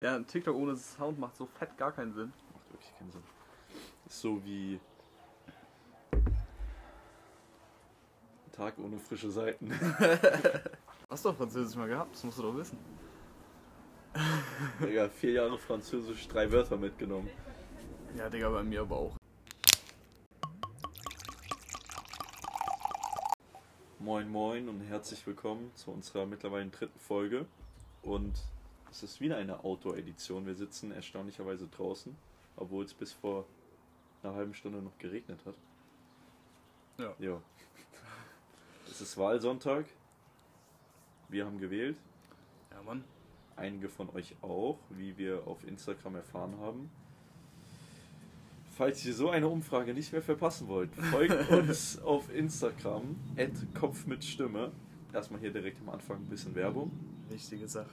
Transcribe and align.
Ja, 0.00 0.14
ein 0.14 0.24
TikTok 0.24 0.54
ohne 0.54 0.76
Sound 0.76 1.18
macht 1.18 1.36
so 1.36 1.46
fett 1.46 1.76
gar 1.76 1.90
keinen 1.90 2.12
Sinn. 2.12 2.32
Macht 2.54 2.72
wirklich 2.72 2.96
keinen 2.96 3.10
Sinn. 3.10 3.24
Ist 4.06 4.20
so 4.20 4.44
wie. 4.44 4.78
Ein 6.12 6.36
Tag 8.52 8.78
ohne 8.78 9.00
frische 9.00 9.28
Seiten. 9.28 9.72
Hast 11.10 11.24
du 11.24 11.30
doch 11.30 11.36
Französisch 11.36 11.76
mal 11.76 11.88
gehabt, 11.88 12.14
das 12.14 12.22
musst 12.22 12.38
du 12.38 12.42
doch 12.42 12.56
wissen. 12.56 12.78
Digga, 14.80 15.08
vier 15.08 15.32
Jahre 15.32 15.58
Französisch, 15.58 16.28
drei 16.28 16.50
Wörter 16.52 16.76
mitgenommen. 16.76 17.28
Ja, 18.16 18.30
Digga, 18.30 18.50
bei 18.50 18.62
mir 18.62 18.82
aber 18.82 18.96
auch. 18.96 19.16
Moin 23.98 24.28
Moin 24.28 24.68
und 24.68 24.80
herzlich 24.82 25.26
willkommen 25.26 25.72
zu 25.74 25.90
unserer 25.90 26.24
mittlerweile 26.24 26.68
dritten 26.68 27.00
Folge. 27.00 27.46
Und 28.02 28.40
es 28.90 29.02
ist 29.02 29.20
wieder 29.20 29.36
eine 29.36 29.64
Outdoor-Edition. 29.64 30.46
Wir 30.46 30.54
sitzen 30.54 30.92
erstaunlicherweise 30.92 31.68
draußen, 31.68 32.16
obwohl 32.56 32.84
es 32.84 32.94
bis 32.94 33.12
vor 33.12 33.46
einer 34.22 34.34
halben 34.34 34.54
Stunde 34.54 34.82
noch 34.82 34.96
geregnet 34.98 35.40
hat. 35.44 35.54
Ja. 36.98 37.14
Ja. 37.18 37.42
Es 38.90 39.00
ist 39.00 39.16
Wahlsonntag. 39.16 39.86
Wir 41.28 41.44
haben 41.44 41.58
gewählt. 41.58 41.96
Ja, 42.70 42.82
Mann. 42.82 43.04
Einige 43.56 43.88
von 43.88 44.08
euch 44.10 44.34
auch, 44.40 44.78
wie 44.90 45.16
wir 45.18 45.46
auf 45.46 45.64
Instagram 45.66 46.16
erfahren 46.16 46.56
haben. 46.60 46.90
Falls 48.76 49.04
ihr 49.04 49.12
so 49.12 49.30
eine 49.30 49.48
Umfrage 49.48 49.92
nicht 49.92 50.12
mehr 50.12 50.22
verpassen 50.22 50.68
wollt, 50.68 50.94
folgt 50.94 51.50
uns 51.50 51.98
auf 51.98 52.32
Instagram, 52.32 53.16
Kopf 53.74 54.06
mit 54.06 54.24
Stimme. 54.24 54.70
Erstmal 55.12 55.40
hier 55.40 55.52
direkt 55.52 55.80
am 55.80 55.88
Anfang 55.88 56.18
ein 56.18 56.28
bisschen 56.28 56.54
Werbung. 56.54 56.92
Wichtige 57.28 57.66
Sache. 57.66 57.90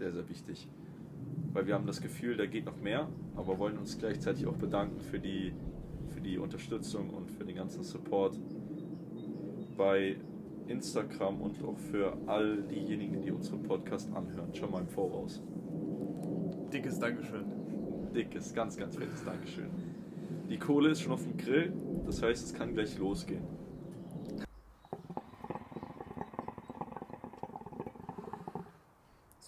Sehr, 0.00 0.12
sehr 0.12 0.26
wichtig. 0.30 0.66
Weil 1.52 1.66
wir 1.66 1.74
haben 1.74 1.86
das 1.86 2.00
Gefühl, 2.00 2.38
da 2.38 2.46
geht 2.46 2.64
noch 2.64 2.80
mehr, 2.80 3.06
aber 3.36 3.58
wollen 3.58 3.76
uns 3.76 3.98
gleichzeitig 3.98 4.46
auch 4.46 4.56
bedanken 4.56 4.98
für 4.98 5.18
die, 5.18 5.52
für 6.08 6.22
die 6.22 6.38
Unterstützung 6.38 7.10
und 7.10 7.30
für 7.30 7.44
den 7.44 7.54
ganzen 7.54 7.82
Support 7.82 8.40
bei 9.76 10.16
Instagram 10.68 11.42
und 11.42 11.62
auch 11.62 11.76
für 11.76 12.16
all 12.26 12.62
diejenigen, 12.62 13.20
die 13.20 13.30
unseren 13.30 13.62
Podcast 13.62 14.10
anhören. 14.14 14.54
Schon 14.54 14.70
mal 14.70 14.80
im 14.80 14.88
Voraus. 14.88 15.42
Dickes 16.72 16.98
Dankeschön. 16.98 17.44
Dickes, 18.14 18.54
ganz, 18.54 18.78
ganz 18.78 18.96
fettes 18.96 19.22
Dankeschön. 19.22 19.68
Die 20.48 20.56
Kohle 20.56 20.92
ist 20.92 21.02
schon 21.02 21.12
auf 21.12 21.24
dem 21.24 21.36
Grill, 21.36 21.74
das 22.06 22.22
heißt, 22.22 22.42
es 22.46 22.54
kann 22.54 22.72
gleich 22.72 22.98
losgehen. 22.98 23.59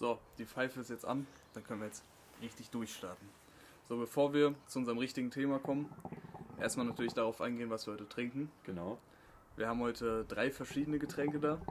So, 0.03 0.19
die 0.37 0.45
Pfeife 0.45 0.81
ist 0.81 0.89
jetzt 0.89 1.05
an, 1.05 1.25
dann 1.53 1.63
können 1.63 1.79
wir 1.79 1.87
jetzt 1.87 2.03
richtig 2.41 2.69
durchstarten. 2.69 3.25
So, 3.87 3.97
bevor 3.97 4.33
wir 4.33 4.53
zu 4.67 4.79
unserem 4.79 4.97
richtigen 4.97 5.31
Thema 5.31 5.59
kommen, 5.59 5.89
erstmal 6.59 6.85
natürlich 6.85 7.13
darauf 7.13 7.39
eingehen, 7.39 7.69
was 7.69 7.87
wir 7.87 7.93
heute 7.93 8.09
trinken. 8.09 8.51
Genau. 8.65 8.99
Wir 9.55 9.69
haben 9.69 9.79
heute 9.79 10.25
drei 10.25 10.51
verschiedene 10.51 10.99
Getränke 10.99 11.39
da. 11.39 11.61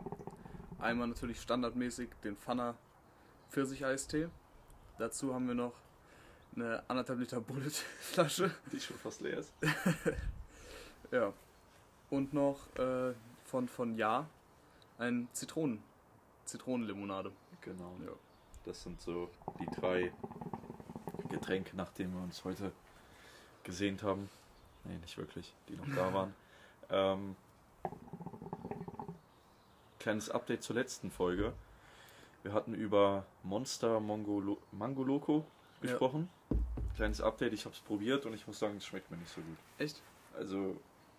Einmal 0.78 1.08
natürlich 1.08 1.42
standardmäßig 1.42 2.08
den 2.24 2.38
Pfanner 2.38 2.74
Pfirsicheistee. 3.50 4.30
Dazu 4.96 5.34
haben 5.34 5.46
wir 5.46 5.54
noch 5.54 5.74
eine 6.56 6.82
anderthalb 6.88 7.18
Liter 7.18 7.42
Bullet-Flasche. 7.42 8.50
Die 8.72 8.80
schon 8.80 8.96
fast 8.96 9.20
leer 9.20 9.40
ist. 9.40 9.52
Ja. 11.10 11.34
Und 12.08 12.32
noch 12.32 12.74
äh, 12.76 13.12
von, 13.44 13.68
von 13.68 13.94
Ja 13.94 14.26
ein 14.96 15.28
Zitronen, 15.34 15.82
Zitronenlimonade. 16.46 17.30
Genau. 17.62 17.96
Ja. 18.04 18.12
Das 18.64 18.82
sind 18.82 19.00
so 19.00 19.28
die 19.58 19.66
drei 19.80 20.12
Getränke, 21.28 21.76
nachdem 21.76 22.14
wir 22.14 22.22
uns 22.22 22.44
heute 22.44 22.72
gesehnt 23.64 24.02
haben. 24.02 24.28
Nee, 24.84 24.96
nicht 24.98 25.16
wirklich, 25.18 25.54
die 25.68 25.76
noch 25.76 25.88
da 25.94 26.12
waren. 26.12 26.34
Ähm, 26.90 27.36
kleines 29.98 30.28
Update 30.28 30.62
zur 30.62 30.76
letzten 30.76 31.10
Folge. 31.10 31.54
Wir 32.42 32.52
hatten 32.52 32.74
über 32.74 33.24
Monster 33.44 33.98
Mongolo 33.98 34.58
Mango 34.72 35.02
Loco 35.02 35.38
Ja. 35.80 35.88
gesprochen. 35.88 36.28
Kleines 36.96 37.22
Update, 37.22 37.54
ich 37.54 37.64
habe 37.64 37.74
es 37.74 37.80
probiert 37.80 38.26
und 38.26 38.34
ich 38.34 38.46
muss 38.46 38.58
sagen, 38.58 38.76
es 38.76 38.84
schmeckt 38.84 39.10
mir 39.10 39.16
nicht 39.16 39.32
so 39.32 39.40
gut. 39.40 39.56
Echt? 39.78 40.02
Also, 40.36 40.76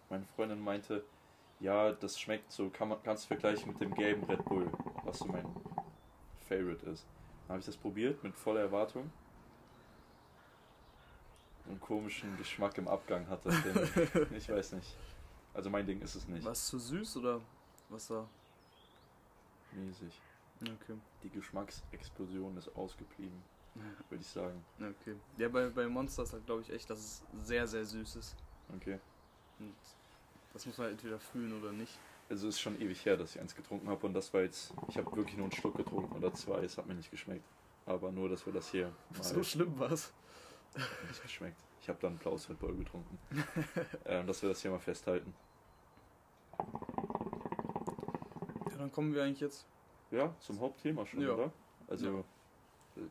meine 0.10 0.26
Freundin 0.36 0.60
meinte, 0.64 1.04
ja, 1.60 1.92
das 1.92 2.20
schmeckt 2.20 2.52
so, 2.52 2.70
kann 2.70 2.90
man 2.90 3.02
ganz 3.02 3.26
vergleichen 3.26 3.72
mit 3.72 3.82
dem 3.82 3.96
gelben 3.96 4.26
Red 4.26 4.46
Bull, 4.46 4.70
was 5.06 5.18
so 5.18 5.26
mein 5.26 5.46
Favorite 6.54 6.86
ist. 6.90 7.06
Dann 7.48 7.50
habe 7.50 7.60
ich 7.60 7.66
das 7.66 7.78
probiert 7.78 8.24
mit 8.24 8.36
voller 8.36 8.62
Erwartung. 8.62 9.12
Einen 11.68 11.80
komischen 11.80 12.38
Geschmack 12.38 12.78
im 12.78 12.88
Abgang 12.88 13.28
hat 13.28 13.46
das 13.46 13.56
Ding. 13.64 14.28
ich 14.38 14.50
weiß 14.50 14.74
nicht. 14.74 14.96
Also 15.54 15.70
mein 15.70 15.86
Ding 15.86 16.02
ist 16.02 16.16
es 16.16 16.28
nicht. 16.28 16.46
Was 16.46 16.68
zu 16.68 16.78
süß 16.78 17.18
oder 17.18 17.42
was 17.90 18.08
da? 18.08 18.28
Mäßig. 19.72 20.20
Okay. 20.62 20.98
Die 21.24 21.30
Geschmacksexplosion 21.30 22.58
ist 22.58 22.74
ausgeblieben, 22.76 23.44
würde 24.10 24.22
ich 24.22 24.28
sagen. 24.28 24.64
Okay. 24.80 25.16
Ja, 25.38 25.50
bei, 25.50 25.68
bei 25.70 25.88
Monsters 25.88 26.36
glaube 26.46 26.62
ich 26.62 26.72
echt, 26.72 26.90
dass 26.90 27.00
es 27.00 27.24
sehr, 27.44 27.68
sehr 27.68 27.86
süß 27.86 28.16
ist. 28.16 28.36
Okay. 28.76 29.00
Und 29.60 29.76
das 30.54 30.66
muss 30.66 30.78
man 30.78 30.90
entweder 30.90 31.20
fühlen 31.20 31.60
oder 31.60 31.72
nicht. 31.72 31.98
Also 32.30 32.48
es 32.48 32.56
ist 32.56 32.62
schon 32.62 32.80
ewig 32.82 33.06
her, 33.06 33.18
dass 33.18 33.36
ich 33.36 33.42
eins 33.42 33.54
getrunken 33.56 33.90
habe 33.90 34.06
und 34.08 34.14
das 34.14 34.34
war 34.34 34.42
jetzt, 34.42 34.74
ich 34.88 34.98
habe 34.98 35.16
wirklich 35.16 35.38
nur 35.38 35.46
einen 35.46 35.52
Schluck 35.52 35.76
getrunken 35.78 36.16
oder 36.16 36.34
zwei, 36.34 36.64
es 36.64 36.78
hat 36.78 36.88
mir 36.88 36.96
nicht 36.96 37.12
geschmeckt. 37.12 37.46
Aber 37.86 38.12
nur, 38.12 38.30
dass 38.30 38.46
wir 38.46 38.54
das 38.54 38.70
hier 38.72 38.88
mal 39.12 39.24
So 39.24 39.44
schlimm 39.44 39.78
war's. 39.78 40.14
nicht 41.08 41.22
geschmeckt. 41.22 41.62
Ich 41.82 41.90
habe 41.90 42.00
dann 42.02 42.18
blaues 42.18 42.50
Red 42.50 42.60
Bull 42.60 42.76
getrunken. 42.76 43.20
ähm, 44.06 44.26
dass 44.26 44.42
wir 44.42 44.50
das 44.50 44.62
hier 44.62 44.72
mal 44.72 44.80
festhalten. 44.80 45.34
Ja, 48.70 48.78
dann 48.78 48.92
kommen 48.92 49.14
wir 49.14 49.24
eigentlich 49.24 49.42
jetzt. 49.42 49.68
Ja, 50.12 50.34
zum 50.40 50.60
Hauptthema 50.60 51.06
schon, 51.06 51.22
Ja. 51.22 51.34
oder? 51.34 51.52
Also 51.88 52.20
äh, 52.96 53.02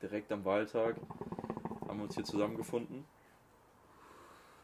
direkt 0.00 0.30
am 0.32 0.44
Wahltag 0.44 0.96
haben 1.88 1.98
wir 1.98 2.04
uns 2.04 2.14
hier 2.14 2.24
zusammengefunden. 2.24 3.04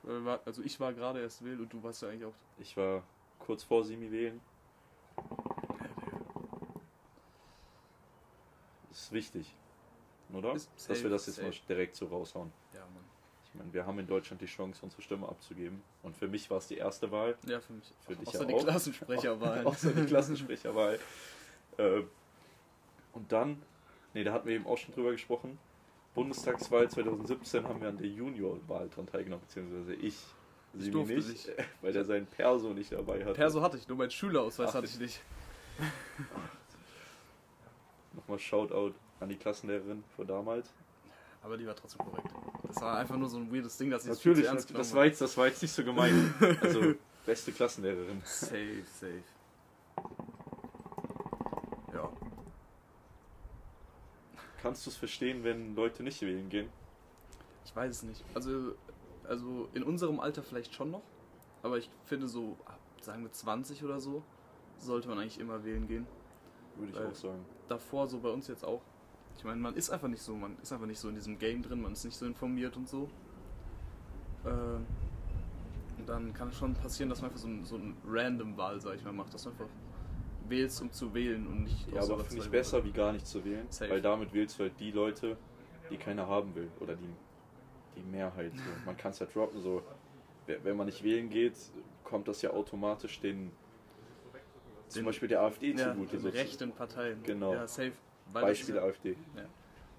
Äh, 0.05 0.25
war- 0.25 0.41
Also 0.45 0.63
ich 0.63 0.79
war 0.81 0.93
gerade 0.93 1.21
erst 1.21 1.45
wählen 1.45 1.61
und 1.61 1.73
du 1.73 1.83
warst 1.83 2.03
ja 2.03 2.09
eigentlich 2.09 2.25
auch. 2.25 2.35
Ich 2.59 2.77
war 2.77 3.03
kurz 3.43 3.63
vor 3.65 3.85
Simi 3.85 4.11
wählen. 4.11 4.41
Das 8.89 9.01
ist 9.03 9.13
wichtig, 9.13 9.55
oder? 10.33 10.55
Ist 10.55 10.71
Dass 10.75 10.85
safe, 10.85 11.03
wir 11.05 11.11
das 11.11 11.27
jetzt 11.27 11.37
safe. 11.37 11.49
mal 11.49 11.55
direkt 11.69 11.97
so 11.97 12.07
raushauen. 12.07 12.53
Ja, 12.75 12.81
Mann. 12.81 13.05
Ich 13.45 13.55
meine, 13.55 13.73
wir 13.73 13.87
haben 13.87 13.99
in 13.99 14.07
Deutschland 14.07 14.41
die 14.41 14.47
Chance, 14.47 14.81
unsere 14.83 15.03
Stimme 15.03 15.29
abzugeben. 15.29 15.83
Und 16.03 16.17
für 16.17 16.29
mich 16.29 16.51
war 16.51 16.59
es 16.59 16.69
die 16.69 16.77
erste 16.79 17.11
Wahl. 17.11 17.37
Ja, 17.47 17.61
für 17.61 17.75
mich. 17.75 17.93
Für 18.07 18.17
dich 18.17 18.29
Außer 18.29 18.41
ja 18.41 18.45
die 18.47 18.55
auch. 18.55 18.63
Klassensprecherwahl. 18.65 19.65
Außer 19.67 19.91
die 19.93 20.07
Klassensprecherwahl. 20.07 20.99
äh, 21.79 22.03
und 23.13 23.31
dann, 23.31 23.61
nee, 24.15 24.25
da 24.25 24.33
hatten 24.33 24.49
wir 24.49 24.55
eben 24.55 24.67
auch 24.67 24.79
schon 24.79 24.95
drüber 24.95 25.13
gesprochen. 25.13 25.59
Bundestagswahl 26.15 26.91
2017 26.91 27.67
haben 27.69 27.81
wir 27.81 27.89
an 27.89 27.99
der 27.99 28.07
Juniorwahl 28.07 28.89
dran 28.89 29.07
teilgenommen, 29.07 29.45
beziehungsweise 29.47 29.95
ich. 29.95 30.17
Ich 30.75 30.85
Sie 30.85 30.91
durfte 30.91 31.15
nicht, 31.15 31.29
nicht. 31.29 31.51
weil 31.83 31.93
der 31.93 32.05
seinen 32.05 32.27
Perso 32.27 32.73
nicht 32.73 32.93
dabei 32.93 33.25
hatte. 33.25 33.35
Perso 33.35 33.61
hatte 33.61 33.77
ich, 33.77 33.87
nur 33.89 33.99
meinen 33.99 34.11
Schülerausweis 34.11 34.71
Ach, 34.71 34.75
hatte 34.75 34.87
ich 34.87 34.99
nicht. 34.99 35.21
Nochmal 38.15 38.39
Shoutout 38.39 38.95
an 39.21 39.29
die 39.29 39.37
Klassenlehrerin 39.37 40.05
von 40.17 40.27
damals. 40.27 40.73
Aber 41.43 41.57
die 41.57 41.67
war 41.67 41.75
trotzdem 41.75 41.99
korrekt. 41.99 42.29
Das 42.63 42.81
war 42.81 42.99
einfach 42.99 43.17
nur 43.17 43.29
so 43.29 43.37
ein 43.37 43.53
weirdes 43.53 43.77
Ding, 43.77 43.91
dass 43.91 44.05
ich 44.05 44.11
Natürlich, 44.11 44.45
das, 44.45 44.55
das, 44.55 44.67
genommen 44.69 44.95
war 44.95 45.05
jetzt, 45.07 45.21
das 45.21 45.37
war 45.37 45.47
jetzt 45.47 45.61
nicht 45.61 45.73
so 45.73 45.83
gemein. 45.83 46.33
Also, 46.61 46.95
beste 47.27 47.53
Klassenlehrerin. 47.53 48.23
Safe, 48.25 48.83
safe. 49.01 49.23
Ja. 51.93 52.11
Kannst 54.63 54.87
du 54.87 54.91
es 54.91 54.97
verstehen, 54.97 55.43
wenn 55.43 55.75
Leute 55.75 56.05
nicht 56.05 56.23
wählen 56.23 56.49
gehen? 56.49 56.69
Ich 57.65 57.75
weiß 57.75 57.91
es 57.91 58.03
nicht. 58.05 58.25
Also, 58.35 58.77
also 59.29 59.69
in 59.75 59.83
unserem 59.83 60.21
Alter 60.21 60.43
vielleicht 60.43 60.75
schon 60.75 60.91
noch. 60.91 61.03
Aber 61.63 61.79
ich 61.79 61.89
finde 62.05 62.27
so, 62.29 62.57
ab, 62.65 62.79
sagen 63.01 63.23
wir 63.23 63.33
20 63.33 63.85
oder 63.85 64.01
so, 64.01 64.23
sollte 64.79 65.09
man 65.09 65.19
eigentlich 65.19 65.39
immer 65.39 65.65
wählen 65.65 65.87
gehen. 65.87 66.07
Würde 66.77 66.93
ich 66.93 66.99
Weil- 66.99 67.07
auch 67.09 67.15
sagen. 67.15 67.45
Davor 67.69 68.07
so 68.07 68.19
bei 68.21 68.31
uns 68.31 68.49
jetzt 68.49 68.65
auch. 68.65 68.83
Ich 69.37 69.45
meine, 69.45 69.61
man 69.61 69.75
ist 69.75 69.91
einfach 69.91 70.09
nicht 70.09 70.23
so, 70.23 70.35
man 70.35 70.57
ist 70.61 70.73
einfach 70.73 70.87
nicht 70.87 70.99
so 70.99 71.09
in 71.09 71.15
diesem 71.15 71.39
Game 71.39 71.63
drin, 71.63 71.81
man 71.81 71.93
ist 71.93 72.05
nicht 72.05 72.17
so 72.17 72.27
informiert 72.27 72.77
und 72.77 72.89
so. 72.89 73.09
Äh, 74.45 74.49
und 75.99 76.09
dann 76.09 76.33
kann 76.35 76.49
es 76.49 76.57
schon 76.57 76.75
passieren, 76.75 77.09
dass 77.11 77.23
man 77.23 77.31
einfach 77.31 77.41
so 77.43 77.49
ein, 77.49 77.65
so 77.65 77.77
ein 77.77 77.97
random 78.07 78.57
Wahl, 78.57 78.81
sag 78.81 78.97
ich 78.97 79.05
mal, 79.05 79.13
macht. 79.13 79.33
Dass 79.33 79.45
du 79.45 79.51
einfach 79.51 79.69
wählst, 80.49 80.83
um 80.83 80.91
zu 80.91 81.15
wählen 81.15 81.47
und 81.47 81.63
nicht 81.65 81.91
Ja, 81.93 82.03
aber 82.03 82.25
finde 82.25 82.43
ich 82.45 82.51
besser, 82.51 82.85
wie 82.85 82.91
gar 82.91 83.13
nicht 83.13 83.27
zu 83.27 83.45
wählen. 83.45 83.67
Safe. 83.71 83.91
Weil 83.91 84.03
damit 84.03 84.33
wählst 84.33 84.59
du 84.59 84.65
halt 84.65 84.79
die 84.81 84.91
Leute, 84.91 85.37
die 85.91 85.97
keiner 85.97 86.27
haben 86.27 86.55
will. 86.55 86.69
Oder 86.81 86.97
die, 86.97 87.09
die 87.97 88.03
Mehrheit. 88.03 88.53
So. 88.55 88.63
Man 88.87 88.97
kann 88.97 89.13
es 89.13 89.19
ja 89.19 89.27
droppen, 89.27 89.61
so. 89.61 89.83
Wenn 90.47 90.77
man 90.77 90.87
nicht 90.87 91.03
wählen 91.03 91.31
geht, 91.31 91.55
kommt 92.05 92.29
das 92.29 92.43
ja 92.43 92.51
automatisch 92.51 93.21
den. 93.21 93.53
Zum 94.89 95.01
Den- 95.01 95.07
Beispiel 95.07 95.29
der 95.29 95.43
AfD 95.43 95.73
ja, 95.73 95.93
zugute. 95.93 96.17
den 96.17 96.21
so. 96.21 96.29
rechten 96.29 96.73
Parteien. 96.73 97.23
Genau. 97.23 97.55
Ja, 97.55 97.67
safe. 97.67 97.93
Weil 98.33 98.43
Beispiel 98.43 98.75
ist 98.77 98.83
AfD. 98.83 99.11
ja, 99.37 99.45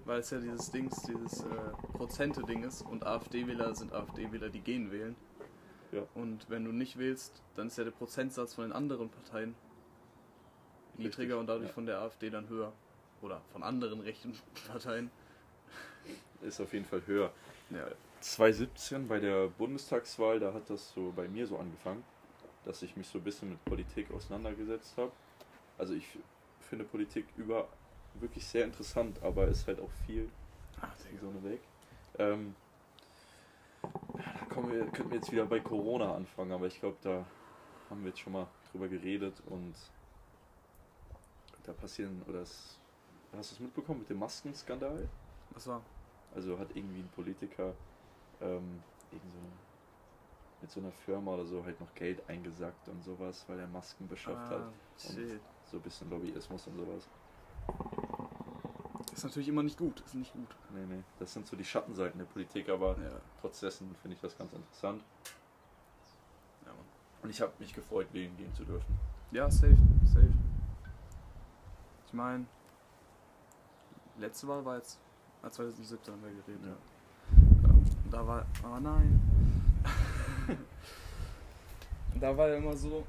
weil 0.04 0.20
es 0.20 0.30
ja 0.30 0.38
dieses 0.38 0.70
Dings, 0.70 1.02
dieses 1.02 1.40
äh, 1.42 1.46
Prozente-Ding 1.94 2.62
ist 2.64 2.82
und 2.82 3.04
AfD-Wähler 3.04 3.74
sind 3.74 3.92
AfD-Wähler, 3.92 4.50
die 4.50 4.60
gehen 4.60 4.90
wählen. 4.92 5.16
Ja. 5.92 6.02
Und 6.14 6.48
wenn 6.50 6.64
du 6.64 6.72
nicht 6.72 6.98
wählst, 6.98 7.42
dann 7.54 7.68
ist 7.68 7.78
ja 7.78 7.84
der 7.84 7.90
Prozentsatz 7.92 8.54
von 8.54 8.64
den 8.64 8.72
anderen 8.72 9.08
Parteien 9.10 9.54
niedriger 10.96 11.20
Richtig, 11.20 11.34
und 11.40 11.46
dadurch 11.46 11.68
ja. 11.68 11.74
von 11.74 11.86
der 11.86 12.00
AfD 12.00 12.30
dann 12.30 12.48
höher. 12.48 12.72
Oder 13.22 13.40
von 13.52 13.62
anderen 13.62 14.00
rechten 14.00 14.34
Parteien. 14.68 15.10
Ist 16.42 16.60
auf 16.60 16.72
jeden 16.72 16.84
Fall 16.84 17.02
höher. 17.06 17.32
Ja. 17.70 17.86
2017 18.20 19.06
bei 19.06 19.20
der 19.20 19.48
Bundestagswahl, 19.48 20.40
da 20.40 20.54
hat 20.54 20.70
das 20.70 20.92
so 20.92 21.12
bei 21.14 21.28
mir 21.28 21.46
so 21.46 21.58
angefangen, 21.58 22.02
dass 22.64 22.82
ich 22.82 22.96
mich 22.96 23.06
so 23.06 23.18
ein 23.18 23.24
bisschen 23.24 23.50
mit 23.50 23.64
Politik 23.64 24.10
auseinandergesetzt 24.10 24.96
habe. 24.96 25.12
Also 25.76 25.92
ich 25.94 26.06
finde 26.60 26.84
Politik 26.84 27.26
über 27.36 27.68
wirklich 28.14 28.46
sehr 28.46 28.64
interessant, 28.64 29.22
aber 29.22 29.48
ist 29.48 29.66
halt 29.66 29.80
auch 29.80 29.90
viel 30.06 30.30
Ah, 30.80 30.90
so 31.20 31.28
eine 31.28 31.42
weg. 31.44 31.60
Ähm, 32.18 32.54
da 33.82 34.44
kommen 34.52 34.72
wir, 34.72 34.86
könnten 34.86 35.10
wir 35.10 35.18
jetzt 35.18 35.32
wieder 35.32 35.46
bei 35.46 35.60
Corona 35.60 36.14
anfangen, 36.14 36.52
aber 36.52 36.66
ich 36.66 36.80
glaube, 36.80 36.96
da 37.02 37.24
haben 37.90 38.02
wir 38.02 38.08
jetzt 38.08 38.20
schon 38.20 38.32
mal 38.32 38.46
drüber 38.70 38.88
geredet 38.88 39.34
und 39.46 39.74
da 41.64 41.72
passieren, 41.72 42.22
oder 42.28 42.40
es, 42.40 42.78
hast 43.36 43.52
du 43.52 43.54
es 43.54 43.60
mitbekommen 43.60 44.00
mit 44.00 44.10
dem 44.10 44.18
Maskenskandal? 44.18 45.08
Was 45.50 45.66
war? 45.66 45.82
Also 46.34 46.58
hat 46.58 46.68
irgendwie 46.74 47.00
ein 47.00 47.08
Politiker 47.14 47.74
ähm, 48.40 48.82
irgend 49.10 49.30
so 49.32 49.38
mit 50.60 50.70
so 50.70 50.80
einer 50.80 50.92
Firma 50.92 51.34
oder 51.34 51.44
so 51.44 51.62
halt 51.64 51.78
noch 51.80 51.94
Geld 51.94 52.22
eingesackt 52.28 52.88
und 52.88 53.02
sowas, 53.04 53.44
weil 53.48 53.58
er 53.60 53.66
Masken 53.68 54.08
beschafft 54.08 54.50
hat. 54.50 54.62
Ah, 54.62 54.72
shit. 54.98 55.40
So 55.70 55.76
ein 55.76 55.82
bisschen 55.82 56.08
Lobbyismus 56.10 56.66
und 56.66 56.76
sowas. 56.76 57.06
Ist 59.12 59.24
natürlich 59.24 59.48
immer 59.48 59.62
nicht 59.62 59.78
gut. 59.78 60.00
Ist 60.00 60.14
nicht 60.14 60.32
gut. 60.32 60.56
Nee, 60.70 60.86
nee, 60.88 61.02
das 61.18 61.32
sind 61.34 61.46
so 61.46 61.54
die 61.54 61.64
Schattenseiten 61.64 62.18
der 62.18 62.24
Politik, 62.26 62.68
aber 62.68 62.96
Ja. 62.98 63.20
trotz 63.40 63.60
dessen 63.60 63.94
finde 63.96 64.16
ich 64.16 64.20
das 64.20 64.36
ganz 64.36 64.52
interessant. 64.52 65.04
Ja, 66.64 66.72
Mann. 66.72 66.84
Und 67.22 67.30
ich 67.30 67.40
habe 67.40 67.52
mich 67.58 67.72
gefreut, 67.74 68.08
wählen 68.12 68.36
gehen 68.36 68.52
zu 68.54 68.64
dürfen. 68.64 68.98
Ja, 69.30 69.50
safe, 69.50 69.76
safe. 70.06 70.32
Ich 72.06 72.12
meine, 72.12 72.46
letzte 74.18 74.48
Wahl 74.48 74.64
war 74.64 74.76
jetzt, 74.76 74.98
ah, 75.44 75.50
2017 75.50 76.14
haben 76.14 76.22
wir 76.22 76.30
geredet, 76.30 76.66
ja. 76.66 77.68
Ähm, 77.68 77.84
da 78.10 78.26
war, 78.26 78.46
oh 78.64 78.78
nein. 78.80 79.20
da 82.20 82.36
war 82.36 82.48
ja 82.48 82.56
immer 82.56 82.76
so, 82.76 83.04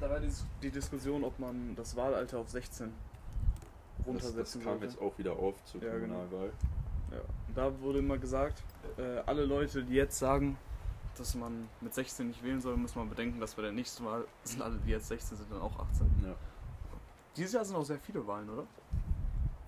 da 0.00 0.10
war 0.10 0.20
die, 0.20 0.30
die 0.62 0.70
Diskussion, 0.70 1.24
ob 1.24 1.38
man 1.38 1.74
das 1.76 1.94
Wahlalter 1.96 2.38
auf 2.38 2.48
16 2.48 2.92
Das, 3.98 4.06
runtersetzen 4.06 4.60
das 4.60 4.64
kam 4.64 4.78
sollte. 4.78 4.86
jetzt 4.86 5.00
auch 5.00 5.18
wieder 5.18 5.32
auf 5.32 5.62
zur 5.64 5.82
Ja, 5.82 5.92
genau. 5.98 6.14
Kommunalwahl. 6.20 6.52
Ja. 7.10 7.18
Und 7.48 7.56
da 7.56 7.80
wurde 7.80 7.98
immer 8.00 8.18
gesagt, 8.18 8.62
äh, 8.98 9.18
alle 9.26 9.44
Leute, 9.44 9.82
die 9.84 9.94
jetzt 9.94 10.18
sagen, 10.18 10.56
dass 11.16 11.34
man 11.34 11.68
mit 11.80 11.94
16 11.94 12.28
nicht 12.28 12.42
wählen 12.42 12.60
soll, 12.60 12.76
muss 12.76 12.94
man 12.96 13.08
bedenken, 13.08 13.38
dass 13.40 13.54
bei 13.54 13.62
der 13.62 13.72
nächsten 13.72 14.04
Wahl 14.04 14.24
sind 14.42 14.62
alle, 14.62 14.78
die 14.78 14.90
jetzt 14.90 15.08
16 15.08 15.36
sind, 15.38 15.52
dann 15.52 15.60
auch 15.60 15.78
18. 15.78 16.06
Ja. 16.24 16.34
Dieses 17.36 17.52
Jahr 17.52 17.64
sind 17.64 17.76
auch 17.76 17.84
sehr 17.84 17.98
viele 17.98 18.26
Wahlen, 18.26 18.48
oder? 18.50 18.64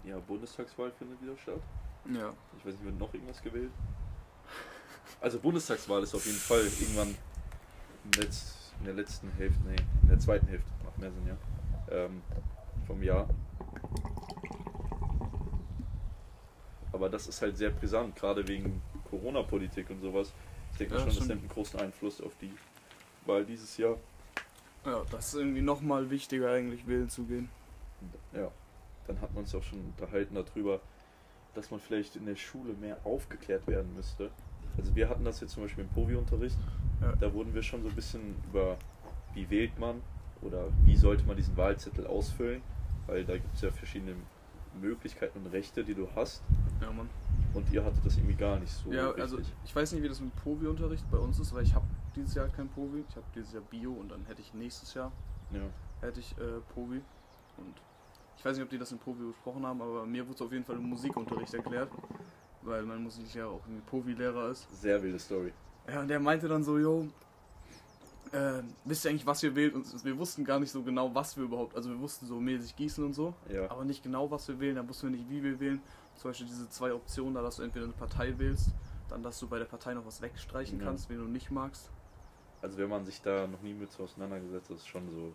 ja, 0.05 0.19
Bundestagswahl 0.21 0.93
findet 0.93 1.21
wieder 1.21 1.37
statt. 1.37 1.61
Ja. 2.15 2.33
Ich 2.59 2.67
weiß 2.67 2.75
nicht, 2.75 2.85
wird 2.85 2.99
noch 2.99 3.13
irgendwas 3.13 3.43
gewählt? 3.43 3.71
Also 5.21 5.39
Bundestagswahl 5.39 6.03
ist 6.03 6.15
auf 6.15 6.25
jeden 6.27 6.39
Fall 6.39 6.61
irgendwann 6.61 7.15
in, 8.05 8.85
der 8.85 8.95
letzten 8.95 9.31
Hälfte, 9.33 9.61
nee, 9.67 9.77
in 10.03 10.09
der 10.09 10.19
zweiten 10.19 10.47
Hälfte, 10.47 10.69
macht 10.85 10.99
mehr 10.99 11.11
Sinn, 11.11 11.27
ja, 11.27 11.37
ähm, 11.91 12.23
vom 12.87 13.03
Jahr. 13.03 13.29
Aber 16.93 17.09
das 17.09 17.27
ist 17.27 17.43
halt 17.43 17.57
sehr 17.57 17.71
brisant, 17.71 18.17
gerade 18.17 18.47
wegen 18.47 18.81
Corona-Politik 19.11 19.91
und 19.91 20.01
sowas. 20.01 20.33
Ich 20.73 20.79
denke 20.79 20.95
Ja, 20.95 21.01
schon, 21.01 21.09
das 21.09 21.27
nimmt 21.27 21.41
einen 21.41 21.49
großen 21.49 21.81
Einfluss 21.81 22.21
auf 22.21 22.33
die 22.41 22.53
Wahl 23.25 23.45
dieses 23.45 23.77
Jahr. 23.77 23.97
Ja, 24.85 25.03
das 25.11 25.29
ist 25.29 25.35
irgendwie 25.35 25.63
nochmal 25.63 26.11
wichtiger 26.11 26.53
eigentlich, 26.53 26.87
wählen 26.87 27.09
zu 27.09 27.25
gehen. 27.25 27.49
Ja, 28.33 28.51
dann 29.07 29.21
hat 29.21 29.35
man 29.35 29.45
uns 29.45 29.55
auch 29.55 29.63
schon 29.63 29.81
unterhalten 29.81 30.35
darüber, 30.35 30.81
dass 31.57 31.71
man 31.71 31.81
vielleicht 31.81 32.17
in 32.17 32.27
der 32.27 32.37
Schule 32.37 32.75
mehr 32.75 32.99
aufgeklärt 33.05 33.67
werden 33.67 33.95
müsste. 33.95 34.31
Also 34.77 34.95
wir 34.95 35.09
hatten 35.09 35.25
das 35.25 35.41
jetzt 35.41 35.53
zum 35.53 35.63
Beispiel 35.63 35.85
im 35.85 35.91
Povi-Unterricht. 35.91 36.59
Ja. 37.01 37.13
Da 37.17 37.33
wurden 37.33 37.55
wir 37.55 37.63
schon 37.63 37.83
so 37.83 37.89
ein 37.89 37.95
bisschen 37.95 38.37
über, 38.49 38.77
wie 39.35 39.49
wählt 39.49 39.79
man 39.79 40.03
oder 40.43 40.69
wie 40.85 40.97
sollte 40.97 41.25
man 41.25 41.37
diesen 41.37 41.57
Wahlzettel 41.57 42.07
ausfüllen, 42.07 42.63
weil 43.07 43.25
da 43.25 43.35
gibt 43.35 43.55
es 43.55 43.63
ja 43.63 43.71
verschiedene 43.71 44.15
Möglichkeiten 44.81 45.39
und 45.39 45.47
Rechte, 45.47 45.83
die 45.83 45.95
du 45.95 46.09
hast. 46.15 46.43
Ja, 46.81 46.93
Mann. 46.93 47.09
Und 47.55 47.73
ihr 47.73 47.83
hattet 47.83 48.05
das 48.05 48.17
irgendwie 48.19 48.35
gar 48.35 48.59
nicht 48.59 48.71
so 48.71 48.93
ja, 48.93 49.07
richtig. 49.07 49.23
also 49.23 49.39
ich 49.65 49.75
weiß 49.75 49.93
nicht, 49.93 50.03
wie 50.03 50.09
das 50.09 50.21
mit 50.21 50.35
Povi-Unterricht 50.37 51.11
bei 51.11 51.17
uns 51.17 51.39
ist, 51.39 51.55
weil 51.55 51.63
ich 51.63 51.75
habe 51.75 51.87
dieses 52.15 52.35
Jahr 52.35 52.49
kein 52.49 52.69
Povi. 52.69 53.03
Ich 53.09 53.17
habe 53.17 53.27
dieses 53.35 53.55
Jahr 53.55 53.63
Bio 53.63 53.93
und 53.93 54.11
dann 54.11 54.25
hätte 54.27 54.43
ich 54.43 54.53
nächstes 54.53 54.93
Jahr 54.93 55.11
ja. 55.51 55.61
hätte 56.01 56.21
ich 56.21 56.33
äh, 56.39 56.61
Povi. 56.75 57.01
Und 57.57 57.75
ich 58.39 58.45
weiß 58.45 58.57
nicht, 58.57 58.65
ob 58.65 58.71
die 58.71 58.79
das 58.79 58.93
in 58.93 58.99
Povi 58.99 59.25
besprochen 59.25 59.65
haben, 59.67 59.81
aber 59.81 60.07
mir 60.07 60.25
wurde 60.27 60.35
es 60.37 60.43
auf 60.43 60.53
jeden 60.53 60.65
Fall 60.65 60.77
im 60.77 60.89
Musikunterricht 60.89 61.53
erklärt, 61.55 61.91
weil 62.63 62.83
mein 62.85 63.03
Musiklehrer 63.03 63.49
auch 63.51 63.61
irgendwie 63.67 63.83
Povi-Lehrer 63.83 64.51
ist. 64.51 64.69
Sehr 64.81 65.03
wilde 65.03 65.19
Story. 65.19 65.53
Ja, 65.89 66.01
und 66.01 66.09
der 66.09 66.21
meinte 66.21 66.49
dann 66.49 66.63
so, 66.65 66.79
yo, 66.79 67.07
äh, 68.33 68.63
wisst 68.85 69.05
ihr 69.05 69.11
eigentlich, 69.11 69.27
was 69.27 69.43
ihr 69.43 69.55
wählt? 69.55 69.75
Und 69.75 70.05
wir 70.05 70.19
wussten 70.19 70.45
gar 70.45 70.59
nicht 70.59 70.71
so 70.71 70.83
genau, 70.83 71.15
was 71.15 71.37
wir 71.37 71.45
überhaupt, 71.45 71.77
also 71.77 71.91
wir 71.91 71.99
wussten 72.01 72.27
so 72.27 72.41
mäßig 72.41 72.75
Gießen 72.77 73.05
und 73.05 73.15
so, 73.15 73.35
Ja. 73.49 73.71
aber 73.71 73.85
nicht 73.85 74.03
genau, 74.03 74.31
was 74.31 74.49
wir 74.49 74.59
wählen, 74.61 74.77
dann 74.77 74.89
wussten 74.89 75.09
wir 75.11 75.17
nicht, 75.19 75.31
wie 75.31 75.43
wir 75.43 75.59
wählen. 75.61 75.81
Zum 76.17 76.31
Beispiel 76.31 76.47
diese 76.47 76.69
zwei 76.71 76.93
Optionen, 76.93 77.35
da 77.35 77.43
dass 77.43 77.57
du 77.57 77.63
entweder 77.63 77.85
eine 77.85 77.95
Partei 77.95 78.37
wählst, 78.39 78.71
dann 79.09 79.23
dass 79.23 79.39
du 79.39 79.47
bei 79.47 79.59
der 79.59 79.67
Partei 79.67 79.95
noch 79.95 80.05
was 80.07 80.21
wegstreichen 80.21 80.81
Ja. 80.81 80.87
kannst, 80.87 81.09
wen 81.09 81.19
du 81.19 81.25
nicht 81.25 81.51
magst. 81.51 81.91
Also 82.63 82.79
wenn 82.79 82.89
man 82.89 83.05
sich 83.05 83.21
da 83.23 83.47
noch 83.47 83.61
nie 83.63 83.75
mit 83.75 83.93
so 83.93 84.05
auseinandergesetzt 84.05 84.71
hat, 84.71 84.77
ist 84.79 84.89
schon 84.89 85.09
so, 85.11 85.35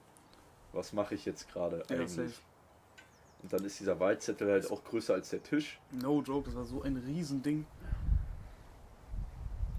was 0.73 0.91
mache 0.91 1.15
ich 1.15 1.23
jetzt 1.25 1.51
gerade 1.51 1.83
Ja, 1.89 1.97
eigentlich? 1.97 2.39
Und 3.43 3.51
dann 3.51 3.63
ist 3.65 3.79
dieser 3.79 3.99
Wahlzettel 3.99 4.51
halt 4.51 4.71
auch 4.71 4.83
größer 4.83 5.13
als 5.15 5.29
der 5.31 5.41
Tisch. 5.41 5.79
No 5.91 6.21
joke, 6.21 6.45
das 6.45 6.55
war 6.55 6.65
so 6.65 6.81
ein 6.83 6.97
Riesending. 6.97 7.65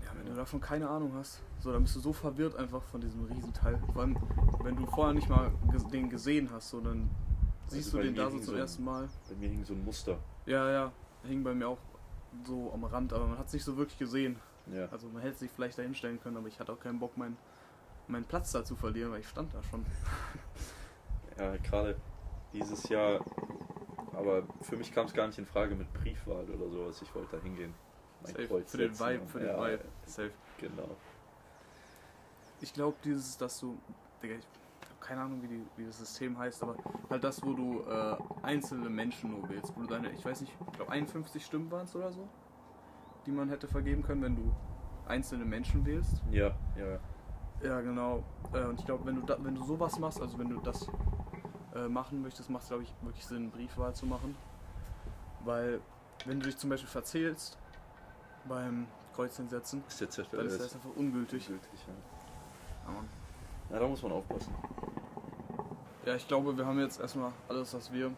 Ja, 0.05 0.11
wenn 0.17 0.27
du 0.27 0.35
davon 0.35 0.61
keine 0.61 0.89
Ahnung 0.89 1.13
hast, 1.15 1.41
so, 1.61 1.73
dann 1.73 1.83
bist 1.83 1.95
du 1.95 2.01
so 2.01 2.13
verwirrt 2.13 2.57
einfach 2.57 2.83
von 2.83 3.01
diesem 3.01 3.25
Riesenteil. 3.25 3.81
Vor 3.93 4.03
allem, 4.03 4.17
wenn 4.65 4.75
du 4.75 4.85
vorher 4.87 5.15
nicht 5.15 5.29
mal 5.29 5.53
den 5.93 6.11
gesehen 6.11 6.51
hast, 6.51 6.71
so, 6.71 6.81
dann 6.81 7.09
siehst 7.69 7.87
Also 7.95 7.99
du 7.99 8.05
den 8.05 8.17
da 8.17 8.31
so 8.31 8.39
zum 8.39 8.47
so 8.47 8.55
ersten 8.55 8.85
Mal. 8.85 9.09
Bei 9.29 9.37
mir 9.37 9.49
hing 9.49 9.65
so 9.65 9.75
ein 9.75 9.85
Muster. 9.85 10.19
Ja, 10.47 10.69
ja, 10.71 10.93
hing 11.23 11.45
bei 11.45 11.55
mir 11.55 11.69
auch 11.69 11.79
so 12.45 12.73
am 12.73 12.83
Rand, 12.83 13.13
aber 13.13 13.27
man 13.27 13.39
hat 13.39 13.47
es 13.47 13.53
nicht 13.53 13.65
so 13.65 13.77
wirklich 13.77 13.99
gesehen. 13.99 14.37
Ja. 14.73 14.89
Also 14.91 15.09
man 15.09 15.23
hätte 15.23 15.39
sich 15.39 15.51
vielleicht 15.51 15.79
da 15.79 15.83
hinstellen 15.83 16.21
können, 16.21 16.37
aber 16.37 16.49
ich 16.49 16.59
hatte 16.59 16.73
auch 16.73 16.81
keinen 16.81 16.99
Bock, 16.99 17.17
meinen, 17.17 17.37
meinen 18.09 18.25
Platz 18.25 18.53
da 18.53 18.65
zu 18.65 18.75
verlieren, 18.75 19.13
weil 19.13 19.21
ich 19.21 19.29
stand 19.29 19.55
da 19.55 19.63
schon. 19.63 19.85
Ja, 21.39 21.57
gerade 21.57 21.97
dieses 22.53 22.89
Jahr, 22.89 23.25
aber 24.13 24.43
für 24.61 24.77
mich 24.77 24.93
kam 24.93 25.07
es 25.07 25.15
gar 25.15 25.27
nicht 25.27 25.39
in 25.39 25.47
Frage 25.47 25.75
mit 25.75 25.93
Briefwahl 25.93 26.45
oder 26.51 26.71
sowas. 26.71 27.01
Ich 27.03 27.15
wollte 27.15 27.37
da 27.37 27.43
hingehen. 27.43 27.75
Mein 28.23 28.33
Safe. 28.33 28.47
Kreuz 28.47 28.71
Für 28.71 28.79
den 28.79 28.95
setzen 28.95 29.11
Vibe, 29.11 29.27
für 29.27 29.39
den 29.41 29.49
ja, 29.49 29.65
Vibe. 29.65 29.85
Safe. 30.07 30.31
Genau. 30.59 30.97
Ich 32.61 32.73
glaube, 32.73 32.97
dieses, 33.05 33.37
dass 33.37 33.59
du, 33.59 33.79
Digga, 34.23 34.35
ich 34.35 34.45
habe 34.89 35.01
keine 35.01 35.23
Ahnung, 35.23 35.43
wie, 35.43 35.49
die, 35.49 35.63
wie 35.77 35.85
das 35.85 35.99
System 35.99 36.39
heißt, 36.39 36.63
aber 36.63 36.77
halt 37.11 37.25
das, 37.25 37.43
wo 37.43 37.55
du 37.55 37.83
äh, 37.89 38.17
einzelne 38.43 38.89
Menschen 38.89 39.33
nur 39.33 39.49
wählst, 39.49 39.77
wo 39.77 39.81
du 39.81 39.89
deine, 39.89 40.13
ich 40.13 40.25
weiß 40.25 40.41
nicht, 40.43 40.53
ich 40.67 40.73
glaube 40.77 40.93
51 40.93 41.45
Stimmen 41.45 41.71
waren 41.73 41.87
es 41.87 41.97
oder 41.97 42.13
so, 42.13 42.29
die 43.27 43.33
man 43.33 43.49
hätte 43.49 43.67
vergeben 43.67 44.03
können, 44.03 44.23
wenn 44.23 44.37
du 44.37 44.53
einzelne 45.07 45.45
Menschen 45.45 45.85
wählst. 45.85 46.23
Ja, 46.31 46.55
ja, 46.77 46.87
ja. 46.87 47.01
Ja, 47.65 47.81
genau. 47.81 48.25
Äh, 48.53 48.65
und 48.65 48.79
ich 48.79 48.87
glaube, 48.87 49.07
wenn 49.07 49.17
du 49.17 49.23
da, 49.23 49.37
wenn 49.41 49.55
du 49.55 49.63
sowas 49.63 49.99
machst, 49.99 50.21
also 50.21 50.39
wenn 50.39 50.49
du 50.49 50.61
das 50.61 50.87
äh, 51.75 51.89
machen 51.89 52.23
möchtest, 52.23 52.51
macht 52.51 52.63
es, 52.65 52.69
glaube 52.69 52.83
ich, 52.85 52.93
wirklich 53.03 53.25
Sinn, 53.27 53.51
Briefwahl 53.51 53.95
zu 53.95 54.07
machen. 54.07 54.37
Weil, 55.45 55.81
wenn 56.27 56.41
du 56.41 56.47
dich 56.47 56.57
zum 56.57 56.71
Beispiel 56.71 56.89
verzählst 56.89 57.59
beim 58.45 58.87
Kreuzchen 59.15 59.49
setzen, 59.49 59.83
Ist 59.89 59.99
Zettel 59.99 60.27
dann 60.39 60.47
ist 60.47 60.61
das 60.61 60.75
einfach 60.75 60.91
ungültig. 60.97 61.47
gültig, 61.47 61.71
ja. 61.87 62.93
Ja, 63.71 63.79
da 63.79 63.87
muss 63.89 64.03
man 64.03 64.13
aufpassen. 64.13 64.55
Ja, 66.05 66.15
ich 66.15 66.27
glaube, 66.27 66.57
wir 66.57 66.67
haben 66.67 66.79
jetzt 66.81 67.01
erstmal 67.01 67.33
alles, 67.49 67.73
was 67.75 67.93
wir 67.93 68.13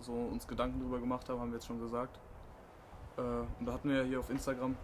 so 0.00 0.12
uns 0.12 0.46
Gedanken 0.46 0.80
drüber 0.80 0.98
gemacht 0.98 1.28
haben, 1.28 1.40
haben 1.40 1.50
wir 1.50 1.56
jetzt 1.56 1.66
schon 1.66 1.80
gesagt. 1.80 2.18
Äh, 3.16 3.20
und 3.20 3.66
da 3.66 3.72
hatten 3.72 3.88
wir 3.88 3.98
ja 3.98 4.04
hier 4.04 4.18
auf 4.20 4.30
Instagram. 4.30 4.76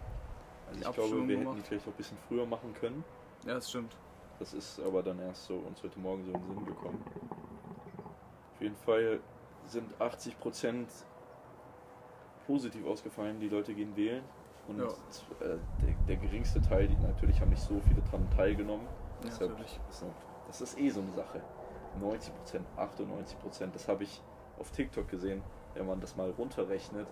Also 0.67 0.79
ich 0.79 0.91
glaube, 0.95 1.11
wir 1.11 1.17
hätten 1.17 1.27
die 1.27 1.35
gemacht. 1.35 1.59
vielleicht 1.67 1.85
auch 1.87 1.91
ein 1.91 1.97
bisschen 1.97 2.17
früher 2.27 2.45
machen 2.45 2.73
können. 2.73 3.03
Ja, 3.45 3.55
das 3.55 3.69
stimmt. 3.69 3.95
Das 4.39 4.53
ist 4.53 4.79
aber 4.79 5.03
dann 5.03 5.19
erst 5.19 5.45
so 5.45 5.55
uns 5.55 5.81
heute 5.83 5.99
Morgen 5.99 6.25
so 6.25 6.31
in 6.31 6.41
den 6.41 6.55
Sinn 6.55 6.65
gekommen. 6.65 7.03
Jeden 8.65 8.75
Fall 8.77 9.19
sind 9.67 9.93
80% 9.99 10.85
positiv 12.47 12.83
ausgefallen, 12.87 13.39
die 13.39 13.47
Leute 13.47 13.75
gehen 13.75 13.95
wählen. 13.95 14.23
Und 14.67 14.79
Ja. 14.79 14.87
äh, 14.87 15.57
der, 15.83 15.93
der 16.07 16.15
geringste 16.15 16.59
Teil, 16.61 16.87
die 16.87 16.95
natürlich 16.95 17.39
haben 17.41 17.49
nicht 17.51 17.61
so 17.61 17.79
viele 17.87 18.01
dran 18.09 18.27
teilgenommen. 18.35 18.87
Ja, 18.87 19.29
Deshalb 19.29 19.55
das 20.47 20.61
ist 20.61 20.79
eh 20.79 20.89
so 20.89 21.01
eine 21.01 21.11
Sache. 21.11 21.41
90%, 22.01 22.31
98%, 22.75 23.71
das 23.71 23.87
habe 23.87 24.03
ich 24.03 24.21
auf 24.59 24.71
TikTok 24.71 25.07
gesehen, 25.07 25.43
wenn 25.75 25.85
man 25.85 26.01
das 26.01 26.15
mal 26.15 26.31
runterrechnet, 26.31 27.07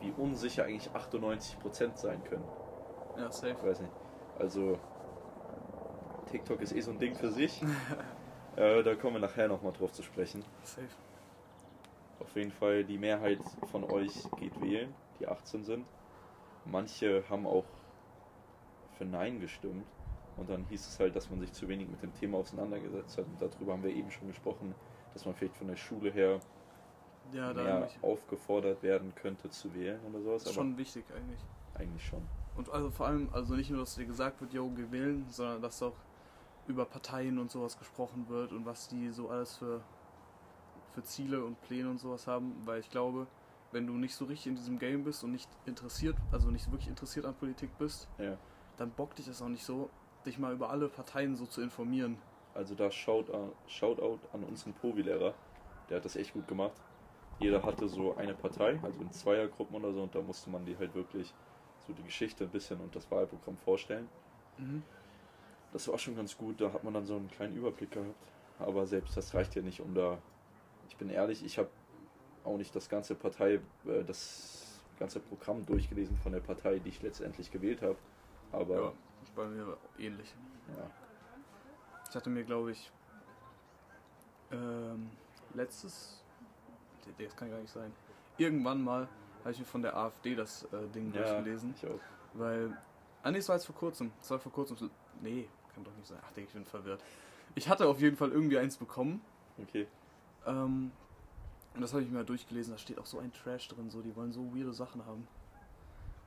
wie 0.00 0.12
unsicher 0.16 0.64
eigentlich 0.64 0.90
98% 0.92 1.96
sein 1.96 2.22
können. 2.24 2.44
Ja, 3.16 3.32
safe. 3.32 3.56
Ich 3.58 3.64
weiß 3.64 3.80
nicht. 3.80 3.92
Also, 4.38 4.78
TikTok 6.30 6.60
ist 6.62 6.72
eh 6.72 6.80
so 6.80 6.92
ein 6.92 6.98
Ding 7.00 7.16
für 7.16 7.30
sich. 7.30 7.62
äh, 8.56 8.82
da 8.82 8.94
kommen 8.94 9.14
wir 9.16 9.20
nachher 9.20 9.48
nochmal 9.48 9.72
drauf 9.72 9.92
zu 9.92 10.02
sprechen. 10.02 10.44
Safe. 10.62 10.86
Auf 12.20 12.34
jeden 12.36 12.52
Fall, 12.52 12.84
die 12.84 12.98
Mehrheit 12.98 13.40
von 13.70 13.84
euch 13.90 14.12
geht 14.38 14.60
wählen, 14.60 14.94
die 15.20 15.26
18 15.26 15.64
sind. 15.64 15.86
Manche 16.64 17.22
haben 17.28 17.46
auch 17.46 17.64
für 18.96 19.04
Nein 19.04 19.40
gestimmt. 19.40 19.84
Und 20.36 20.50
dann 20.50 20.64
hieß 20.64 20.86
es 20.88 20.98
halt, 20.98 21.14
dass 21.14 21.30
man 21.30 21.38
sich 21.40 21.52
zu 21.52 21.68
wenig 21.68 21.88
mit 21.88 22.02
dem 22.02 22.12
Thema 22.14 22.38
auseinandergesetzt 22.38 23.18
hat. 23.18 23.26
Und 23.26 23.40
darüber 23.40 23.72
haben 23.72 23.84
wir 23.84 23.90
eben 23.90 24.10
schon 24.10 24.26
gesprochen, 24.26 24.74
dass 25.12 25.24
man 25.24 25.34
vielleicht 25.34 25.56
von 25.56 25.68
der 25.68 25.76
Schule 25.76 26.10
her 26.10 26.40
Ja, 27.32 27.52
mehr 27.52 27.88
aufgefordert 28.02 28.82
werden 28.82 29.14
könnte 29.14 29.48
zu 29.50 29.72
wählen 29.74 30.00
oder 30.08 30.20
sowas. 30.22 30.44
ist 30.44 30.54
schon 30.54 30.76
wichtig 30.76 31.04
eigentlich. 31.14 31.38
eigentlich 31.74 32.04
schon. 32.04 32.22
Und 32.56 32.68
also 32.70 32.90
vor 32.90 33.06
allem, 33.06 33.28
also 33.32 33.54
nicht 33.54 33.70
nur, 33.70 33.80
dass 33.80 33.94
dir 33.94 34.06
gesagt 34.06 34.40
wird, 34.40 34.52
yo, 34.52 34.68
geh 34.70 34.90
wählen, 34.90 35.24
sondern 35.28 35.62
dass 35.62 35.80
auch 35.82 35.94
über 36.66 36.84
Parteien 36.84 37.38
und 37.38 37.50
sowas 37.50 37.78
gesprochen 37.78 38.28
wird 38.28 38.52
und 38.52 38.64
was 38.64 38.88
die 38.88 39.10
so 39.10 39.28
alles 39.28 39.56
für, 39.56 39.80
für 40.94 41.02
Ziele 41.02 41.44
und 41.44 41.60
Pläne 41.62 41.90
und 41.90 41.98
sowas 41.98 42.26
haben, 42.26 42.54
weil 42.64 42.80
ich 42.80 42.90
glaube, 42.90 43.26
wenn 43.72 43.86
du 43.86 43.94
nicht 43.94 44.14
so 44.14 44.24
richtig 44.24 44.48
in 44.48 44.56
diesem 44.56 44.78
Game 44.78 45.04
bist 45.04 45.24
und 45.24 45.32
nicht 45.32 45.48
interessiert, 45.66 46.16
also 46.32 46.50
nicht 46.50 46.70
wirklich 46.70 46.88
interessiert 46.88 47.26
an 47.26 47.34
Politik 47.34 47.70
bist, 47.78 48.08
Ja. 48.18 48.36
dann 48.78 48.90
bockt 48.90 49.18
dich 49.18 49.26
das 49.26 49.42
auch 49.42 49.48
nicht 49.48 49.64
so, 49.64 49.90
dich 50.24 50.38
mal 50.38 50.52
über 50.52 50.70
alle 50.70 50.88
Parteien 50.88 51.36
so 51.36 51.44
zu 51.46 51.60
informieren. 51.60 52.16
Also 52.54 52.74
da 52.74 52.90
Shout, 52.90 53.24
Shoutout 53.66 54.20
an 54.32 54.44
unseren 54.44 54.72
Povi-Lehrer. 54.74 55.34
Der 55.90 55.96
hat 55.96 56.04
das 56.04 56.16
echt 56.16 56.32
gut 56.32 56.46
gemacht. 56.46 56.72
Jeder 57.40 57.62
hatte 57.64 57.88
so 57.88 58.16
eine 58.16 58.32
Partei, 58.32 58.78
also 58.82 59.00
in 59.00 59.10
Zweiergruppen 59.10 59.74
oder 59.76 59.92
so, 59.92 60.02
und 60.04 60.14
da 60.14 60.22
musste 60.22 60.50
man 60.50 60.64
die 60.64 60.78
halt 60.78 60.94
wirklich 60.94 61.34
so 61.86 61.92
die 61.92 62.04
Geschichte 62.04 62.44
ein 62.44 62.50
bisschen 62.50 62.80
und 62.80 62.94
das 62.94 63.10
Wahlprogramm 63.10 63.56
vorstellen. 63.58 64.08
Mhm. 64.56 64.82
Das 65.74 65.88
war 65.88 65.98
schon 65.98 66.14
ganz 66.16 66.38
gut, 66.38 66.60
da 66.60 66.72
hat 66.72 66.84
man 66.84 66.94
dann 66.94 67.04
so 67.04 67.16
einen 67.16 67.28
kleinen 67.28 67.56
Überblick 67.56 67.90
gehabt. 67.90 68.14
Aber 68.60 68.86
selbst 68.86 69.16
das 69.16 69.34
reicht 69.34 69.56
ja 69.56 69.62
nicht, 69.62 69.80
um 69.80 69.92
da. 69.92 70.18
Ich 70.88 70.96
bin 70.96 71.10
ehrlich, 71.10 71.44
ich 71.44 71.58
habe 71.58 71.68
auch 72.44 72.56
nicht 72.56 72.74
das 72.76 72.88
ganze 72.88 73.16
Partei, 73.16 73.54
äh, 73.84 74.04
das 74.06 74.80
ganze 74.98 75.18
Programm 75.18 75.66
durchgelesen 75.66 76.16
von 76.16 76.30
der 76.30 76.38
Partei, 76.40 76.78
die 76.78 76.90
ich 76.90 77.02
letztendlich 77.02 77.50
gewählt 77.50 77.82
habe. 77.82 77.96
Aber 78.52 78.80
Ja, 78.80 78.92
bei 79.34 79.46
mir 79.46 79.76
ähnlich. 79.98 80.32
ja, 80.78 80.88
Ich 82.08 82.14
hatte 82.14 82.30
mir, 82.30 82.44
glaube 82.44 82.70
ich, 82.70 82.92
ähm, 84.52 85.10
letztes, 85.54 86.22
das 87.18 87.34
kann 87.34 87.50
gar 87.50 87.58
nicht 87.58 87.72
sein, 87.72 87.92
irgendwann 88.38 88.82
mal 88.82 89.08
habe 89.40 89.50
ich 89.52 89.58
mir 89.58 89.64
von 89.64 89.82
der 89.82 89.96
AfD 89.96 90.36
das 90.36 90.62
äh, 90.72 90.86
Ding 90.94 91.12
ja 91.12 91.20
durchgelesen, 91.22 91.74
ich 91.76 91.86
auch. 91.88 91.98
weil, 92.34 92.76
ah 93.24 93.30
nee, 93.32 93.38
es 93.38 93.48
war 93.48 93.56
jetzt 93.56 93.66
vor 93.66 93.74
kurzem, 93.74 94.12
es 94.20 94.30
war 94.30 94.38
vor 94.38 94.52
kurzem, 94.52 94.90
nee, 95.20 95.48
kann 95.74 95.84
doch 95.84 95.94
nicht 95.96 96.06
sein, 96.06 96.18
ach, 96.24 96.32
Digga, 96.32 96.46
ich 96.48 96.52
bin 96.54 96.64
verwirrt. 96.64 97.02
Ich 97.54 97.68
hatte 97.68 97.86
auf 97.86 98.00
jeden 98.00 98.16
Fall 98.16 98.30
irgendwie 98.30 98.58
eins 98.58 98.76
bekommen, 98.76 99.20
Okay. 99.60 99.86
ähm, 100.46 100.90
und 101.74 101.80
das 101.80 101.92
habe 101.92 102.02
ich 102.02 102.08
mir 102.08 102.18
mal 102.18 102.24
durchgelesen, 102.24 102.72
da 102.72 102.78
steht 102.78 102.98
auch 102.98 103.06
so 103.06 103.18
ein 103.18 103.32
Trash 103.32 103.68
drin, 103.68 103.90
so, 103.90 104.00
die 104.00 104.14
wollen 104.14 104.32
so 104.32 104.54
weirde 104.54 104.72
Sachen 104.72 105.04
haben. 105.06 105.26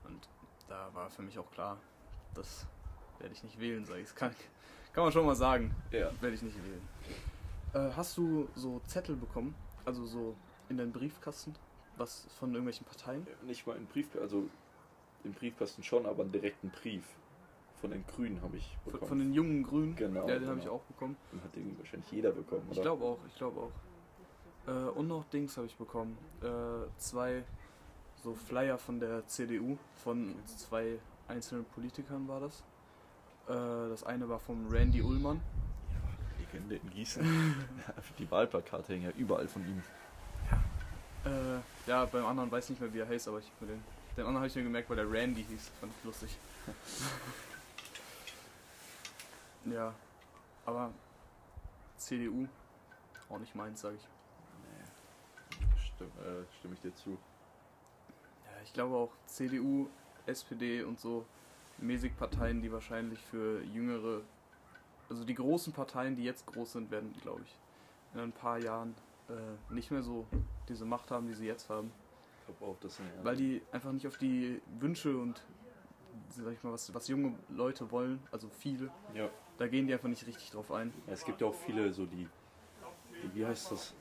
Und 0.04 0.27
da 0.68 0.89
war 0.94 1.10
für 1.10 1.22
mich 1.22 1.39
auch 1.39 1.50
klar, 1.51 1.77
das 2.34 2.66
werde 3.20 3.34
ich 3.34 3.44
nicht 3.44 3.60
wählen, 3.60 3.86
sag 3.86 3.98
ich. 3.98 4.04
Das 4.04 4.16
kann, 4.16 4.32
kann 4.94 5.04
man 5.04 5.13
schon 5.13 5.25
mal 5.25 5.36
sagen. 5.36 5.74
Ja. 5.92 6.12
Werde 6.22 6.36
ich 6.36 6.42
nicht 6.42 6.58
wählen. 6.63 6.82
Äh, 7.74 7.94
hast 7.96 8.18
du 8.18 8.48
so 8.56 8.82
Zettel 8.88 9.16
bekommen? 9.16 9.56
Also 9.86 10.06
so 10.06 10.36
in 10.70 10.77
deinen 10.77 10.92
Briefkasten? 10.92 11.56
Was 11.96 12.27
von 12.38 12.50
irgendwelchen 12.50 12.86
Parteien? 12.86 13.25
Nicht 13.46 13.66
mal 13.66 13.75
in 13.77 13.86
Brief, 13.88 14.08
also 14.22 14.50
im 15.24 15.34
Briefkasten 15.34 15.82
schon, 15.84 16.06
aber 16.06 16.24
einen 16.24 16.32
direkten 16.32 16.70
Brief 16.70 17.06
von 17.81 17.91
den 17.91 18.05
Grünen 18.07 18.41
habe 18.41 18.57
ich 18.57 18.77
Von, 18.84 18.93
bekommen. 18.93 19.10
von 19.10 19.19
den 19.19 19.34
jungen 19.34 19.63
Grünen? 19.63 19.96
Genau, 19.96 20.27
Ja, 20.27 20.39
den 20.39 20.48
habe 20.48 20.60
genau. 20.60 20.62
ich 20.63 20.69
auch 20.69 20.81
bekommen. 20.84 21.15
Den 21.31 21.43
hat 21.43 21.55
irgendwie 21.55 21.77
wahrscheinlich 21.79 22.12
jeder 22.12 22.31
bekommen, 22.31 22.63
oder? 22.67 22.75
Ich 22.75 22.81
glaube 22.81 23.05
auch, 23.05 23.19
ich 23.27 23.36
glaube 23.36 23.60
auch. 23.62 23.72
Äh, 24.67 24.89
und 24.98 25.07
noch 25.07 25.25
Dings 25.29 25.55
habe 25.57 25.67
ich 25.67 25.75
bekommen. 25.75 26.17
Äh, 26.41 26.48
zwei 26.98 27.43
so 28.24 28.34
Flyer 28.34 28.77
von 28.77 29.00
der 29.00 29.25
CDU, 29.27 29.77
von 30.03 30.36
zwei 30.46 31.00
einzelnen 31.27 31.65
Politikern 31.65 32.27
war 32.27 32.39
das. 32.39 32.63
Äh, 33.48 33.89
das 33.89 34.03
eine 34.03 34.27
war 34.27 34.39
vom 34.39 34.67
Randy 34.69 35.01
Ullmann. 35.01 35.39
Legende 36.39 36.75
in 36.75 36.89
Gießen. 36.89 37.24
Die 38.19 38.29
Wahlplakate 38.29 38.93
hängen 38.93 39.05
ja 39.05 39.12
überall 39.17 39.48
von 39.48 39.62
ihm. 39.63 39.84
Äh, 41.25 41.60
ja, 41.89 42.05
beim 42.05 42.25
anderen 42.25 42.51
weiß 42.51 42.65
ich 42.65 42.69
nicht 42.72 42.81
mehr, 42.81 42.93
wie 42.93 43.00
er 43.00 43.07
heißt, 43.07 43.27
aber 43.27 43.39
ich 43.39 43.51
den, 43.62 43.67
den 43.69 44.25
anderen 44.25 44.38
habe 44.38 44.48
ich 44.48 44.55
mir 44.55 44.63
gemerkt, 44.63 44.89
weil 44.89 44.98
der 44.98 45.12
Randy 45.12 45.43
hieß. 45.43 45.72
Fand 45.79 45.91
ich 46.00 46.05
lustig. 46.05 46.38
ja, 49.72 49.94
aber 50.66 50.92
CDU 51.98 52.48
auch 53.30 53.40
nicht 53.40 53.56
meins, 53.56 53.82
sage 53.82 53.96
ich. 53.96 54.08
Stimm, 55.82 56.08
äh, 56.20 56.46
stimme 56.60 56.76
ich 56.76 56.82
dir 56.82 56.94
zu. 56.96 57.12
Ja, 57.12 58.62
ich 58.64 58.74
glaube 58.74 58.96
auch 58.96 59.12
CDU, 59.26 59.88
SPD 60.26 60.84
und 60.84 61.00
so 61.00 61.26
mäßig 61.80 62.16
Parteien, 62.18 62.62
die 62.62 62.72
wahrscheinlich 62.72 63.20
für 63.26 63.62
jüngere, 63.64 64.22
also 65.10 65.24
die 65.24 65.36
großen 65.36 65.74
Parteien, 65.74 66.16
die 66.16 66.24
jetzt 66.24 66.46
groß 66.48 66.74
sind, 66.74 66.92
werden, 66.92 67.14
glaube 67.22 67.42
ich, 67.44 67.56
in 68.14 68.20
ein 68.20 68.32
paar 68.32 68.60
Jahren 68.60 68.96
äh, 69.30 69.74
nicht 69.74 69.92
mehr 69.92 70.02
so 70.02 70.26
diese 70.70 70.86
Macht 70.86 71.12
haben, 71.12 71.28
die 71.28 71.34
sie 71.34 71.46
jetzt 71.46 71.70
haben. 71.70 71.92
Ich 72.40 72.46
glaube 72.58 72.72
auch, 72.72 72.80
dass 72.80 72.98
sind 72.98 73.06
Weil 73.24 73.36
die 73.36 73.62
einfach 73.72 73.92
nicht 73.92 74.08
auf 74.08 74.18
die 74.18 74.62
Wünsche 74.80 75.18
und 75.18 75.44
sag 76.30 76.54
ich 76.54 76.64
mal, 76.64 76.74
was, 76.74 76.94
was 76.94 77.08
junge 77.08 77.36
Leute 77.50 77.92
wollen, 77.92 78.20
also 78.32 78.50
viele, 78.50 78.90
ja. 79.14 79.30
Da 79.58 79.68
gehen 79.68 79.88
die 79.88 79.94
einfach 79.94 80.10
nicht 80.10 80.26
richtig 80.28 80.52
drauf 80.52 80.72
ein. 80.72 80.94
ja, 81.08 81.14
es 81.14 81.24
gibt 81.26 81.42
ja 81.42 81.48
auch 81.48 81.56
viele 81.56 81.92
so 81.94 82.06
die, 82.06 82.28
die 83.24 83.36
wie 83.36 83.46
heißt 83.46 83.72
das, 83.72 83.94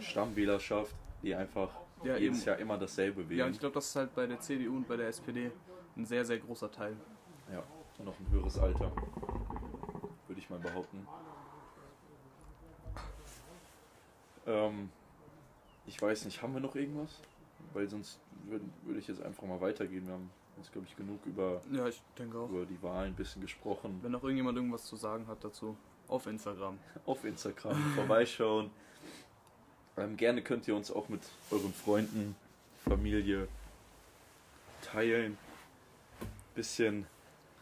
Stammwählerschaft, 0.00 0.94
die 1.22 1.34
einfach 1.34 1.70
Ja, 2.02 2.16
jedes 2.16 2.38
eben. 2.38 2.46
Jahr 2.46 2.58
immer 2.58 2.78
dasselbe 2.78 3.28
wählen. 3.28 3.38
Ja, 3.38 3.46
und 3.46 3.52
ich 3.52 3.60
glaube, 3.60 3.74
das 3.74 3.86
ist 3.88 3.96
halt 3.96 4.14
bei 4.14 4.26
der 4.26 4.40
CDU 4.40 4.76
und 4.76 4.88
bei 4.88 4.96
der 4.96 5.08
SPD 5.08 5.50
ein 5.96 6.04
sehr, 6.06 6.24
sehr 6.24 6.38
großer 6.38 6.70
Teil. 6.70 6.96
Ja, 7.52 7.62
und 7.98 8.04
noch 8.06 8.18
ein 8.18 8.26
höheres 8.30 8.58
Alter. 8.58 8.90
Würde 10.26 10.40
ich 10.40 10.48
mal 10.48 10.58
behaupten. 10.58 11.06
Ähm, 14.46 14.88
ich 15.86 16.00
weiß 16.00 16.24
nicht, 16.24 16.42
haben 16.42 16.54
wir 16.54 16.60
noch 16.60 16.74
irgendwas? 16.74 17.20
Weil 17.74 17.88
sonst 17.88 18.18
würde 18.46 18.64
würd 18.84 18.98
ich 18.98 19.08
jetzt 19.08 19.22
einfach 19.22 19.44
mal 19.44 19.60
weitergehen. 19.60 20.06
Wir 20.06 20.14
haben 20.14 20.30
jetzt, 20.58 20.72
glaube 20.72 20.86
ich, 20.88 20.96
genug 20.96 21.24
über, 21.26 21.60
Ja, 21.70 21.88
ich 21.88 22.02
über 22.18 22.66
die 22.66 22.82
Wahlen 22.82 23.12
ein 23.12 23.16
bisschen 23.16 23.42
gesprochen. 23.42 23.98
Wenn 24.02 24.12
noch 24.12 24.22
irgendjemand 24.22 24.56
irgendwas 24.56 24.84
zu 24.84 24.96
sagen 24.96 25.26
hat 25.26 25.42
dazu, 25.42 25.76
auf 26.08 26.26
Instagram. 26.26 26.78
Auf 27.06 27.24
Instagram 27.24 27.76
vorbeischauen. 27.94 28.70
Ähm, 29.96 30.16
gerne 30.16 30.42
könnt 30.42 30.68
ihr 30.68 30.76
uns 30.76 30.90
auch 30.90 31.08
mit 31.08 31.22
euren 31.50 31.72
Freunden, 31.72 32.34
Familie 32.84 33.48
teilen. 34.82 35.38
Bisschen, 36.54 37.06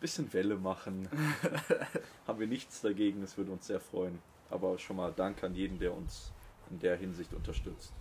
bisschen 0.00 0.32
Welle 0.32 0.56
machen. 0.56 1.09
Haben 2.26 2.40
wir 2.40 2.47
nichts 2.47 2.80
dagegen, 2.80 3.23
es 3.23 3.37
würde 3.37 3.52
uns 3.52 3.66
sehr 3.66 3.80
freuen. 3.80 4.18
Aber 4.49 4.78
schon 4.78 4.97
mal 4.97 5.12
Dank 5.12 5.44
an 5.44 5.54
jeden, 5.54 5.78
der 5.78 5.94
uns 5.94 6.32
in 6.70 6.80
der 6.80 6.97
Hinsicht 6.97 7.32
unterstützt. 7.32 7.92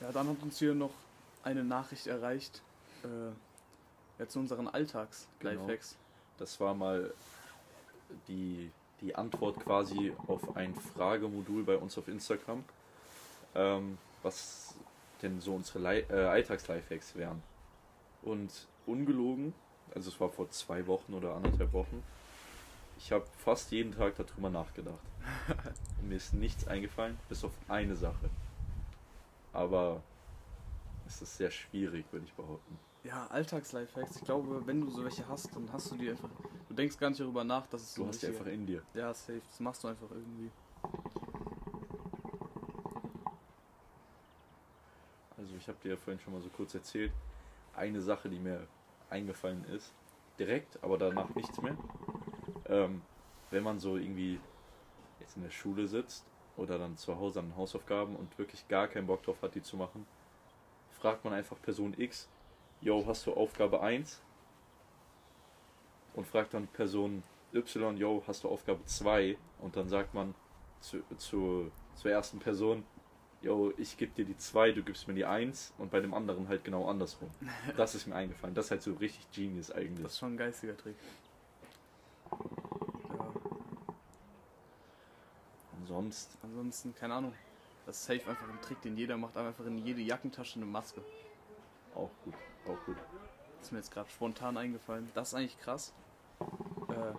Ja, 0.00 0.10
dann 0.12 0.28
hat 0.28 0.42
uns 0.42 0.58
hier 0.58 0.74
noch 0.74 0.92
eine 1.42 1.64
Nachricht 1.64 2.06
erreicht. 2.06 2.62
Äh, 3.04 3.32
ja, 4.20 4.28
zu 4.28 4.38
unseren 4.38 4.68
Alltags-Lifehacks. 4.68 5.96
Das 6.38 6.60
war 6.60 6.74
mal 6.74 7.12
die, 8.28 8.70
die 9.00 9.14
Antwort 9.14 9.58
quasi 9.60 10.12
auf 10.26 10.56
ein 10.56 10.74
Fragemodul 10.74 11.64
bei 11.64 11.76
uns 11.76 11.96
auf 11.96 12.06
Instagram, 12.06 12.64
ähm, 13.54 13.96
was 14.22 14.74
denn 15.22 15.40
so 15.40 15.54
unsere 15.54 16.00
äh, 16.00 16.26
Alltags-Lifehacks 16.26 17.14
wären. 17.16 17.42
Und 18.22 18.68
ungelogen, 18.86 19.54
also 19.94 20.10
es 20.10 20.20
war 20.20 20.28
vor 20.28 20.50
zwei 20.50 20.86
Wochen 20.86 21.14
oder 21.14 21.34
anderthalb 21.34 21.72
Wochen, 21.72 22.02
ich 22.98 23.12
habe 23.12 23.24
fast 23.38 23.70
jeden 23.70 23.92
Tag 23.92 24.16
darüber 24.16 24.50
nachgedacht. 24.50 24.98
Und 26.00 26.10
mir 26.10 26.16
ist 26.16 26.34
nichts 26.34 26.66
eingefallen, 26.68 27.18
bis 27.30 27.44
auf 27.44 27.52
eine 27.68 27.96
Sache. 27.96 28.28
Aber 29.54 30.02
es 31.10 31.22
ist 31.22 31.36
sehr 31.36 31.50
schwierig, 31.50 32.06
würde 32.12 32.24
ich 32.24 32.32
behaupten. 32.32 32.78
Ja, 33.02 33.26
Alltags-Lifehacks. 33.28 34.16
Ich 34.16 34.24
glaube, 34.24 34.64
wenn 34.66 34.80
du 34.80 34.90
so 34.90 35.04
welche 35.04 35.26
hast, 35.26 35.54
dann 35.54 35.70
hast 35.72 35.90
du 35.90 35.96
die 35.96 36.10
einfach. 36.10 36.28
Du 36.68 36.74
denkst 36.74 36.96
gar 36.98 37.08
nicht 37.10 37.20
darüber 37.20 37.42
nach, 37.42 37.66
dass 37.66 37.82
es 37.82 37.94
so 37.94 38.02
Du 38.02 38.08
hast 38.08 38.22
die 38.22 38.26
einfach 38.28 38.46
in 38.46 38.66
dir. 38.66 38.82
Ja, 38.94 39.12
safe. 39.12 39.40
Das 39.50 39.58
machst 39.60 39.82
du 39.82 39.88
einfach 39.88 40.08
irgendwie. 40.10 40.50
Also 45.36 45.56
ich 45.56 45.66
habe 45.66 45.78
dir 45.82 45.90
ja 45.90 45.96
vorhin 45.96 46.20
schon 46.20 46.32
mal 46.32 46.42
so 46.42 46.50
kurz 46.50 46.74
erzählt, 46.74 47.12
eine 47.74 48.00
Sache, 48.00 48.28
die 48.28 48.38
mir 48.38 48.66
eingefallen 49.08 49.64
ist, 49.64 49.92
direkt, 50.38 50.78
aber 50.82 50.98
danach 50.98 51.34
nichts 51.34 51.60
mehr. 51.60 51.76
Ähm, 52.66 53.02
wenn 53.50 53.64
man 53.64 53.80
so 53.80 53.96
irgendwie 53.96 54.38
jetzt 55.18 55.36
in 55.36 55.42
der 55.42 55.50
Schule 55.50 55.88
sitzt 55.88 56.24
oder 56.56 56.78
dann 56.78 56.96
zu 56.96 57.18
Hause 57.18 57.40
an 57.40 57.56
Hausaufgaben 57.56 58.14
und 58.14 58.38
wirklich 58.38 58.68
gar 58.68 58.86
keinen 58.86 59.06
Bock 59.06 59.22
drauf 59.22 59.42
hat, 59.42 59.54
die 59.54 59.62
zu 59.62 59.76
machen, 59.76 60.06
fragt 61.00 61.24
man 61.24 61.32
einfach 61.32 61.60
Person 61.62 61.94
X, 61.96 62.28
yo, 62.80 63.04
hast 63.06 63.26
du 63.26 63.32
Aufgabe 63.32 63.80
1? 63.80 64.20
Und 66.14 66.26
fragt 66.26 66.54
dann 66.54 66.66
Person 66.68 67.22
Y, 67.54 67.96
yo, 67.96 68.22
hast 68.26 68.44
du 68.44 68.48
Aufgabe 68.48 68.84
2? 68.84 69.38
Und 69.60 69.76
dann 69.76 69.88
sagt 69.88 70.14
man 70.14 70.34
zu, 70.80 71.02
zu, 71.16 71.70
zur 71.94 72.10
ersten 72.10 72.38
Person, 72.38 72.84
yo, 73.42 73.72
ich 73.78 73.96
gebe 73.96 74.12
dir 74.12 74.24
die 74.24 74.36
2, 74.36 74.72
du 74.72 74.82
gibst 74.82 75.08
mir 75.08 75.14
die 75.14 75.24
1 75.24 75.72
und 75.78 75.90
bei 75.90 76.00
dem 76.00 76.12
anderen 76.12 76.48
halt 76.48 76.64
genau 76.64 76.86
andersrum. 76.86 77.30
Das 77.76 77.94
ist 77.94 78.06
mir 78.06 78.14
eingefallen. 78.14 78.54
Das 78.54 78.66
ist 78.66 78.70
halt 78.70 78.82
so 78.82 78.92
richtig 78.94 79.30
genius 79.30 79.70
eigentlich. 79.70 80.02
Das 80.02 80.12
ist 80.12 80.18
schon 80.18 80.34
ein 80.34 80.36
geistiger 80.36 80.76
Trick. 80.76 80.96
Ja, 82.30 83.32
Und 85.78 85.86
sonst, 85.86 86.36
ansonsten, 86.42 86.94
keine 86.94 87.14
Ahnung. 87.14 87.34
Das 87.90 87.96
ist 87.96 88.06
safe 88.06 88.30
einfach 88.30 88.48
ein 88.48 88.60
Trick, 88.60 88.80
den 88.82 88.96
jeder 88.96 89.16
macht, 89.16 89.36
einfach 89.36 89.66
in 89.66 89.84
jede 89.84 90.00
Jackentasche 90.00 90.60
eine 90.60 90.64
Maske. 90.64 91.02
auch 91.96 92.10
gut, 92.24 92.34
auch 92.64 92.86
gut. 92.86 92.96
Das 93.56 93.66
ist 93.66 93.72
mir 93.72 93.78
jetzt 93.78 93.90
gerade 93.90 94.08
spontan 94.08 94.56
eingefallen. 94.56 95.10
Das 95.12 95.30
ist 95.30 95.34
eigentlich 95.34 95.58
krass. 95.58 95.92
Äh, 96.88 97.14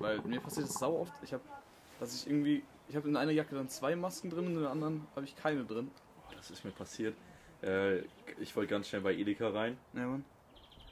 weil 0.00 0.20
mir 0.22 0.40
passiert 0.40 0.66
das 0.66 0.74
sau 0.74 0.98
oft. 0.98 1.12
Ich 1.22 1.32
habe, 1.32 1.44
dass 2.00 2.12
ich 2.12 2.26
irgendwie, 2.26 2.64
ich 2.88 2.96
habe 2.96 3.08
in 3.08 3.16
einer 3.16 3.30
Jacke 3.30 3.54
dann 3.54 3.68
zwei 3.68 3.94
Masken 3.94 4.30
drin 4.30 4.48
und 4.48 4.54
in 4.54 4.62
der 4.62 4.72
anderen 4.72 5.06
habe 5.14 5.24
ich 5.24 5.36
keine 5.36 5.64
drin. 5.64 5.92
Oh, 6.28 6.34
das 6.36 6.50
ist 6.50 6.64
mir 6.64 6.72
passiert. 6.72 7.14
Äh, 7.62 7.98
ich 8.40 8.56
wollte 8.56 8.70
ganz 8.70 8.88
schnell 8.88 9.02
bei 9.02 9.14
Edeka 9.14 9.48
rein. 9.50 9.78
Ja, 9.92 10.08
Mann. 10.08 10.24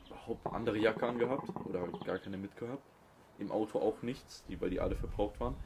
überhaupt 0.07 0.47
andere 0.47 0.79
Jacke 0.79 1.09
angehabt 1.09 1.49
oder 1.65 1.89
gar 2.05 2.21
keine 2.21 2.37
mitgehabt. 2.37 2.85
Im 3.41 3.51
Auto 3.51 3.81
auch 3.81 4.01
nichts, 4.03 4.45
die, 4.47 4.61
weil 4.61 4.71
die 4.71 4.79
alle 4.79 4.95
verbraucht 4.95 5.41
waren. 5.41 5.57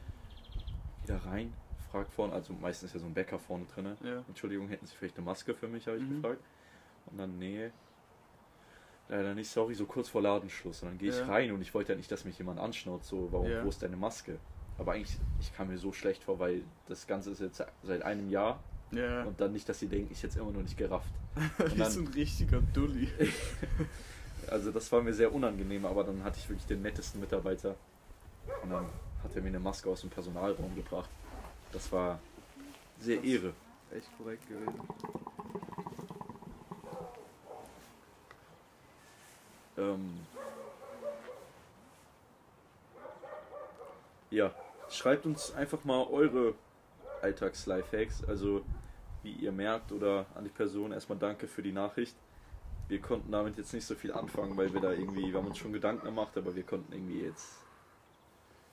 Wieder 1.02 1.22
rein, 1.26 1.52
fragt 1.90 2.12
vorne, 2.12 2.32
also 2.32 2.52
meistens 2.52 2.88
ist 2.90 2.94
ja 2.94 3.00
so 3.00 3.06
ein 3.06 3.14
Bäcker 3.14 3.38
vorne 3.38 3.64
drin. 3.66 3.96
Ja. 4.02 4.22
Entschuldigung, 4.28 4.68
hätten 4.68 4.86
Sie 4.86 4.94
vielleicht 4.96 5.16
eine 5.16 5.24
Maske 5.24 5.54
für 5.54 5.68
mich, 5.68 5.86
habe 5.86 5.96
ich 5.98 6.02
Mhm. 6.04 6.22
gefragt. 6.22 6.40
Und 7.06 7.18
dann, 7.18 7.38
nee, 7.38 7.70
leider 9.08 9.34
nicht, 9.34 9.50
sorry, 9.50 9.74
so 9.74 9.86
kurz 9.86 10.08
vor 10.08 10.22
Ladenschluss. 10.22 10.82
Und 10.82 10.90
dann 10.90 10.98
gehe 10.98 11.10
ich 11.10 11.18
Ja. 11.18 11.26
rein 11.26 11.52
und 11.52 11.60
ich 11.62 11.74
wollte 11.74 11.92
ja 11.92 11.96
nicht, 11.96 12.10
dass 12.12 12.24
mich 12.24 12.38
jemand 12.38 12.60
anschnaut, 12.60 13.04
so, 13.04 13.28
warum, 13.32 13.48
Ja. 13.50 13.64
wo 13.64 13.68
ist 13.68 13.82
deine 13.82 13.96
Maske? 13.96 14.38
Aber 14.78 14.92
eigentlich, 14.92 15.18
ich 15.40 15.54
kam 15.54 15.68
mir 15.68 15.78
so 15.78 15.92
schlecht 15.92 16.22
vor, 16.24 16.38
weil 16.38 16.62
das 16.86 17.06
Ganze 17.06 17.30
ist 17.30 17.40
jetzt 17.40 17.62
seit 17.82 18.02
einem 18.02 18.30
Jahr 18.30 18.60
Ja. 18.92 19.24
und 19.24 19.40
dann 19.40 19.52
nicht, 19.52 19.68
dass 19.68 19.78
sie 19.80 19.88
denken, 19.88 20.10
ich 20.12 20.22
jetzt 20.22 20.36
immer 20.36 20.50
noch 20.52 20.62
nicht 20.62 20.76
gerafft. 20.76 21.10
Dann- 21.76 21.90
so 21.90 22.00
ein 22.00 22.08
richtiger 22.08 22.60
Dulli. 22.72 23.08
Also 24.46 24.72
das 24.72 24.90
war 24.90 25.02
mir 25.02 25.12
sehr 25.12 25.32
unangenehm, 25.32 25.84
aber 25.84 26.02
dann 26.02 26.24
hatte 26.24 26.38
ich 26.38 26.48
wirklich 26.48 26.66
den 26.66 26.80
nettesten 26.82 27.20
Mitarbeiter. 27.20 27.76
Und 28.62 28.70
dann 28.70 28.86
hat 29.22 29.36
er 29.36 29.42
mir 29.42 29.48
eine 29.48 29.60
Maske 29.60 29.88
aus 29.90 30.00
dem 30.00 30.10
Personalraum 30.10 30.74
gebracht. 30.74 31.10
Das 31.72 31.90
war 31.92 32.18
sehr 32.98 33.16
Das- 33.16 33.24
Ehre. 33.26 33.52
Echt 33.92 34.08
korrekt 34.18 34.46
gewesen. 34.48 34.80
Ähm 39.76 40.20
ja, 44.30 44.54
schreibt 44.90 45.26
uns 45.26 45.52
einfach 45.52 45.84
mal 45.84 46.04
eure 46.04 46.54
Alltags-Lifehacks, 47.22 48.24
also 48.24 48.62
wie 49.22 49.32
ihr 49.32 49.52
merkt 49.52 49.92
oder 49.92 50.26
an 50.34 50.44
die 50.44 50.50
Person. 50.50 50.92
Erstmal 50.92 51.18
danke 51.18 51.48
für 51.48 51.62
die 51.62 51.72
Nachricht. 51.72 52.14
Wir 52.88 53.00
konnten 53.00 53.30
damit 53.30 53.56
jetzt 53.58 53.72
nicht 53.72 53.86
so 53.86 53.94
viel 53.94 54.12
anfangen, 54.12 54.56
weil 54.56 54.72
wir 54.72 54.80
da 54.80 54.92
irgendwie, 54.92 55.32
wir 55.32 55.38
haben 55.38 55.46
uns 55.46 55.58
schon 55.58 55.72
Gedanken 55.72 56.06
gemacht, 56.06 56.36
aber 56.36 56.54
wir 56.56 56.62
konnten 56.64 56.92
irgendwie 56.92 57.22
jetzt 57.22 57.56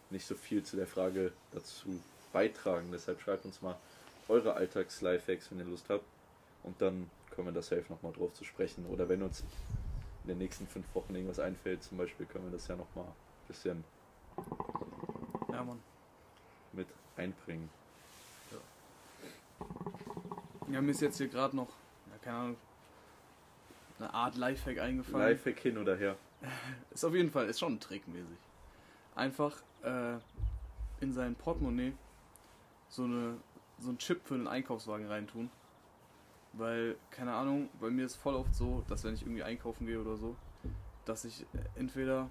nicht 0.09 0.25
so 0.25 0.35
viel 0.35 0.63
zu 0.63 0.75
der 0.75 0.87
Frage 0.87 1.33
dazu 1.51 1.99
beitragen. 2.31 2.89
Deshalb 2.91 3.21
schreibt 3.21 3.45
uns 3.45 3.61
mal 3.61 3.77
eure 4.27 4.53
Alltags-Lifehacks, 4.53 5.51
wenn 5.51 5.59
ihr 5.59 5.65
Lust 5.65 5.89
habt. 5.89 6.05
Und 6.63 6.81
dann 6.81 7.09
können 7.31 7.47
wir 7.47 7.53
da 7.53 7.61
safe 7.61 7.85
nochmal 7.89 8.13
drauf 8.13 8.33
zu 8.33 8.43
sprechen. 8.43 8.85
Oder 8.87 9.07
wenn 9.09 9.21
uns 9.21 9.43
in 10.23 10.29
den 10.29 10.37
nächsten 10.39 10.67
fünf 10.67 10.85
Wochen 10.93 11.15
irgendwas 11.15 11.39
einfällt, 11.39 11.83
zum 11.83 11.97
Beispiel, 11.97 12.25
können 12.25 12.45
wir 12.45 12.51
das 12.51 12.67
ja 12.67 12.75
nochmal 12.75 13.05
ein 13.05 13.47
bisschen 13.47 13.83
Ja, 15.51 15.65
mit 16.73 16.87
einbringen. 17.15 17.69
Ja, 20.69 20.81
mir 20.81 20.91
ist 20.91 21.01
jetzt 21.01 21.17
hier 21.17 21.29
gerade 21.29 21.55
noch, 21.55 21.69
ja, 22.11 22.17
keine 22.21 22.37
Ahnung, 22.37 22.57
eine 23.99 24.13
Art 24.13 24.35
Lifehack 24.35 24.79
eingefallen. 24.79 25.29
Lifehack 25.29 25.59
hin 25.59 25.77
oder 25.77 25.95
her. 25.95 26.17
Ist 26.91 27.03
auf 27.03 27.15
jeden 27.15 27.31
Fall, 27.31 27.47
ist 27.47 27.59
schon 27.59 27.79
trickmäßig. 27.79 28.37
Einfach 29.15 29.55
äh, 29.81 30.17
in 30.99 31.13
sein 31.13 31.33
Portemonnaie 31.33 31.93
so, 32.89 33.03
eine, 33.03 33.37
so 33.79 33.89
einen 33.89 33.97
Chip 33.97 34.25
für 34.25 34.35
einen 34.35 34.47
Einkaufswagen 34.47 35.07
reintun. 35.07 35.49
Weil, 36.53 36.95
keine 37.11 37.33
Ahnung, 37.33 37.69
bei 37.79 37.89
mir 37.89 38.05
ist 38.05 38.15
voll 38.15 38.35
oft 38.35 38.55
so, 38.55 38.83
dass 38.87 39.03
wenn 39.03 39.13
ich 39.13 39.21
irgendwie 39.21 39.43
einkaufen 39.43 39.85
gehe 39.85 39.99
oder 40.01 40.17
so, 40.17 40.35
dass 41.05 41.25
ich 41.25 41.45
entweder 41.75 42.29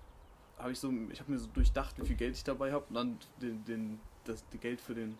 habe 0.58 0.72
ich 0.72 0.80
so, 0.80 0.92
ich 1.10 1.20
habe 1.20 1.32
mir 1.32 1.38
so 1.38 1.48
durchdacht, 1.48 2.00
wie 2.00 2.06
viel 2.06 2.16
Geld 2.16 2.34
ich 2.34 2.44
dabei 2.44 2.72
habe 2.72 2.84
und 2.88 2.94
dann 2.94 3.18
den, 3.40 3.64
den, 3.64 4.00
das 4.24 4.44
Geld 4.60 4.80
für 4.80 4.94
den 4.94 5.18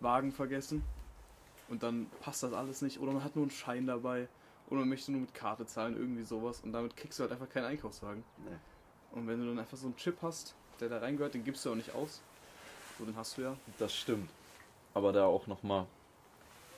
Wagen 0.00 0.32
vergessen. 0.32 0.84
Und 1.68 1.82
dann 1.82 2.06
passt 2.20 2.42
das 2.42 2.52
alles 2.52 2.82
nicht. 2.82 3.00
Oder 3.00 3.12
man 3.12 3.24
hat 3.24 3.34
nur 3.34 3.44
einen 3.44 3.50
Schein 3.50 3.86
dabei. 3.86 4.28
Oder 4.68 4.80
man 4.80 4.90
möchte 4.90 5.12
nur 5.12 5.22
mit 5.22 5.34
Karte 5.34 5.66
zahlen, 5.66 5.96
irgendwie 5.96 6.24
sowas. 6.24 6.60
Und 6.60 6.72
damit 6.72 6.96
kriegst 6.96 7.18
du 7.18 7.22
halt 7.22 7.32
einfach 7.32 7.48
keinen 7.48 7.64
Einkaufswagen. 7.64 8.22
Nee. 8.44 8.56
Und 9.12 9.26
wenn 9.26 9.40
du 9.40 9.46
dann 9.46 9.58
einfach 9.58 9.76
so 9.76 9.86
einen 9.86 9.96
Chip 9.96 10.18
hast, 10.22 10.54
der 10.80 10.88
da 10.88 10.98
reingehört, 10.98 11.34
den 11.34 11.44
gibst 11.44 11.64
du 11.64 11.70
auch 11.70 11.74
nicht 11.74 11.94
aus. 11.94 12.20
So, 12.98 13.04
den 13.04 13.16
hast 13.16 13.38
du 13.38 13.42
ja. 13.42 13.56
Das 13.78 13.94
stimmt. 13.94 14.30
Aber 14.96 15.12
da 15.12 15.26
auch 15.26 15.46
nochmal 15.46 15.86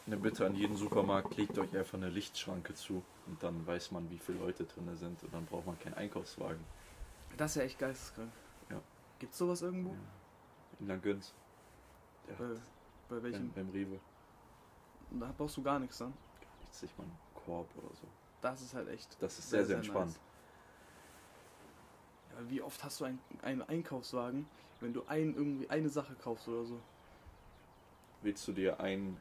eine 0.05 0.17
Bitte 0.17 0.45
an 0.45 0.57
jeden 0.57 0.75
Supermarkt, 0.77 1.37
legt 1.37 1.57
euch 1.57 1.77
einfach 1.77 1.99
eine 1.99 2.09
Lichtschranke 2.09 2.75
zu 2.75 3.05
und 3.29 3.41
dann 3.45 3.65
weiß 3.65 3.93
man, 3.93 4.11
wie 4.11 4.19
viele 4.19 4.39
Leute 4.39 4.65
drin 4.65 4.91
sind 4.97 5.23
und 5.23 5.33
dann 5.33 5.47
braucht 5.47 5.67
man 5.67 5.79
keinen 5.79 5.95
Einkaufswagen. 5.95 6.59
Das 7.37 7.53
ist 7.53 7.57
ja 7.59 7.63
echt 7.63 7.79
geisteskrank. 7.79 8.33
Ja. 8.71 8.81
Gibt's 9.21 9.39
sowas 9.39 9.63
irgendwo? 9.63 9.91
Ja. 9.91 9.99
In 10.81 10.89
Langöns. 10.89 11.33
Der 12.27 12.35
Bei, 12.35 12.61
bei 13.09 13.23
welchem? 13.23 13.53
beim, 13.53 13.71
Rewe 13.71 14.01
Da 15.13 15.33
brauchst 15.39 15.57
du 15.57 15.63
gar 15.63 15.79
nichts 15.79 15.99
dann. 15.99 16.13
kriegt 16.59 16.75
sich 16.75 16.91
mal 16.99 17.05
einen 17.05 17.17
Korb 17.37 17.69
oder 17.77 17.95
so. 17.95 18.09
Das 18.41 18.61
ist 18.63 18.75
halt 18.75 18.89
echt. 18.89 19.17
Das 19.21 19.39
ist 19.39 19.49
sehr, 19.49 19.65
sehr, 19.65 19.77
entspannt. 19.77 20.07
nice. 20.07 20.21
Ja, 22.33 22.51
wie 22.51 22.63
oft 22.63 22.83
hast 22.83 22.99
du 22.99 23.05
ein, 23.05 23.21
einen 23.43 23.63
Einkaufswagen, 23.63 24.49
wenn 24.81 24.93
du 24.93 25.05
ein, 25.07 25.37
irgendwie 25.37 25.71
eine 25.71 25.89
Sache 25.89 26.17
kaufst 26.17 26.49
oder 26.49 26.65
so? 26.65 26.81
Willst 28.23 28.47
du 28.49 28.53
dir 28.53 28.81
ein 28.81 29.17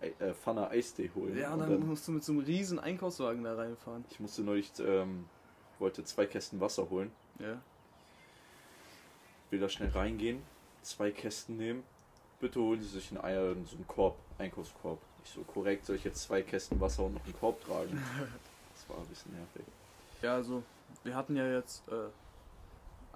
Ei- 0.00 0.14
äh, 0.18 0.34
Pfanne 0.34 0.68
Eistee 0.68 1.10
holen? 1.14 1.36
Ja, 1.36 1.52
und 1.54 1.60
dann 1.60 1.86
musst 1.86 2.06
du 2.08 2.12
mit 2.12 2.22
so 2.24 2.32
einem 2.32 2.42
riesen 2.42 2.78
Einkaufswagen 2.78 3.42
da 3.44 3.54
reinfahren. 3.54 4.04
ich 4.10 4.20
musste 4.20 4.42
neulich, 4.42 4.70
ähm, 4.80 5.24
wollte 5.78 6.04
zwei 6.04 6.26
Kästen 6.26 6.60
Wasser 6.60 6.88
holen. 6.90 7.10
Ja. 7.38 7.60
will 9.50 9.60
da 9.60 9.68
schnell 9.68 9.88
reingehen, 9.90 10.42
zwei 10.82 11.10
Kästen 11.10 11.56
nehmen. 11.56 11.82
Bitte 12.40 12.60
holen 12.60 12.80
Sie 12.82 12.88
sich 12.88 13.10
einen 13.10 13.20
Eier, 13.24 13.54
so 13.64 13.76
einen 13.76 13.86
Korb, 13.88 14.16
Einkaufskorb. 14.38 14.98
Ich 15.24 15.30
so 15.30 15.40
korrekt, 15.42 15.86
soll 15.86 15.96
ich 15.96 16.04
jetzt 16.04 16.22
zwei 16.22 16.42
Kästen 16.42 16.78
Wasser 16.80 17.04
und 17.04 17.14
noch 17.14 17.24
einen 17.24 17.38
Korb 17.38 17.62
tragen? 17.64 17.90
Das 18.74 18.88
war 18.96 19.02
ein 19.02 19.08
bisschen 19.08 19.32
nervig. 19.32 19.62
Ja, 20.22 20.34
also, 20.34 20.62
wir 21.02 21.14
hatten 21.16 21.34
ja 21.36 21.44
jetzt, 21.50 21.82
äh, 21.88 21.94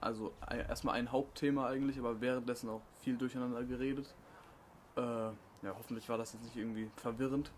also 0.01 0.33
ein- 0.41 0.59
erstmal 0.69 0.97
ein 0.97 1.13
Hauptthema 1.13 1.69
eigentlich, 1.69 1.99
aber 1.99 2.21
währenddessen 2.21 2.69
auch 2.69 2.81
viel 3.03 3.17
durcheinander 3.17 3.63
geredet. 3.63 4.07
Äh, 4.97 5.01
ja, 5.01 5.75
hoffentlich 5.77 6.09
war 6.09 6.19
das 6.19 6.33
jetzt 6.33 6.45
nicht 6.45 6.57
irgendwie 6.57 6.91
verwirrend. 6.97 7.51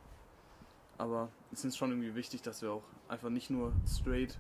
Aber 0.99 1.29
es 1.53 1.65
ist 1.65 1.77
schon 1.77 1.91
irgendwie 1.91 2.15
wichtig, 2.15 2.43
dass 2.43 2.63
wir 2.63 2.71
auch 2.73 2.85
einfach 3.09 3.31
nicht 3.31 3.51
nur 3.51 3.73
straight 3.87 4.39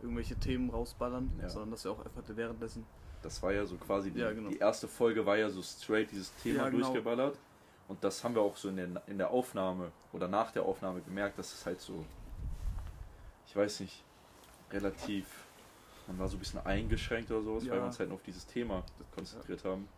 irgendwelche 0.00 0.36
Themen 0.36 0.70
rausballern, 0.70 1.30
Ja. 1.40 1.48
sondern 1.48 1.72
dass 1.72 1.84
wir 1.84 1.90
auch 1.92 2.04
einfach 2.04 2.22
währenddessen. 2.28 2.86
Das 3.22 3.42
war 3.42 3.52
ja 3.52 3.64
so 3.66 3.76
quasi, 3.76 4.10
die, 4.12 4.20
Ja, 4.20 4.32
genau. 4.32 4.50
die 4.50 4.58
erste 4.58 4.86
Folge 4.86 5.26
war 5.26 5.36
ja 5.36 5.50
so 5.50 5.62
straight 5.62 6.10
dieses 6.12 6.32
Thema 6.36 6.64
Ja, 6.64 6.68
genau. 6.68 6.86
durchgeballert. 6.86 7.38
Und 7.88 8.02
das 8.04 8.22
haben 8.22 8.34
wir 8.34 8.42
auch 8.42 8.56
so 8.56 8.68
in 8.68 8.76
der, 8.76 9.02
in 9.06 9.18
der 9.18 9.30
Aufnahme 9.30 9.90
oder 10.12 10.28
nach 10.28 10.50
der 10.52 10.64
Aufnahme 10.64 11.00
gemerkt, 11.00 11.38
dass 11.38 11.52
es 11.52 11.66
halt 11.66 11.80
so, 11.80 12.04
ich 13.46 13.56
weiß 13.56 13.80
nicht, 13.80 14.02
relativ, 14.70 15.26
man 16.06 16.18
war 16.18 16.28
so 16.28 16.36
ein 16.36 16.40
bisschen 16.40 16.64
eingeschränkt 16.66 17.30
oder 17.30 17.42
sowas, 17.42 17.64
weil 17.68 17.78
wir 17.78 17.84
uns 17.84 17.98
halt 17.98 18.08
nur 18.08 18.16
auf 18.18 18.22
dieses 18.24 18.46
Thema 18.46 18.82
konzentriert 19.14 19.64
haben. 19.64 19.88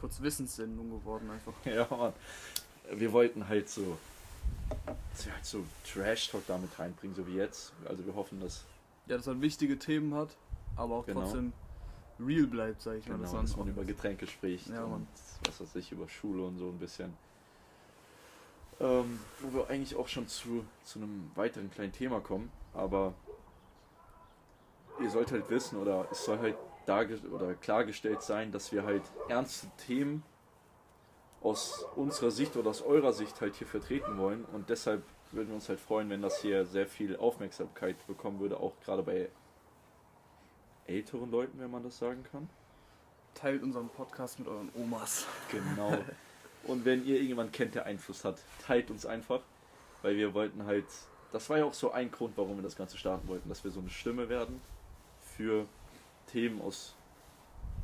Kurz 0.00 0.20
Wissenssendung 0.20 0.90
geworden 0.90 1.30
einfach. 1.30 1.52
Ja, 1.64 1.86
Mann. 1.90 2.12
Wir 2.92 3.12
wollten 3.12 3.46
halt 3.48 3.68
so, 3.68 3.96
dass 5.12 5.26
wir 5.26 5.34
halt 5.34 5.44
so 5.44 5.64
Trash-Talk 5.92 6.42
damit 6.46 6.76
reinbringen, 6.78 7.14
so 7.14 7.26
wie 7.26 7.34
jetzt. 7.36 7.72
Also 7.88 8.04
wir 8.04 8.14
hoffen, 8.14 8.40
dass, 8.40 8.64
Ja, 9.06 9.16
dass 9.16 9.26
man 9.26 9.40
wichtige 9.42 9.78
Themen 9.78 10.14
hat, 10.14 10.36
aber 10.76 10.96
auch 10.96 11.06
Genau. 11.06 11.20
trotzdem 11.20 11.52
real 12.18 12.46
bleibt, 12.46 12.82
sag 12.82 12.96
ich 12.98 13.06
mal. 13.08 13.16
genau, 13.18 13.32
man 13.32 13.42
dass 13.46 13.56
man 13.56 13.68
über 13.68 13.84
Getränke 13.84 14.26
spricht 14.26 14.68
Ja, 14.68 14.84
und 14.84 15.06
was 15.46 15.60
weiß 15.60 15.76
ich, 15.76 15.92
über 15.92 16.08
Schule 16.08 16.42
und 16.44 16.58
so 16.58 16.68
ein 16.68 16.78
bisschen. 16.78 17.14
Ähm, 18.80 19.20
wo 19.40 19.58
wir 19.58 19.68
eigentlich 19.70 19.94
auch 19.96 20.08
schon 20.08 20.26
zu, 20.26 20.64
zu 20.84 20.98
einem 20.98 21.30
weiteren 21.34 21.70
kleinen 21.70 21.92
Thema 21.92 22.20
kommen, 22.20 22.50
aber 22.72 23.12
ihr 25.00 25.10
sollt 25.10 25.30
halt 25.32 25.48
wissen 25.50 25.76
oder 25.78 26.06
es 26.10 26.24
soll 26.24 26.38
halt 26.38 26.56
oder 27.32 27.54
klargestellt 27.54 28.22
sein, 28.22 28.52
dass 28.52 28.72
wir 28.72 28.84
halt 28.84 29.02
ernste 29.28 29.68
Themen 29.86 30.22
aus 31.42 31.86
unserer 31.96 32.30
Sicht 32.30 32.56
oder 32.56 32.70
aus 32.70 32.82
eurer 32.82 33.12
Sicht 33.12 33.40
halt 33.40 33.54
hier 33.56 33.66
vertreten 33.66 34.18
wollen 34.18 34.44
und 34.52 34.68
deshalb 34.68 35.02
würden 35.32 35.48
wir 35.48 35.54
uns 35.54 35.68
halt 35.68 35.80
freuen, 35.80 36.10
wenn 36.10 36.22
das 36.22 36.40
hier 36.42 36.66
sehr 36.66 36.86
viel 36.86 37.16
Aufmerksamkeit 37.16 37.96
bekommen 38.06 38.40
würde, 38.40 38.58
auch 38.58 38.72
gerade 38.84 39.02
bei 39.02 39.28
älteren 40.86 41.30
Leuten, 41.30 41.58
wenn 41.60 41.70
man 41.70 41.84
das 41.84 41.98
sagen 41.98 42.24
kann. 42.32 42.48
Teilt 43.34 43.62
unseren 43.62 43.88
Podcast 43.88 44.40
mit 44.40 44.48
euren 44.48 44.70
Omas. 44.74 45.26
Genau. 45.50 45.96
Und 46.64 46.84
wenn 46.84 47.06
ihr 47.06 47.14
irgendjemanden 47.14 47.52
kennt, 47.52 47.74
der 47.74 47.86
Einfluss 47.86 48.24
hat, 48.24 48.38
teilt 48.66 48.90
uns 48.90 49.06
einfach, 49.06 49.40
weil 50.02 50.16
wir 50.16 50.34
wollten 50.34 50.66
halt, 50.66 50.84
das 51.32 51.48
war 51.48 51.58
ja 51.58 51.64
auch 51.64 51.74
so 51.74 51.92
ein 51.92 52.10
Grund, 52.10 52.36
warum 52.36 52.56
wir 52.56 52.62
das 52.62 52.76
Ganze 52.76 52.98
starten 52.98 53.28
wollten, 53.28 53.48
dass 53.48 53.64
wir 53.64 53.70
so 53.70 53.80
eine 53.80 53.88
Stimme 53.88 54.28
werden 54.28 54.60
für 55.20 55.66
Themen 56.32 56.60
aus 56.60 56.94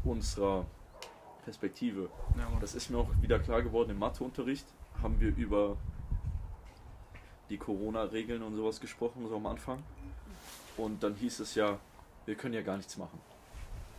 unserer 0.04 0.66
Perspektive. 1.44 2.11
Ja. 2.37 2.48
Das 2.61 2.74
ist 2.74 2.90
mir 2.90 2.98
auch 2.98 3.11
wieder 3.20 3.38
klar 3.38 3.62
geworden 3.62 3.90
im 3.90 3.98
Matheunterricht. 3.98 4.66
Haben 5.02 5.20
wir 5.20 5.35
über 5.37 5.76
die 7.48 7.59
Corona-Regeln 7.59 8.42
und 8.42 8.54
sowas 8.56 8.80
gesprochen, 8.80 9.26
so 9.28 9.37
am 9.37 9.46
Anfang. 9.46 9.82
Und 10.76 11.02
dann 11.02 11.14
hieß 11.14 11.40
es 11.40 11.54
ja, 11.54 11.78
wir 12.24 12.35
können 12.35 12.54
ja 12.54 12.62
gar 12.62 12.76
nichts 12.76 12.96
machen. 12.96 13.20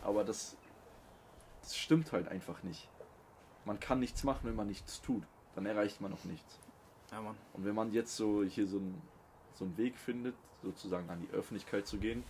Aber 0.02 0.24
das, 0.24 0.56
das 1.62 1.76
stimmt 1.76 2.12
halt 2.12 2.28
einfach 2.28 2.62
nicht. 2.62 2.88
Man 3.64 3.80
kann 3.80 4.00
nichts 4.00 4.24
machen, 4.24 4.40
wenn 4.44 4.56
man 4.56 4.66
nichts 4.66 5.00
tut. 5.00 5.22
Dann 5.54 5.66
erreicht 5.66 6.00
man 6.00 6.12
auch 6.12 6.24
nichts. 6.24 6.58
ja. 7.10 7.18
Und 7.54 7.64
wenn 7.64 7.74
man 7.74 7.92
jetzt 7.92 8.16
so 8.16 8.44
hier 8.44 8.66
so 8.66 8.78
einen 8.78 9.00
so 9.58 9.64
einen 9.64 9.76
Weg 9.76 9.96
findet, 9.96 10.34
sozusagen 10.62 11.10
an 11.10 11.20
die 11.20 11.34
Öffentlichkeit 11.34 11.86
zu 11.86 11.98
gehen 11.98 12.22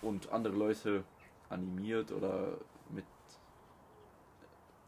und 0.00 0.30
andere 0.30 0.54
Leute 0.54 1.04
animiert 1.48 2.12
oder 2.12 2.58
mit 2.90 3.04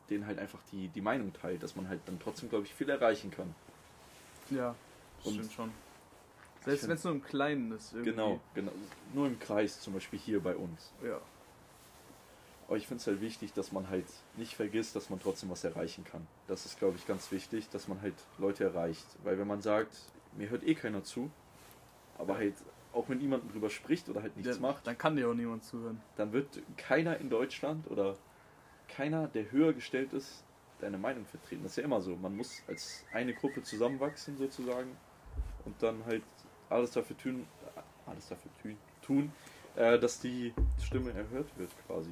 denen 0.08 0.26
halt 0.26 0.38
einfach 0.38 0.60
die, 0.72 0.88
die 0.88 1.00
Meinung 1.00 1.32
teilt, 1.32 1.62
dass 1.62 1.76
man 1.76 1.88
halt 1.88 2.00
dann 2.06 2.18
trotzdem, 2.18 2.48
glaube 2.48 2.66
ich, 2.66 2.74
viel 2.74 2.88
erreichen 2.90 3.30
kann. 3.30 3.54
Ja, 4.50 4.74
das 5.22 5.32
stimmt 5.32 5.52
schon. 5.52 5.70
Selbst 6.64 6.88
wenn 6.88 6.96
es 6.96 7.04
nur 7.04 7.14
im 7.14 7.22
Kleinen 7.22 7.72
ist. 7.72 7.92
Irgendwie. 7.92 8.10
Genau, 8.10 8.40
genau. 8.54 8.72
Nur 9.14 9.26
im 9.26 9.38
Kreis, 9.38 9.80
zum 9.80 9.94
Beispiel 9.94 10.18
hier 10.18 10.40
bei 10.40 10.54
uns. 10.54 10.92
Ja. 11.02 11.20
Aber 12.66 12.76
ich 12.76 12.86
finde 12.86 13.00
es 13.00 13.06
halt 13.06 13.20
wichtig, 13.20 13.52
dass 13.52 13.72
man 13.72 13.88
halt 13.88 14.06
nicht 14.36 14.54
vergisst, 14.54 14.94
dass 14.94 15.10
man 15.10 15.18
trotzdem 15.18 15.50
was 15.50 15.64
erreichen 15.64 16.04
kann. 16.04 16.26
Das 16.46 16.66
ist, 16.66 16.78
glaube 16.78 16.96
ich, 16.96 17.06
ganz 17.06 17.32
wichtig, 17.32 17.68
dass 17.70 17.88
man 17.88 18.00
halt 18.02 18.14
Leute 18.38 18.64
erreicht. 18.64 19.06
Weil 19.24 19.38
wenn 19.38 19.48
man 19.48 19.62
sagt, 19.62 19.96
mir 20.36 20.50
hört 20.50 20.62
eh 20.62 20.74
keiner 20.74 21.02
zu, 21.02 21.30
aber 22.18 22.36
halt 22.36 22.54
auch 22.92 23.08
mit 23.08 23.20
niemandem 23.20 23.50
drüber 23.50 23.70
spricht 23.70 24.08
oder 24.08 24.22
halt 24.22 24.36
nichts 24.36 24.54
dann, 24.54 24.62
macht, 24.62 24.86
Dann 24.86 24.98
kann 24.98 25.16
dir 25.16 25.28
auch 25.28 25.34
niemand 25.34 25.64
zuhören. 25.64 26.00
dann 26.16 26.32
wird 26.32 26.60
keiner 26.76 27.18
in 27.18 27.30
Deutschland 27.30 27.88
oder 27.90 28.16
keiner, 28.88 29.28
der 29.28 29.50
höher 29.52 29.72
gestellt 29.72 30.12
ist, 30.12 30.44
deine 30.80 30.98
Meinung 30.98 31.24
vertreten. 31.26 31.62
Das 31.62 31.72
ist 31.72 31.76
ja 31.76 31.84
immer 31.84 32.00
so. 32.00 32.16
Man 32.16 32.36
muss 32.36 32.62
als 32.66 33.04
eine 33.12 33.34
Gruppe 33.34 33.62
zusammenwachsen 33.62 34.36
sozusagen 34.36 34.96
und 35.64 35.80
dann 35.82 36.04
halt 36.06 36.22
alles 36.68 36.90
dafür 36.92 37.16
tun, 37.16 37.46
alles 38.06 38.28
dafür 38.28 38.50
tun, 38.62 38.76
tun 39.02 39.32
äh, 39.76 39.98
dass 39.98 40.20
die 40.20 40.52
Stimme 40.82 41.10
erhört 41.12 41.48
wird 41.56 41.70
quasi. 41.86 42.10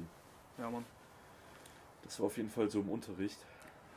Ja, 0.57 0.69
Mann. 0.69 0.85
Das 2.03 2.19
war 2.19 2.27
auf 2.27 2.37
jeden 2.37 2.49
Fall 2.49 2.69
so 2.69 2.81
im 2.81 2.89
Unterricht. 2.89 3.37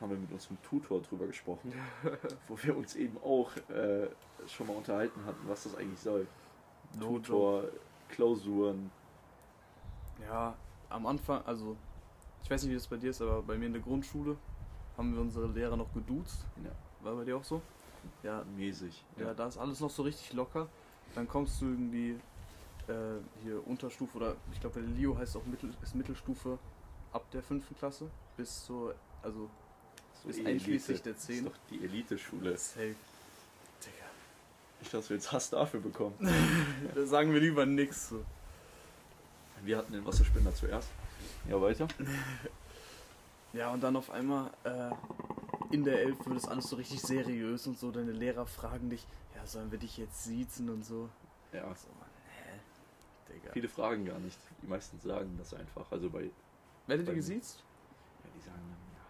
Haben 0.01 0.11
wir 0.11 0.18
mit 0.18 0.33
unserem 0.33 0.61
Tutor 0.62 1.01
drüber 1.01 1.27
gesprochen, 1.27 1.73
wo 2.49 2.59
wir 2.62 2.77
uns 2.77 2.97
eben 2.97 3.16
auch 3.23 3.57
äh, 3.71 4.09
schon 4.49 4.66
mal 4.66 4.77
unterhalten 4.77 5.25
hatten, 5.25 5.49
was 5.49 5.64
das 5.64 5.77
eigentlich 5.77 6.01
soll. 6.01 6.27
Tutor, 7.00 7.64
Klausuren, 8.09 8.90
Ja, 10.20 10.55
am 10.90 11.07
Anfang, 11.07 11.42
also 11.46 11.76
ich 12.42 12.50
weiß 12.50 12.62
nicht, 12.64 12.70
wie 12.72 12.76
das 12.76 12.87
bei 12.87 12.96
dir 12.96 13.11
ist, 13.11 13.22
aber 13.22 13.42
bei 13.42 13.57
mir 13.57 13.66
in 13.66 13.72
der 13.72 13.83
Grundschule 13.83 14.37
haben 14.96 15.14
wir 15.14 15.20
unsere 15.20 15.46
Lehrer 15.46 15.76
noch 15.76 15.92
geduzt. 15.92 16.44
Ja. 16.62 16.70
War 17.02 17.16
bei 17.16 17.24
dir 17.24 17.37
auch 17.37 17.44
so? 17.44 17.61
Ja, 18.22 18.44
mäßig. 18.57 19.05
ja, 19.16 19.33
da 19.33 19.46
ist 19.46 19.59
alles 19.59 19.81
noch 19.81 19.90
so 19.90 20.02
richtig 20.02 20.33
locker. 20.33 20.68
Dann 21.14 21.28
kommst 21.28 21.61
du 21.61 21.66
irgendwie 21.66 22.11
äh, 22.88 23.20
hier 23.42 23.66
Unterstufe 23.66 24.16
oder 24.18 24.37
ich 24.52 24.61
glaube 24.61 24.81
bei 24.81 24.87
Leo 24.87 25.16
heißt 25.16 25.37
auch 25.37 25.44
Mittel, 25.46 25.72
ist 25.83 25.94
Mittelstufe 25.94 26.59
ab 27.12 27.31
der 27.31 27.42
fünften 27.42 27.76
Klasse 27.76 28.11
bis 28.37 28.64
zur, 28.64 28.94
also 29.22 29.48
So 30.22 30.28
Bis 30.28 30.44
einschließlich 30.44 31.02
der 31.02 31.12
Das 31.12 31.22
10. 31.26 31.37
ist 31.37 31.46
doch 31.46 31.57
die 31.70 31.85
Elite-Schule. 31.85 32.57
safe. 32.57 32.94
Nicht, 34.83 34.92
dass 34.95 35.09
wir 35.11 35.16
jetzt 35.16 35.31
Hass 35.33 35.51
dafür 35.51 35.81
bekommen. 35.81 36.14
Da 36.95 37.07
sagen 37.07 37.33
wir 37.33 37.40
lieber 37.40 37.64
nichts 37.66 38.09
so. 38.09 38.25
Wir 39.64 39.79
hatten 39.79 39.92
den 39.92 40.05
Wasserspender 40.05 40.53
zuerst. 40.55 40.88
Ja, 41.49 41.61
weiter. 41.61 41.87
Ja, 43.55 43.71
und 43.71 43.83
dann 43.83 43.97
auf 43.97 44.11
einmal 44.11 44.51
äh, 44.64 44.90
in 45.75 45.85
der 45.85 46.01
Elf 46.01 46.25
wird 46.25 46.38
es 46.38 46.49
alles 46.49 46.71
so 46.71 46.77
richtig 46.77 47.03
seriös 47.03 47.66
und 47.66 47.79
so. 47.79 47.90
Deine 47.90 48.12
Lehrer 48.12 48.47
fragen 48.47 48.88
dich, 48.88 49.07
ja, 49.37 49.45
sollen 49.47 49.71
wir 49.71 49.79
dich 49.79 49.99
jetzt 49.99 50.25
siezen 50.25 50.71
und 50.71 50.83
so. 50.87 51.11
Ja, 51.53 51.62
So, 51.75 51.88
hä? 52.29 52.59
Digga. 53.35 53.53
viele 53.53 53.68
fragen 53.68 54.07
gar 54.07 54.18
nicht. 54.21 54.38
Die 54.62 54.66
meisten 54.66 54.99
sagen 55.01 55.35
das 55.37 55.53
einfach. 55.53 55.85
Also 55.92 56.09
bei, 56.09 56.23
ja, 56.23 56.31
Werdet 56.87 57.07
ihr 57.09 57.14
gesiezt? 57.14 57.62
die 58.35 58.40
sagen 58.40 58.57
dann, 58.57 58.95
ja, 58.97 59.03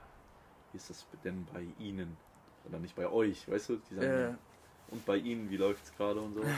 wie 0.73 0.77
ist 0.77 0.91
das 0.91 1.07
denn 1.23 1.47
bei 1.55 1.65
Ihnen? 1.79 2.17
Oder 2.69 2.81
nicht 2.81 2.97
bei 2.97 3.09
euch, 3.09 3.49
weißt 3.49 3.69
du? 3.69 3.77
Die 3.91 3.95
sagen, 3.95 4.07
Äh, 4.09 4.23
ja, 4.31 4.39
und 4.93 5.05
bei 5.05 5.17
Ihnen, 5.17 5.51
wie 5.51 5.57
läuft's 5.57 5.93
gerade 5.97 6.21
und 6.21 6.35
so. 6.35 6.43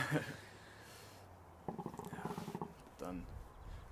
dann. 3.05 3.25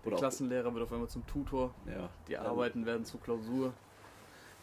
Der 0.03 0.11
Oder 0.11 0.17
Klassenlehrer 0.19 0.73
wird 0.73 0.83
auf 0.83 0.91
einmal 0.91 1.07
zum 1.07 1.25
Tutor. 1.25 1.73
Ja. 1.87 2.09
Die 2.27 2.37
Arbeiten 2.37 2.85
werden 2.85 3.05
zur 3.05 3.21
Klausur. 3.21 3.73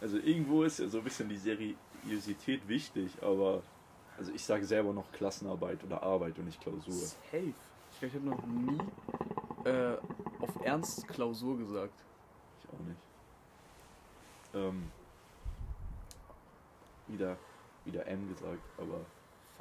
Also 0.00 0.18
irgendwo 0.18 0.62
ist 0.62 0.78
ja 0.78 0.88
so 0.88 0.98
ein 0.98 1.04
bisschen 1.04 1.28
die 1.28 1.36
Seriosität 1.36 2.66
wichtig, 2.68 3.10
aber 3.22 3.62
also 4.18 4.32
ich 4.32 4.44
sage 4.44 4.64
selber 4.64 4.92
noch 4.92 5.10
Klassenarbeit 5.12 5.82
oder 5.84 6.02
Arbeit 6.02 6.38
und 6.38 6.46
nicht 6.46 6.60
Klausur. 6.60 6.92
Safe. 6.92 7.54
Ich 7.92 7.98
glaube, 7.98 8.06
ich 8.06 8.14
habe 8.14 8.26
noch 8.26 8.46
nie 8.46 8.78
äh, 9.68 9.96
auf 10.40 10.64
Ernst 10.64 11.08
Klausur 11.08 11.58
gesagt. 11.58 12.04
Ich 12.62 12.68
auch 12.68 12.84
nicht. 12.84 13.00
Ähm, 14.54 14.90
wieder, 17.08 17.36
wieder 17.84 18.06
M 18.06 18.28
gesagt, 18.28 18.62
aber 18.78 19.00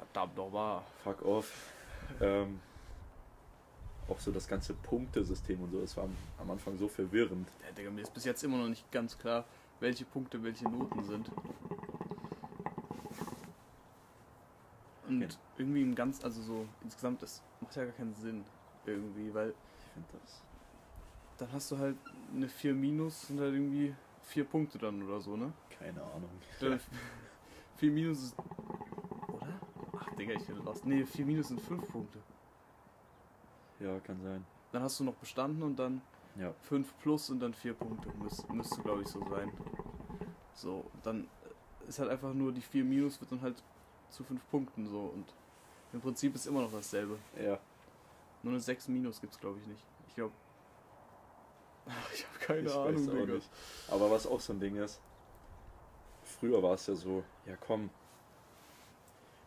Verdammt 0.00 0.36
nochmal. 0.36 0.82
fuck 1.04 1.22
off. 1.22 1.72
ähm, 2.20 2.60
auch 4.08 4.18
so 4.18 4.32
das 4.32 4.48
ganze 4.48 4.74
Punktesystem 4.74 5.60
und 5.62 5.70
so, 5.70 5.80
das 5.80 5.96
war 5.96 6.08
am, 6.38 6.50
Anfang 6.50 6.76
so 6.78 6.88
verwirrend. 6.88 7.48
Ja, 7.64 7.70
Digga, 7.72 7.90
mir 7.90 8.00
ist 8.00 8.12
bis 8.12 8.24
jetzt 8.24 8.42
immer 8.42 8.56
noch 8.58 8.68
nicht 8.68 8.90
ganz 8.90 9.16
klar, 9.16 9.44
welche 9.78 10.04
Punkte 10.04 10.42
welche 10.42 10.64
Noten 10.68 11.04
sind. 11.04 11.30
Und 15.08 15.22
Okay. 15.24 15.28
irgendwie 15.58 15.82
im 15.82 15.94
ganz, 15.94 16.24
also 16.24 16.40
so 16.42 16.66
insgesamt, 16.82 17.22
das 17.22 17.42
macht 17.60 17.76
ja 17.76 17.84
gar 17.84 17.92
keinen 17.92 18.14
Sinn. 18.14 18.44
Irgendwie, 18.86 19.32
weil 19.34 19.50
Ich 19.50 19.92
finde 19.92 20.08
das. 20.22 20.42
dann 21.38 21.52
hast 21.52 21.70
du 21.70 21.78
halt 21.78 21.96
eine 22.34 22.48
4 22.48 22.74
minus 22.74 23.26
sind 23.28 23.38
halt 23.40 23.52
irgendwie 23.54 23.94
4 24.24 24.44
Punkte 24.44 24.78
dann 24.78 25.02
oder 25.02 25.20
so, 25.20 25.36
ne? 25.36 25.52
Keine 25.78 26.02
Ahnung. 26.02 26.30
4 27.76 27.90
minus 27.90 28.22
ist. 28.24 28.36
Digga, 30.20 30.34
ich 30.34 30.46
bin 30.46 30.62
lost. 30.64 30.84
Ne, 30.86 31.04
4 31.06 31.24
minus 31.26 31.48
sind 31.48 31.60
5 31.60 31.86
Punkte. 31.88 32.18
Ja, 33.80 33.98
kann 34.00 34.20
sein. 34.22 34.44
Dann 34.72 34.82
hast 34.82 35.00
du 35.00 35.04
noch 35.04 35.14
bestanden 35.14 35.62
und 35.62 35.76
dann 35.78 36.02
Ja. 36.36 36.52
5 36.62 36.92
plus 36.98 37.30
und 37.30 37.40
dann 37.40 37.54
4 37.54 37.74
Punkte. 37.74 38.10
Müs 38.18 38.46
müsste, 38.48 38.80
glaube 38.82 39.02
ich, 39.02 39.08
so 39.08 39.20
sein. 39.28 39.50
So, 40.54 40.84
dann 41.02 41.26
ist 41.88 41.98
halt 41.98 42.10
einfach 42.10 42.32
nur 42.34 42.52
die 42.52 42.60
4 42.60 42.84
minus 42.84 43.20
wird 43.20 43.32
dann 43.32 43.40
halt 43.40 43.62
zu 44.10 44.22
5 44.24 44.40
Punkten 44.50 44.86
so 44.86 45.00
und 45.14 45.24
im 45.92 46.00
Prinzip 46.00 46.34
ist 46.34 46.46
immer 46.46 46.60
noch 46.62 46.72
dasselbe. 46.72 47.18
Ja. 47.36 47.58
Nur 48.42 48.52
eine 48.52 48.60
6 48.60 48.88
minus 48.88 49.20
gibt's, 49.20 49.38
glaube 49.40 49.58
ich, 49.60 49.66
nicht. 49.66 49.84
Ich 50.08 50.14
glaube. 50.14 50.32
Ich 52.14 52.26
habe 52.26 52.38
keine 52.38 52.68
ich 52.68 52.74
Ahnung, 52.74 52.94
weiß 52.94 53.08
auch 53.08 53.12
Digga. 53.14 53.34
nicht. 53.34 53.50
Aber 53.88 54.10
was 54.10 54.26
auch 54.26 54.40
so 54.40 54.52
ein 54.52 54.60
Ding 54.60 54.76
ist, 54.76 55.00
früher 56.22 56.62
war 56.62 56.74
es 56.74 56.86
ja 56.86 56.94
so, 56.94 57.24
ja 57.46 57.56
komm, 57.56 57.90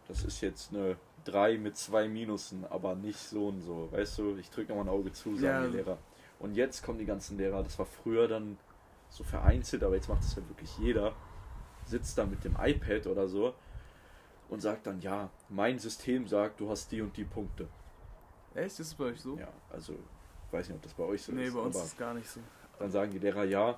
das 0.08 0.24
ist 0.24 0.42
jetzt 0.42 0.74
eine 0.74 0.98
3 1.26 1.58
mit 1.58 1.78
zwei 1.78 2.08
Minusen, 2.08 2.66
aber 2.70 2.96
nicht 2.96 3.20
so 3.20 3.48
und 3.48 3.62
so. 3.62 3.90
Weißt 3.92 4.18
du, 4.20 4.36
ich 4.38 4.50
drücke 4.50 4.70
nochmal 4.74 4.86
ein 4.86 5.00
Auge 5.00 5.12
zu, 5.14 5.36
sagen 5.36 5.44
Ja. 5.64 5.68
die 5.68 5.78
Lehrer. 5.78 5.98
Und 6.40 6.56
jetzt 6.56 6.84
kommen 6.84 7.00
die 7.00 7.06
ganzen 7.06 7.38
Lehrer, 7.38 7.64
das 7.64 7.80
war 7.80 7.86
früher 7.86 8.28
dann 8.28 8.58
so 9.10 9.24
vereinzelt, 9.24 9.84
aber 9.84 9.96
jetzt 9.96 10.10
macht 10.10 10.24
das 10.24 10.36
ja 10.36 10.42
wirklich 10.50 10.78
jeder, 10.80 11.14
sitzt 11.86 12.18
da 12.18 12.26
mit 12.26 12.44
dem 12.44 12.58
iPad 12.60 13.08
oder 13.08 13.28
so 13.28 13.54
und 14.50 14.62
sagt 14.62 14.88
dann, 14.88 15.00
ja, 15.02 15.30
mein 15.50 15.80
System 15.80 16.28
sagt, 16.28 16.60
du 16.60 16.70
hast 16.70 16.92
die 16.92 17.02
und 17.02 17.16
die 17.16 17.24
Punkte. 17.24 17.68
Echt? 18.56 18.80
Ist 18.80 18.88
es 18.88 18.94
bei 18.96 19.06
euch 19.06 19.22
so? 19.22 19.38
Ja, 19.38 19.48
also, 19.72 19.94
ich 19.94 20.54
weiß 20.54 20.68
nicht, 20.68 20.76
ob 20.76 20.82
das 20.84 20.94
bei 20.94 21.04
euch 21.04 21.22
so 21.24 21.32
nee, 21.32 21.46
ist. 21.46 21.54
bei 21.54 21.60
uns 21.62 21.76
aber 21.76 21.86
ist 21.86 21.92
es 21.94 21.98
gar 21.98 22.14
nicht 22.14 22.30
so. 22.30 22.40
dann 22.80 22.92
sagen 22.92 23.12
die 23.12 23.20
Lehrer, 23.20 23.46
ja, 23.46 23.78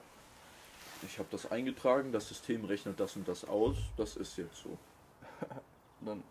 ich 1.03 1.19
habe 1.19 1.27
das 1.31 1.51
eingetragen, 1.51 2.11
das 2.11 2.27
System 2.27 2.65
rechnet 2.65 2.99
das 2.99 3.15
und 3.15 3.27
das 3.27 3.45
aus, 3.45 3.77
das 3.97 4.15
ist 4.15 4.37
jetzt 4.37 4.57
so. 4.57 4.77
Dann 6.05 6.23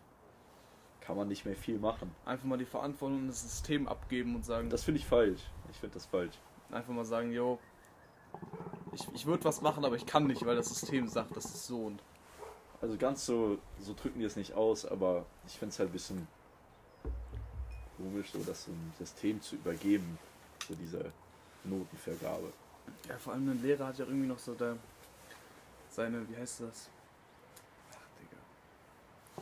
Kann 1.01 1.17
man 1.17 1.27
nicht 1.27 1.45
mehr 1.45 1.55
viel 1.55 1.77
machen. 1.79 2.13
einfach 2.25 2.45
mal 2.45 2.57
die 2.57 2.65
Verantwortung 2.65 3.19
in 3.19 3.27
das 3.27 3.41
System 3.41 3.87
abgeben 3.87 4.35
und 4.35 4.45
sagen, 4.45 4.69
Das 4.69 4.83
finde 4.83 4.99
ich 4.99 5.05
falsch. 5.05 5.41
Ich 5.71 5.77
finde 5.77 5.93
das 5.95 6.05
falsch. 6.05 6.35
einfach 6.71 6.93
mal 6.93 7.05
sagen, 7.05 7.31
yo, 7.31 7.59
ich, 8.93 9.07
ich 9.13 9.25
würde 9.25 9.43
was 9.45 9.61
machen, 9.61 9.85
aber 9.85 9.95
ich 9.95 10.05
kann 10.05 10.25
nicht, 10.27 10.45
weil 10.45 10.55
das 10.55 10.67
System 10.69 11.07
sagt, 11.07 11.35
das 11.35 11.45
ist 11.45 11.67
so 11.67 11.85
und 11.85 12.01
Also 12.81 12.97
ganz 12.97 13.25
so, 13.25 13.57
so 13.79 13.93
drücken 13.93 14.19
die 14.19 14.25
es 14.25 14.35
nicht 14.35 14.53
aus, 14.53 14.85
aber 14.85 15.25
ich 15.47 15.57
finde 15.57 15.71
es 15.73 15.79
halt 15.79 15.89
ein 15.89 15.93
bisschen 15.93 16.27
komisch, 17.97 18.31
so 18.31 18.39
das 18.43 18.67
ein 18.67 18.93
System 18.97 19.41
zu 19.41 19.55
übergeben, 19.55 20.17
so 20.67 20.75
diese 20.75 21.11
Notenvergabe. 21.63 22.51
Ja, 23.07 23.17
vor 23.17 23.33
allem 23.33 23.49
ein 23.49 23.61
Lehrer 23.61 23.87
hat 23.87 23.97
ja 23.97 24.05
irgendwie 24.05 24.27
noch 24.27 24.39
so 24.39 24.53
da 24.53 24.75
seine, 25.89 26.27
wie 26.29 26.35
heißt 26.35 26.61
das? 26.61 26.89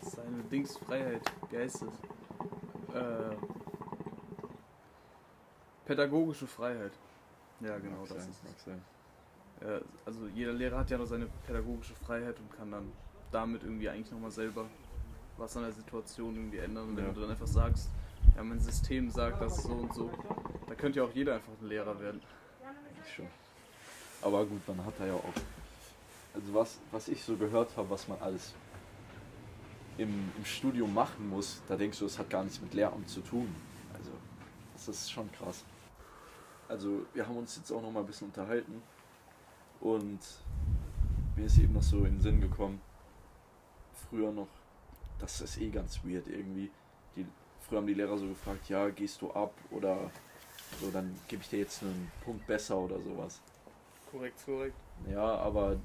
Seine 0.03 0.43
Dingsfreiheit, 0.51 1.21
das? 1.51 1.81
Äh, 1.81 3.35
pädagogische 5.85 6.47
Freiheit. 6.47 6.91
Ja, 7.61 7.77
genau, 7.77 7.99
Mag 8.01 8.09
das 8.09 8.17
sein, 8.23 8.29
ist 8.31 8.43
mag 8.43 8.59
sein. 8.65 8.81
Ja, 9.61 9.79
also 10.05 10.27
jeder 10.33 10.53
Lehrer 10.53 10.79
hat 10.79 10.89
ja 10.89 10.97
noch 10.97 11.05
seine 11.05 11.27
pädagogische 11.47 11.93
Freiheit 11.95 12.37
und 12.39 12.51
kann 12.57 12.71
dann 12.71 12.91
damit 13.31 13.63
irgendwie 13.63 13.89
eigentlich 13.89 14.11
nochmal 14.11 14.31
selber 14.31 14.65
was 15.37 15.55
an 15.57 15.63
der 15.63 15.71
Situation 15.71 16.35
irgendwie 16.35 16.57
ändern. 16.59 16.89
Und 16.89 16.97
wenn 16.97 17.05
Ja. 17.05 17.11
du 17.13 17.21
dann 17.21 17.31
einfach 17.31 17.47
sagst, 17.47 17.89
ja, 18.35 18.43
mein 18.43 18.59
System 18.59 19.09
sagt 19.09 19.41
das 19.41 19.63
so 19.63 19.71
und 19.71 19.93
so, 19.93 20.11
da 20.67 20.75
könnte 20.75 20.99
ja 20.99 21.05
auch 21.05 21.11
jeder 21.13 21.35
einfach 21.35 21.51
ein 21.61 21.67
Lehrer 21.67 21.99
werden. 21.99 22.21
Eigentlich 22.63 23.13
schon. 23.15 23.27
Aber 24.21 24.45
gut, 24.45 24.61
man 24.67 24.85
hat 24.85 24.93
da 24.99 25.05
ja 25.05 25.13
auch. 25.13 25.23
Also 26.35 26.53
was, 26.53 26.77
was 26.91 27.07
ich 27.09 27.23
so 27.23 27.35
gehört 27.35 27.75
habe, 27.77 27.89
was 27.89 28.07
man 28.07 28.17
alles 28.19 28.53
im, 29.97 30.31
im 30.37 30.45
Studium 30.45 30.93
machen 30.93 31.29
muss, 31.29 31.61
da 31.67 31.75
denkst 31.75 31.99
du, 31.99 32.05
es 32.05 32.17
hat 32.17 32.29
gar 32.29 32.43
nichts 32.43 32.61
mit 32.61 32.73
Lehramt 32.73 33.09
zu 33.09 33.21
tun. 33.21 33.53
Also, 33.93 34.11
das 34.73 34.87
ist 34.87 35.11
schon 35.11 35.31
krass. 35.31 35.63
Also, 36.67 37.05
wir 37.13 37.27
haben 37.27 37.37
uns 37.37 37.55
jetzt 37.57 37.71
auch 37.71 37.81
noch 37.81 37.91
mal 37.91 37.99
ein 37.99 38.05
bisschen 38.05 38.27
unterhalten 38.27 38.81
und 39.79 40.19
mir 41.35 41.45
ist 41.45 41.57
eben 41.57 41.73
noch 41.73 41.83
so 41.83 41.97
in 41.99 42.15
den 42.15 42.21
Sinn 42.21 42.41
gekommen, 42.41 42.81
früher 44.09 44.31
noch, 44.31 44.47
das 45.19 45.41
ist 45.41 45.57
eh 45.59 45.69
ganz 45.69 46.03
weird 46.03 46.27
irgendwie. 46.27 46.71
Die, 47.15 47.25
früher 47.59 47.79
haben 47.79 47.87
die 47.87 47.93
Lehrer 47.93 48.17
so 48.17 48.27
gefragt, 48.27 48.69
ja, 48.69 48.89
gehst 48.89 49.21
du 49.21 49.31
ab 49.31 49.53
oder 49.71 50.09
so, 50.79 50.89
dann 50.89 51.15
gebe 51.27 51.41
ich 51.41 51.49
dir 51.49 51.59
jetzt 51.59 51.83
einen 51.83 52.11
Punkt 52.23 52.45
besser 52.47 52.77
oder 52.77 52.99
sowas. 53.01 53.41
Korrekt, 54.11 54.43
korrekt. 54.45 54.75
Ja, 55.09 55.35
aber 55.37 55.77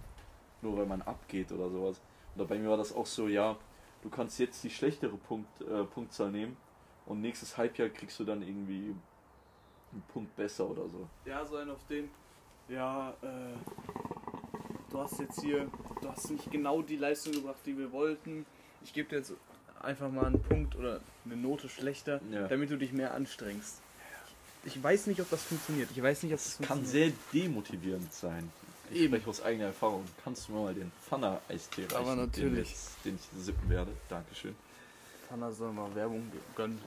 nur 0.63 0.79
weil 0.79 0.87
man 0.87 1.03
abgeht 1.03 1.53
oder 1.53 1.71
sowas. 1.71 2.01
Oder 2.37 2.47
bei 2.47 2.59
mir 2.59 2.71
war 2.71 2.77
das 2.77 2.95
auch 2.95 3.07
so, 3.07 3.29
ja, 3.29 3.57
du 4.03 4.11
kannst 4.11 4.39
jetzt 4.39 4.63
die 4.65 4.71
schlechtere 4.71 5.17
Punkt, 5.17 5.61
äh, 5.63 5.85
Punktzahl 5.85 6.31
nehmen 6.31 6.57
und 7.07 7.21
nächstes 7.21 7.57
Halbjahr 7.57 7.89
kriegst 7.89 8.19
du 8.21 8.25
dann 8.25 8.43
irgendwie 8.43 8.95
einen 9.93 10.03
Punkt 10.13 10.35
besser 10.37 10.69
oder 10.69 10.89
so. 10.89 11.09
Ja, 11.25 11.45
so 11.45 11.57
ein 11.57 11.71
auf 11.71 11.85
den, 11.89 12.11
ja, 12.69 13.11
äh, 13.23 13.27
du 14.91 14.99
hast 15.01 15.19
jetzt 15.21 15.41
hier, 15.41 15.71
du 16.01 16.09
hast 16.09 16.31
nicht 16.31 16.51
genau 16.51 16.83
die 16.83 16.97
Leistung 16.97 17.33
gebracht, 17.33 17.59
die 17.65 17.77
wir 17.77 17.91
wollten. 17.93 18.45
Ich 18.83 18.93
gebe 18.93 19.09
dir 19.09 19.17
jetzt 19.19 19.33
einfach 19.81 20.11
mal 20.11 20.27
einen 20.27 20.43
Punkt 20.43 20.77
oder 20.77 21.01
eine 21.25 21.37
Note 21.37 21.69
schlechter, 21.69 22.21
Ja. 22.31 22.49
damit 22.49 22.71
du 22.71 22.77
dich 22.77 22.93
mehr 22.93 23.15
anstrengst. 23.15 23.81
Ich 24.65 24.83
weiß 24.83 25.07
nicht, 25.07 25.21
ob 25.21 25.31
das 25.31 25.43
funktioniert. 25.45 25.89
Ich 25.95 26.03
weiß 26.03 26.25
nicht, 26.25 26.33
ob 26.33 26.39
das 26.39 26.59
Kann 26.59 26.79
funktioniert. 26.79 27.15
sehr 27.33 27.43
demotivierend 27.43 28.13
sein. 28.13 28.51
Ich 28.91 28.97
Eben. 29.01 29.15
spreche 29.15 29.31
aus 29.31 29.43
eigener 29.43 29.67
Erfahrung. 29.67 30.05
Kannst 30.25 30.49
du 30.49 30.53
mir 30.53 30.63
mal 30.63 30.75
den 30.75 30.91
Pfanner-Eistee 31.07 31.83
reichen? 31.85 31.97
Aber 31.97 32.15
Den, 32.17 32.27
natürlich. 32.27 32.71
jetzt, 32.71 33.05
den 33.05 33.17
ich 33.17 33.43
sippen 33.45 33.69
werde. 33.69 33.93
Dankeschön. 34.09 34.57
Hanna 35.31 35.51
soll 35.53 35.73
mal 35.73 35.95
Werbung 35.95 36.31
gönnen. 36.57 36.81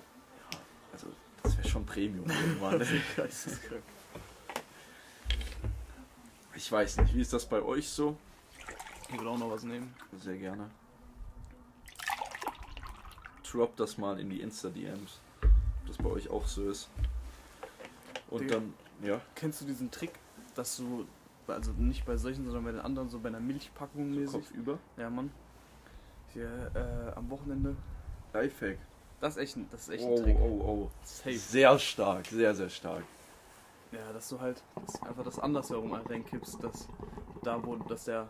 Also, 0.91 1.07
das 1.43 1.57
wäre 1.57 1.67
schon 1.67 1.85
Premium 1.85 2.29
irgendwann. 2.29 2.79
ne? 2.79 2.87
Ich 6.55 6.71
weiß 6.71 6.97
nicht, 6.97 7.15
wie 7.15 7.21
ist 7.21 7.33
das 7.33 7.45
bei 7.47 7.61
euch 7.61 7.89
so? 7.89 8.15
Ich 9.11 9.19
will 9.19 9.27
auch 9.27 9.37
noch 9.37 9.49
was 9.49 9.63
nehmen. 9.63 9.93
Sehr 10.19 10.37
gerne. 10.37 10.69
Drop 13.49 13.75
das 13.77 13.97
mal 13.97 14.19
in 14.19 14.29
die 14.29 14.41
Insta-DMs. 14.41 15.19
Ob 15.41 15.87
das 15.87 15.97
bei 15.97 16.09
euch 16.09 16.29
auch 16.29 16.45
so 16.45 16.69
ist. 16.69 16.89
Und 18.29 18.41
Digga. 18.41 18.55
dann, 18.55 18.73
ja. 19.01 19.19
Kennst 19.35 19.61
du 19.61 19.65
diesen 19.65 19.89
Trick, 19.91 20.11
dass 20.55 20.77
du, 20.77 21.07
also 21.47 21.71
nicht 21.73 22.05
bei 22.05 22.17
solchen, 22.17 22.45
sondern 22.45 22.63
bei 22.63 22.71
den 22.71 22.81
anderen, 22.81 23.09
so 23.09 23.19
bei 23.19 23.29
einer 23.29 23.39
Milchpackung 23.39 24.11
mäßig? 24.11 24.33
Kopf 24.33 24.51
über. 24.51 24.77
Ja, 24.97 25.09
Mann. 25.09 25.31
Hier 26.33 26.71
äh, 26.75 27.17
am 27.17 27.29
Wochenende. 27.29 27.75
Lifehack. 28.33 28.77
Das 29.19 29.35
ist 29.35 29.41
echt 29.43 29.57
ein, 29.57 29.67
das 29.71 29.81
ist 29.81 29.89
echt 29.89 30.03
Oh, 30.05 30.15
ein 30.17 30.23
Trick. 30.23 30.37
oh, 30.39 30.61
oh. 30.65 30.91
Safe. 31.03 31.37
Sehr 31.37 31.77
stark, 31.77 32.25
sehr, 32.27 32.55
sehr 32.55 32.69
stark. 32.69 33.03
Ja, 33.91 34.13
dass 34.13 34.29
du 34.29 34.39
halt 34.39 34.63
das, 34.85 35.03
einfach 35.03 35.23
das 35.23 35.37
andersherum 35.37 35.93
reinkippst, 35.93 36.63
dass 36.63 36.87
da 37.43 37.61
wo, 37.63 37.75
dass 37.75 38.05
der 38.05 38.29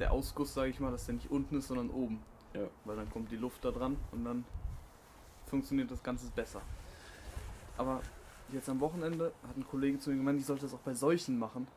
der 0.00 0.10
Ausguss, 0.12 0.54
sage 0.54 0.70
ich 0.70 0.80
mal, 0.80 0.90
dass 0.90 1.04
der 1.06 1.14
nicht 1.14 1.30
unten 1.30 1.58
ist, 1.58 1.68
sondern 1.68 1.90
oben. 1.90 2.20
Ja. 2.54 2.62
Weil 2.84 2.96
dann 2.96 3.10
kommt 3.10 3.30
die 3.30 3.36
Luft 3.36 3.64
da 3.64 3.70
dran 3.70 3.96
und 4.10 4.24
dann 4.24 4.44
funktioniert 5.46 5.90
das 5.90 6.02
Ganze 6.02 6.26
besser. 6.34 6.62
Aber 7.76 8.00
jetzt 8.52 8.68
am 8.68 8.80
Wochenende 8.80 9.32
hat 9.46 9.56
ein 9.56 9.66
Kollege 9.66 9.98
zu 9.98 10.10
mir 10.10 10.16
gemeint, 10.16 10.40
ich 10.40 10.46
sollte 10.46 10.62
das 10.62 10.74
auch 10.74 10.78
bei 10.80 10.94
solchen 10.94 11.38
machen. 11.38 11.68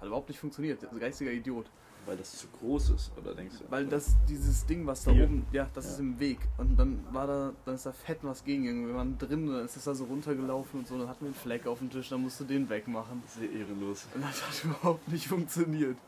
Hat 0.00 0.06
überhaupt 0.06 0.28
nicht 0.28 0.38
funktioniert. 0.40 0.80
Geistiger 0.98 1.30
Idiot. 1.30 1.66
Weil 2.06 2.16
das 2.16 2.32
zu 2.38 2.46
groß 2.48 2.90
ist, 2.90 3.12
oder 3.18 3.34
denkst 3.34 3.56
du? 3.58 3.70
Weil 3.70 3.86
das, 3.86 4.16
dieses 4.26 4.64
Ding, 4.64 4.86
was 4.86 5.04
da 5.04 5.10
Hier. 5.10 5.24
oben, 5.24 5.44
ja, 5.52 5.68
das 5.74 5.84
Ja. 5.84 5.90
ist 5.92 5.98
im 6.00 6.18
Weg. 6.18 6.38
Und 6.56 6.76
dann 6.78 7.04
war 7.12 7.26
da, 7.26 7.52
dann 7.66 7.74
ist 7.74 7.84
da 7.84 7.92
fett 7.92 8.18
was 8.22 8.42
gegen. 8.42 8.64
irgendwie. 8.64 8.88
Wir 8.88 8.94
waren 8.94 9.18
drin, 9.18 9.46
dann 9.46 9.66
ist 9.66 9.76
das 9.76 9.84
da 9.84 9.94
so 9.94 10.04
runtergelaufen 10.04 10.80
und 10.80 10.88
so. 10.88 10.98
Dann 10.98 11.08
hatten 11.08 11.20
wir 11.20 11.26
einen 11.26 11.34
Fleck 11.34 11.66
auf 11.66 11.78
dem 11.78 11.90
Tisch, 11.90 12.08
dann 12.08 12.22
musst 12.22 12.40
du 12.40 12.44
den 12.44 12.68
wegmachen. 12.70 13.22
Sehr 13.26 13.50
ehrenlos. 13.52 14.06
Und 14.14 14.22
das 14.22 14.42
hat 14.46 14.64
überhaupt 14.64 15.06
nicht 15.08 15.28
funktioniert. 15.28 15.98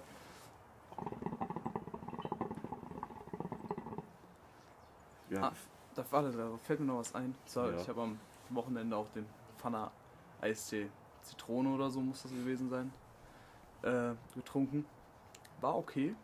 Ja, 5.30 5.48
Ah. 5.48 5.52
Da, 5.94 6.04
warte, 6.10 6.32
da 6.32 6.48
fällt 6.64 6.80
mir 6.80 6.86
noch 6.86 6.98
was 6.98 7.14
ein. 7.14 7.34
So, 7.44 7.66
Ja. 7.66 7.76
Ich 7.78 7.88
habe 7.88 8.00
am 8.02 8.18
Wochenende 8.50 8.96
auch 8.96 9.08
den 9.14 9.26
Pfanner 9.58 9.90
Eistee 10.40 10.88
Zitrone 11.22 11.68
oder 11.74 11.90
so 11.90 12.00
muss 12.00 12.22
das 12.22 12.32
gewesen 12.32 12.68
sein. 12.70 12.90
Äh, 13.82 14.14
getrunken. 14.34 14.84
War 15.60 15.76
okay. 15.76 16.14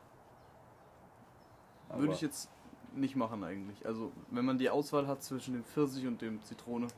Würde 1.94 2.12
ich 2.12 2.20
jetzt 2.20 2.50
nicht 2.94 3.16
machen 3.16 3.42
eigentlich. 3.44 3.86
Also 3.86 4.12
wenn 4.30 4.44
man 4.44 4.58
die 4.58 4.70
Auswahl 4.70 5.06
hat 5.06 5.22
zwischen 5.22 5.54
dem 5.54 5.64
Pfirsich 5.64 6.06
und 6.06 6.20
dem 6.20 6.42
Zitrone, 6.42 6.88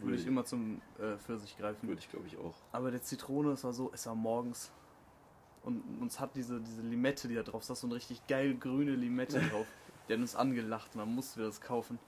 würde 0.00 0.16
ich 0.16 0.26
immer 0.26 0.44
zum 0.44 0.80
äh, 0.98 1.16
Pfirsich 1.18 1.56
greifen. 1.58 1.88
Würde 1.88 2.00
ich, 2.00 2.10
glaube 2.10 2.26
ich, 2.26 2.38
auch. 2.38 2.54
Aber 2.72 2.90
der 2.90 3.02
Zitrone, 3.02 3.52
es 3.52 3.64
war 3.64 3.72
so, 3.72 3.90
es 3.92 4.06
war 4.06 4.14
morgens. 4.14 4.72
Und 5.62 5.82
uns 6.00 6.18
hat 6.18 6.34
diese, 6.36 6.60
diese 6.60 6.80
Limette, 6.80 7.28
die 7.28 7.34
da 7.34 7.42
drauf 7.42 7.68
ist 7.68 7.80
so 7.80 7.86
eine 7.86 7.96
richtig 7.96 8.26
geil 8.26 8.54
grüne 8.54 8.92
Limette 8.92 9.40
drauf. 9.50 9.66
Die 10.08 10.14
hat 10.14 10.20
uns 10.20 10.34
angelacht 10.34 10.94
und 10.94 11.00
dann 11.00 11.14
mussten 11.14 11.40
wir 11.40 11.46
das 11.46 11.60
kaufen. 11.60 11.98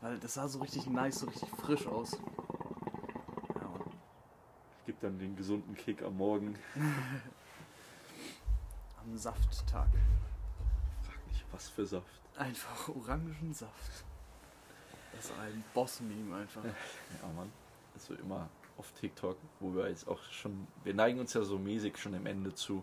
Weil 0.00 0.18
das 0.18 0.34
sah 0.34 0.48
so 0.48 0.60
richtig 0.60 0.86
nice, 0.86 1.20
so 1.20 1.26
richtig 1.26 1.50
frisch 1.50 1.86
aus. 1.86 2.18
Gibt 4.98 5.12
dann 5.12 5.18
den 5.20 5.36
gesunden 5.36 5.76
Kick 5.76 6.02
am 6.02 6.16
Morgen. 6.16 6.58
Am 9.00 9.16
Safttag. 9.16 9.86
Frag 11.02 11.26
nicht, 11.28 11.44
was 11.52 11.68
für 11.68 11.86
Saft. 11.86 12.20
Einfach 12.36 12.88
Orangensaft. 12.88 14.04
Das 15.12 15.26
ist 15.26 15.32
ein 15.38 15.62
Boss-Meme 15.72 16.34
einfach. 16.34 16.64
Ja, 17.22 17.28
Mann. 17.36 17.52
Also 17.94 18.14
immer 18.14 18.48
auf 18.76 18.90
TikTok, 18.90 19.36
wo 19.60 19.72
wir 19.72 19.88
jetzt 19.88 20.08
auch 20.08 20.20
schon, 20.32 20.66
wir 20.82 20.94
neigen 20.94 21.20
uns 21.20 21.32
ja 21.32 21.42
so 21.42 21.60
mäßig 21.60 21.96
schon 21.96 22.16
am 22.16 22.26
Ende 22.26 22.52
zu. 22.52 22.82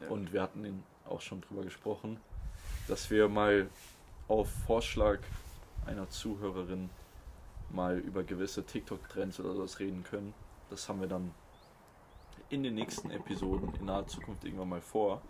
Ja. 0.00 0.08
Und 0.08 0.32
wir 0.32 0.42
hatten 0.42 0.64
ihn 0.64 0.82
auch 1.04 1.20
schon 1.20 1.42
drüber 1.42 1.62
gesprochen, 1.62 2.18
dass 2.88 3.08
wir 3.08 3.28
mal 3.28 3.70
auf 4.26 4.50
Vorschlag 4.66 5.20
einer 5.86 6.10
Zuhörerin 6.10 6.90
mal 7.70 7.98
über 7.98 8.24
gewisse 8.24 8.66
TikTok-Trends 8.66 9.38
oder 9.38 9.54
sowas 9.54 9.78
reden 9.78 10.02
können. 10.02 10.34
Das 10.70 10.88
haben 10.88 11.00
wir 11.00 11.06
dann 11.06 11.32
in 12.52 12.62
den 12.62 12.74
nächsten 12.74 13.10
Episoden 13.10 13.74
in 13.76 13.86
naher 13.86 14.06
Zukunft 14.06 14.44
irgendwann 14.44 14.68
mal 14.68 14.82
vor. 14.82 15.22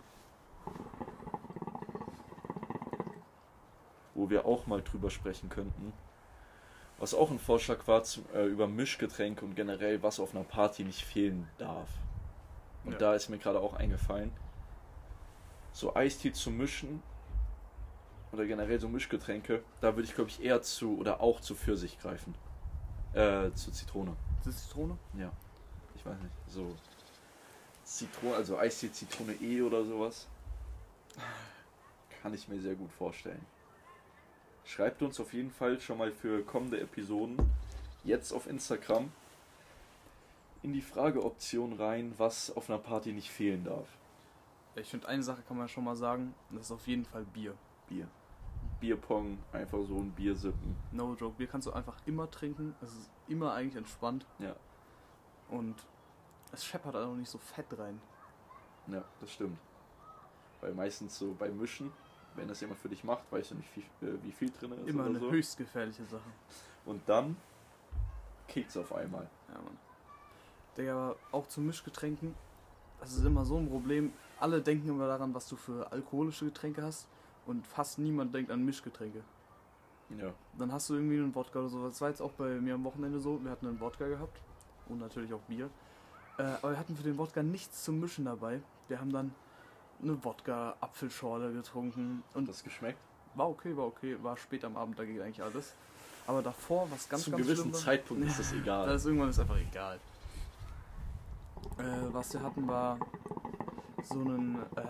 Wo 4.13 4.29
wir 4.29 4.45
auch 4.45 4.67
mal 4.67 4.81
drüber 4.81 5.09
sprechen 5.09 5.49
könnten. 5.49 5.93
Was 6.99 7.13
auch 7.13 7.31
ein 7.31 7.39
Vorschlag 7.39 7.87
war 7.87 8.03
zum, 8.03 8.25
äh, 8.33 8.45
über 8.45 8.67
Mischgetränke 8.67 9.45
und 9.45 9.55
generell, 9.55 10.03
was 10.03 10.19
auf 10.19 10.35
einer 10.35 10.43
Party 10.43 10.83
nicht 10.83 11.03
fehlen 11.03 11.47
darf. 11.57 11.89
Und 12.83 12.93
Ja. 12.93 12.97
da 12.97 13.15
ist 13.15 13.29
mir 13.29 13.37
gerade 13.37 13.59
auch 13.61 13.73
eingefallen, 13.73 14.31
so 15.71 15.95
Eistee 15.95 16.33
zu 16.33 16.51
mischen 16.51 17.01
oder 18.33 18.45
generell 18.45 18.79
so 18.81 18.89
Mischgetränke, 18.89 19.63
da 19.79 19.95
würde 19.95 20.03
ich 20.07 20.13
glaube 20.13 20.29
ich 20.29 20.43
eher 20.43 20.61
zu 20.61 20.97
oder 20.99 21.21
auch 21.21 21.39
zu 21.39 21.55
Pfirsich 21.55 21.97
greifen. 21.99 22.35
Äh, 23.13 23.51
zu 23.53 23.71
Zitrone. 23.71 24.15
Das 24.43 24.67
Zitrone? 24.67 24.97
Ja. 25.17 25.31
Ich 25.95 26.05
weiß 26.05 26.19
nicht. 26.19 26.33
So 26.47 26.75
Zitrone, 27.93 28.35
also 28.35 28.57
Eistee 28.57 28.91
Zitrone 28.91 29.33
E 29.33 29.61
oder 29.61 29.85
sowas. 29.85 30.27
Kann 32.21 32.33
ich 32.33 32.47
mir 32.47 32.59
sehr 32.59 32.73
gut 32.73 32.91
vorstellen. 32.91 33.45
Schreibt 34.65 35.03
uns 35.03 35.19
auf 35.19 35.31
jeden 35.33 35.51
Fall 35.51 35.79
schon 35.79 35.99
mal 35.99 36.11
für 36.11 36.43
kommende 36.43 36.79
Episoden 36.79 37.37
jetzt 38.03 38.31
auf 38.31 38.47
Instagram 38.47 39.11
in 40.63 40.73
die 40.73 40.81
Frageoption 40.81 41.73
rein, 41.73 42.13
was 42.17 42.49
auf 42.55 42.67
einer 42.67 42.79
Party 42.79 43.11
nicht 43.11 43.29
fehlen 43.29 43.63
darf. 43.63 43.87
Ich 44.75 44.89
finde, 44.89 45.07
eine 45.07 45.21
Sache 45.21 45.43
kann 45.47 45.57
man 45.57 45.67
schon 45.67 45.83
mal 45.83 45.95
sagen, 45.95 46.33
das 46.49 46.65
ist 46.65 46.71
auf 46.71 46.87
jeden 46.87 47.05
Fall 47.05 47.25
Bier. 47.25 47.53
Bier. 47.87 48.07
Bierpong, 48.79 49.37
einfach 49.51 49.79
so 49.87 49.97
ein 49.97 50.11
Bier 50.11 50.35
sippen. 50.35 50.75
No 50.91 51.13
joke, 51.13 51.37
Bier 51.37 51.47
kannst 51.47 51.67
du 51.67 51.73
einfach 51.73 51.97
immer 52.07 52.31
trinken. 52.31 52.73
Es 52.81 52.91
ist 52.91 53.09
immer 53.27 53.53
eigentlich 53.53 53.75
entspannt. 53.75 54.25
Ja. 54.39 54.55
Und 55.49 55.75
es 56.53 56.63
scheppert 56.63 56.95
auch 56.95 57.15
nicht 57.15 57.29
so 57.29 57.37
fett 57.37 57.65
rein. 57.77 57.99
Ja, 58.87 59.03
das 59.19 59.31
stimmt. 59.31 59.57
Weil 60.61 60.73
meistens 60.73 61.17
so 61.17 61.35
beim 61.37 61.57
Mischen, 61.57 61.91
wenn 62.35 62.47
das 62.47 62.61
jemand 62.61 62.79
für 62.79 62.89
dich 62.89 63.03
macht, 63.03 63.29
weißt 63.31 63.51
du 63.51 63.55
nicht, 63.55 63.69
wie, 63.75 64.05
äh, 64.05 64.17
wie 64.23 64.31
viel 64.31 64.51
drin 64.51 64.71
ist 64.71 64.87
Immer 64.87 65.05
eine 65.05 65.19
so. 65.19 65.31
höchst 65.31 65.57
gefährliche 65.57 66.05
Sache. 66.05 66.21
Und 66.85 67.01
dann 67.07 67.35
kickt's 68.47 68.77
auf 68.77 68.93
einmal. 68.93 69.27
Ja, 69.49 69.55
Mann. 69.55 69.77
Digga, 70.77 70.93
aber 70.93 71.15
auch 71.31 71.47
zu 71.47 71.61
Mischgetränken, 71.61 72.33
das 72.99 73.13
ist 73.13 73.25
immer 73.25 73.45
so 73.45 73.57
ein 73.57 73.69
Problem. 73.69 74.13
Alle 74.39 74.61
denken 74.61 74.89
immer 74.89 75.07
daran, 75.07 75.33
was 75.33 75.47
du 75.47 75.55
für 75.55 75.91
alkoholische 75.91 76.45
Getränke 76.45 76.83
hast. 76.83 77.07
Und 77.45 77.67
fast 77.67 77.99
niemand 77.99 78.33
denkt 78.33 78.51
an 78.51 78.63
Mischgetränke. 78.63 79.21
Ja. 80.17 80.33
Dann 80.57 80.71
hast 80.71 80.89
du 80.89 80.93
irgendwie 80.95 81.17
einen 81.17 81.35
Wodka 81.35 81.59
oder 81.59 81.69
so. 81.69 81.83
Das 81.85 81.99
war 81.99 82.09
jetzt 82.09 82.21
auch 82.21 82.31
bei 82.31 82.55
mir 82.61 82.75
am 82.75 82.83
Wochenende 82.83 83.19
so. 83.19 83.43
Wir 83.43 83.51
hatten 83.51 83.67
einen 83.67 83.79
Wodka 83.79 84.07
gehabt. 84.07 84.39
Und 84.87 84.99
natürlich 84.99 85.33
auch 85.33 85.41
Bier. 85.41 85.69
Äh, 86.37 86.43
aber 86.61 86.71
wir 86.71 86.79
hatten 86.79 86.95
für 86.95 87.03
den 87.03 87.17
Wodka 87.17 87.43
nichts 87.43 87.83
zum 87.83 87.99
Mischen 87.99 88.25
dabei. 88.25 88.61
Wir 88.87 88.99
haben 88.99 89.11
dann 89.13 89.33
eine 90.01 90.23
Wodka-Apfelschorle 90.23 91.53
getrunken. 91.53 92.23
Und 92.33 92.49
Das 92.49 92.63
geschmeckt? 92.63 92.99
war 93.35 93.49
okay, 93.49 93.75
war 93.75 93.85
okay. 93.85 94.17
War 94.21 94.37
spät 94.37 94.63
am 94.65 94.77
Abend, 94.77 94.97
da 94.99 95.05
geht 95.05 95.21
eigentlich 95.21 95.41
alles. 95.43 95.73
Aber 96.27 96.41
davor, 96.41 96.87
was 96.91 97.09
ganz, 97.09 97.23
Zu 97.23 97.31
ganz 97.31 97.43
gewissen 97.43 97.61
schlimm 97.69 97.73
Zeitpunkt 97.73 98.23
ist 98.25 98.39
das 98.39 98.53
egal. 98.53 98.87
das 98.87 99.01
ist 99.01 99.05
irgendwann 99.07 99.29
ist 99.29 99.39
einfach 99.39 99.57
egal. 99.57 99.99
Äh, 101.77 102.13
was 102.13 102.33
wir 102.33 102.41
hatten 102.41 102.67
war 102.67 102.97
so 104.03 104.15
einen 104.19 104.55
äh, 104.75 104.81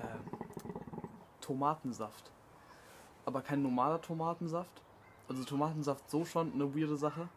Tomatensaft. 1.42 2.32
Aber 3.26 3.42
kein 3.42 3.62
normaler 3.62 4.02
Tomatensaft. 4.02 4.82
Also 5.30 5.44
Tomatensaft 5.44 6.10
so 6.10 6.26
schon 6.26 6.52
eine 6.54 6.76
weirde 6.76 6.98
Sache. 6.98 7.28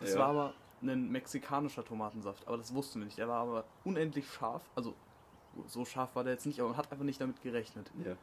Es 0.00 0.12
Ja. 0.14 0.20
war 0.20 0.28
aber 0.28 0.52
ein 0.82 1.10
mexikanischer 1.10 1.84
Tomatensaft. 1.84 2.46
Aber 2.46 2.56
das 2.58 2.74
wussten 2.74 3.00
wir 3.00 3.06
nicht. 3.06 3.18
Der 3.18 3.28
war 3.28 3.40
aber 3.42 3.64
unendlich 3.84 4.30
scharf. 4.30 4.62
Also 4.74 4.94
so 5.66 5.84
scharf 5.84 6.14
war 6.14 6.24
der 6.24 6.34
jetzt 6.34 6.46
nicht, 6.46 6.60
aber 6.60 6.70
man 6.70 6.78
hat 6.78 6.90
einfach 6.92 7.04
nicht 7.04 7.20
damit 7.20 7.42
gerechnet. 7.42 7.90
ja. 8.04 8.16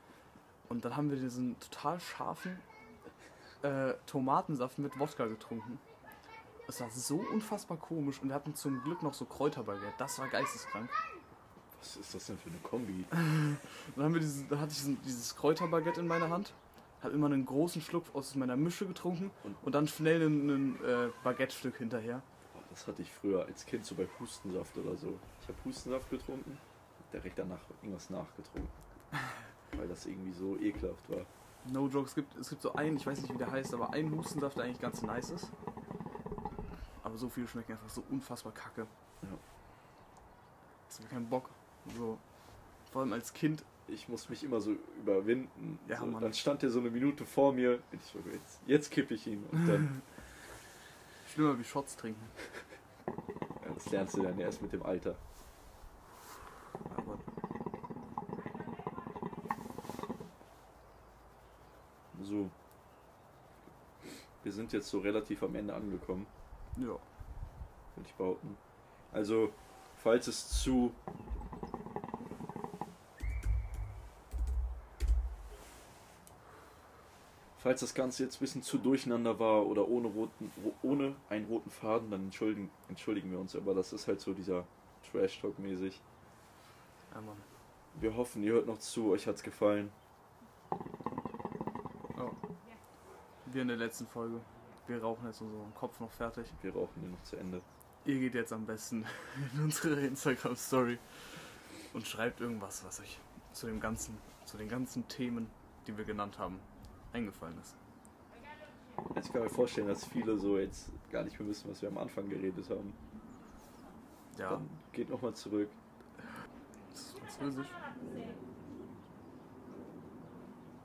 Und 0.69 0.83
dann 0.83 0.97
haben 0.97 1.09
wir 1.09 1.17
diesen 1.17 1.57
total 1.61 1.97
scharfen 1.99 2.59
äh, 3.61 3.93
Tomatensaft 4.05 4.77
mit 4.79 4.99
Wodka 4.99 5.25
getrunken. 5.25 5.79
Es 6.67 6.81
war 6.81 6.89
so 6.89 7.15
unfassbar 7.31 7.77
komisch 7.77 8.21
und 8.21 8.27
wir 8.27 8.35
hatten 8.35 8.53
zum 8.53 8.83
Glück 8.83 9.01
noch 9.01 9.13
so 9.13 9.23
Kräuterbaguette. 9.23 9.93
Das 9.97 10.19
war 10.19 10.27
geisteskrank. 10.27 10.89
Was 11.79 11.95
ist 11.95 12.13
das 12.13 12.25
denn 12.25 12.37
für 12.37 12.49
eine 12.49 12.57
Kombi? 12.59 13.05
Dann 13.11 14.03
haben 14.05 14.13
wir 14.13 14.19
diesen, 14.19 14.49
dann 14.49 14.59
hatte 14.59 14.71
ich 14.71 14.79
diesen, 14.79 15.01
dieses 15.03 15.35
Kräuterbaguette 15.35 16.01
in 16.01 16.07
meiner 16.07 16.29
Hand, 16.29 16.53
habe 17.01 17.13
immer 17.13 17.27
einen 17.27 17.45
großen 17.45 17.81
Schluck 17.81 18.03
aus 18.13 18.35
meiner 18.35 18.57
Mische 18.57 18.85
getrunken 18.85 19.31
Und- 19.43 19.55
und, 19.63 19.75
dann 19.75 19.87
schnell 19.87 20.21
ein, 20.27 20.49
ein 20.49 20.83
äh, 20.83 21.09
Baguette-Stück 21.23 21.77
hinterher. 21.77 22.21
Das 22.77 22.85
hatte 22.85 23.01
ich 23.01 23.11
früher 23.11 23.43
als 23.43 23.65
Kind 23.65 23.83
so 23.83 23.95
bei 23.95 24.07
Hustensaft 24.19 24.77
oder 24.77 24.95
so. 24.95 25.17
Ich 25.41 25.47
habe 25.47 25.57
Hustensaft 25.65 26.11
getrunken, 26.11 26.59
direkt 27.11 27.39
danach 27.39 27.59
irgendwas 27.81 28.11
nachgetrunken. 28.11 28.69
Weil 29.71 29.87
das 29.87 30.05
irgendwie 30.05 30.31
so 30.31 30.55
ekelhaft 30.57 31.09
war. 31.09 31.25
No 31.71 31.87
joke, 31.87 32.05
es 32.05 32.13
gibt, 32.13 32.37
es 32.37 32.49
gibt 32.49 32.61
so 32.61 32.73
einen, 32.73 32.97
ich 32.97 33.07
weiß 33.07 33.19
nicht 33.19 33.33
wie 33.33 33.37
der 33.39 33.49
heißt, 33.49 33.73
aber 33.73 33.93
einen 33.93 34.15
Hustensaft, 34.15 34.57
der 34.57 34.65
eigentlich 34.65 34.79
ganz 34.79 35.01
nice 35.01 35.31
ist. 35.31 35.49
Aber 37.03 37.17
so 37.17 37.29
viel 37.29 37.47
schmecken 37.47 37.71
einfach 37.71 37.89
so 37.89 38.03
unfassbar 38.11 38.53
kacke. 38.53 38.85
Ja. 39.23 39.29
Das 40.87 41.01
war 41.01 41.09
kein 41.09 41.27
Bock. 41.27 41.49
So. 41.97 42.19
Vor 42.91 43.01
allem 43.01 43.13
als 43.13 43.33
Kind. 43.33 43.65
Ich 43.87 44.07
muss 44.07 44.29
mich 44.29 44.43
immer 44.43 44.61
so 44.61 44.75
überwinden. 44.99 45.79
Ja, 45.87 45.97
so, 45.97 46.05
Mann. 46.05 46.21
dann 46.21 46.33
stand 46.33 46.61
der 46.61 46.69
so 46.69 46.79
eine 46.79 46.91
Minute 46.91 47.25
vor 47.25 47.53
mir 47.53 47.81
und 47.91 47.99
ich 47.99 48.03
so, 48.03 48.19
jetzt, 48.31 48.61
jetzt 48.67 48.91
kippe 48.91 49.15
ich 49.15 49.25
ihn. 49.25 49.43
Und 49.51 49.65
dann, 49.65 50.01
Schlimmer 51.33 51.57
wie 51.57 51.63
Shots 51.63 51.95
trinken. 51.95 52.21
das 53.87 53.93
lernst 53.93 54.17
du 54.17 54.23
dann 54.23 54.37
erst 54.37 54.61
mit 54.61 54.73
dem 54.73 54.83
Alter. 54.83 55.15
Aber 56.97 57.17
So. 62.21 62.49
Wir 64.43 64.51
sind 64.51 64.73
jetzt 64.73 64.89
so 64.89 64.99
relativ 64.99 65.41
am 65.41 65.55
Ende 65.55 65.73
angekommen. 65.73 66.27
ja. 66.75 66.87
würde 66.87 66.99
ich 68.05 68.13
behaupten. 68.15 68.57
Also, 69.13 69.53
falls 69.95 70.27
es 70.27 70.49
zu 70.61 70.91
Falls 77.59 77.79
das 77.81 77.93
Ganze 77.95 78.23
jetzt 78.23 78.37
ein 78.37 78.39
bisschen 78.39 78.61
zu 78.61 78.77
durcheinander 78.77 79.39
war 79.39 79.65
oder 79.65 79.87
ohne, 79.87 80.07
roten, 80.07 80.51
ro- 80.63 80.75
ohne 80.83 81.15
einen 81.29 81.45
roten 81.45 81.71
Faden, 81.71 82.11
dann 82.11 82.25
entschuldigen, 82.25 82.69
entschuldigen 82.87 83.31
wir 83.31 83.39
uns. 83.39 83.55
Aber 83.55 83.73
das 83.73 83.93
ist 83.93 84.07
halt 84.07 84.21
so 84.21 84.33
dieser 84.33 84.63
Trash-Talk-mäßig. 85.11 85.99
Ja, 87.13 87.21
Mann. 87.21 87.37
Wir 87.99 88.15
hoffen, 88.15 88.43
ihr 88.43 88.53
hört 88.53 88.67
noch 88.67 88.77
zu, 88.77 89.09
euch 89.09 89.25
hat's 89.25 89.41
gefallen. 89.41 89.91
Ja. 92.17 92.31
Wir 93.47 93.61
in 93.63 93.67
der 93.69 93.77
letzten 93.77 94.05
Folge. 94.07 94.39
Wir 94.85 95.01
rauchen 95.01 95.25
jetzt 95.25 95.41
unseren 95.41 95.73
Kopf 95.75 95.99
noch 95.99 96.11
fertig. 96.11 96.45
Wir 96.61 96.73
rauchen 96.73 97.01
den 97.01 97.11
noch 97.11 97.23
zu 97.23 97.35
Ende. 97.37 97.61
Ihr 98.05 98.19
geht 98.19 98.35
jetzt 98.35 98.53
am 98.53 98.65
besten 98.65 99.05
in 99.55 99.63
unsere 99.63 99.99
Instagram-Story 99.99 100.97
und 101.93 102.07
schreibt 102.07 102.39
irgendwas, 102.39 102.85
was 102.85 102.99
euch 103.01 103.17
zu 103.51 103.65
dem 103.65 103.79
ganzen, 103.79 104.17
zu 104.45 104.57
den 104.57 104.69
ganzen 104.69 105.07
Themen, 105.07 105.49
die 105.87 105.97
wir 105.97 106.05
genannt 106.05 106.37
haben, 106.37 106.59
eingefallen 107.17 107.57
ist. 107.59 107.75
Also 109.15 109.27
ich 109.27 109.33
kann 109.33 109.43
mir 109.43 109.49
vorstellen, 109.49 109.87
dass 109.87 110.05
viele 110.05 110.37
so 110.37 110.57
jetzt 110.57 110.89
gar 111.11 111.23
nicht 111.23 111.39
mehr 111.39 111.49
wissen, 111.49 111.69
was 111.69 111.81
wir 111.81 111.89
am 111.89 111.97
Anfang 111.97 112.27
geredet 112.29 112.69
haben. 112.69 112.93
Ja, 114.37 114.51
Dann 114.51 114.69
geht 114.93 115.09
nochmal 115.09 115.33
zurück. 115.33 115.69
das 116.91 117.01
ist 117.01 117.19
Französisch. 117.37 117.67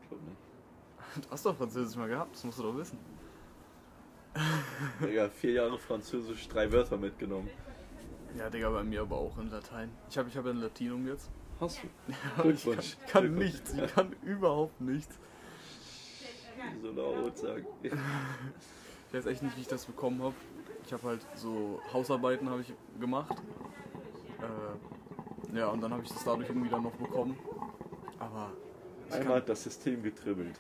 Ich 0.02 0.08
glaub 0.08 0.20
nicht. 0.22 1.26
Du 1.26 1.30
hast 1.30 1.46
doch 1.46 1.56
Französisch 1.56 1.96
mal 1.96 2.08
gehabt, 2.08 2.34
das 2.34 2.44
musst 2.44 2.58
du 2.58 2.62
doch 2.62 2.76
wissen. 2.76 2.98
Digga, 5.06 5.28
vier 5.28 5.52
Jahre 5.52 5.78
Französisch, 5.78 6.48
drei 6.48 6.72
Wörter 6.72 6.96
mitgenommen. 6.96 7.50
Ja, 8.38 8.48
Digga, 8.48 8.70
bei 8.70 8.82
mir 8.82 9.02
aber 9.02 9.16
auch 9.16 9.36
in 9.36 9.50
Latein. 9.50 9.90
Ich 10.08 10.16
habe 10.16 10.28
ich 10.30 10.36
hab 10.36 10.46
ja 10.46 10.52
ein 10.52 10.60
Latinum 10.60 11.06
jetzt. 11.06 11.30
Hast 11.60 11.80
du? 11.82 11.88
Aber 12.38 12.50
ich 12.50 12.64
kann, 12.64 12.78
kann 13.06 13.34
nichts, 13.34 13.74
ich 13.74 13.94
kann 13.94 14.16
überhaupt 14.22 14.80
nichts. 14.80 15.18
So 16.82 16.90
laut 16.92 17.36
sagen. 17.38 17.66
Ich 17.82 17.92
weiß 19.14 19.26
echt 19.26 19.42
nicht, 19.42 19.56
wie 19.56 19.60
ich 19.62 19.68
das 19.68 19.84
bekommen 19.84 20.22
habe. 20.22 20.34
Ich 20.84 20.92
habe 20.92 21.02
halt 21.06 21.20
so 21.34 21.80
Hausarbeiten 21.92 22.48
habe 22.48 22.62
ich 22.62 22.72
gemacht. 23.00 23.34
Äh, 24.40 25.56
ja, 25.58 25.68
und 25.68 25.80
dann 25.80 25.92
habe 25.92 26.02
ich 26.02 26.08
das 26.08 26.24
dadurch 26.24 26.48
irgendwie 26.48 26.68
dann 26.70 26.82
noch 26.82 26.92
bekommen. 26.92 27.36
Aber 28.18 28.50
ich 29.08 29.12
Einmal 29.14 29.26
kann, 29.28 29.36
hat 29.36 29.48
das 29.48 29.62
System 29.64 30.02
getribbelt. 30.02 30.58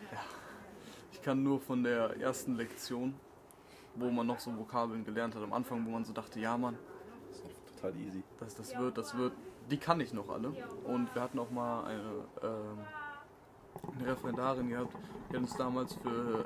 ich 1.12 1.22
kann 1.22 1.42
nur 1.42 1.60
von 1.60 1.82
der 1.82 2.20
ersten 2.20 2.56
Lektion, 2.56 3.14
wo 3.94 4.10
man 4.10 4.26
noch 4.26 4.38
so 4.38 4.56
Vokabeln 4.56 5.04
gelernt 5.04 5.34
hat, 5.34 5.42
am 5.42 5.52
Anfang, 5.52 5.84
wo 5.86 5.90
man 5.90 6.04
so 6.04 6.12
dachte, 6.12 6.38
ja 6.40 6.56
Mann, 6.58 6.76
Das 7.30 7.38
ist 7.38 7.76
total 7.76 7.96
easy. 8.00 8.22
das, 8.38 8.54
das 8.56 8.78
wird, 8.78 8.98
das 8.98 9.16
wird, 9.16 9.32
die 9.70 9.78
kann 9.78 10.00
ich 10.00 10.12
noch 10.12 10.28
alle. 10.28 10.52
Und 10.84 11.14
wir 11.14 11.22
hatten 11.22 11.38
auch 11.38 11.50
mal 11.50 11.84
eine, 11.84 12.02
ähm, 12.42 12.78
eine 13.98 14.08
Referendarin 14.08 14.68
gehabt, 14.68 14.94
die 15.30 15.36
hat 15.36 15.42
uns 15.42 15.56
damals 15.56 15.94
für 15.94 16.44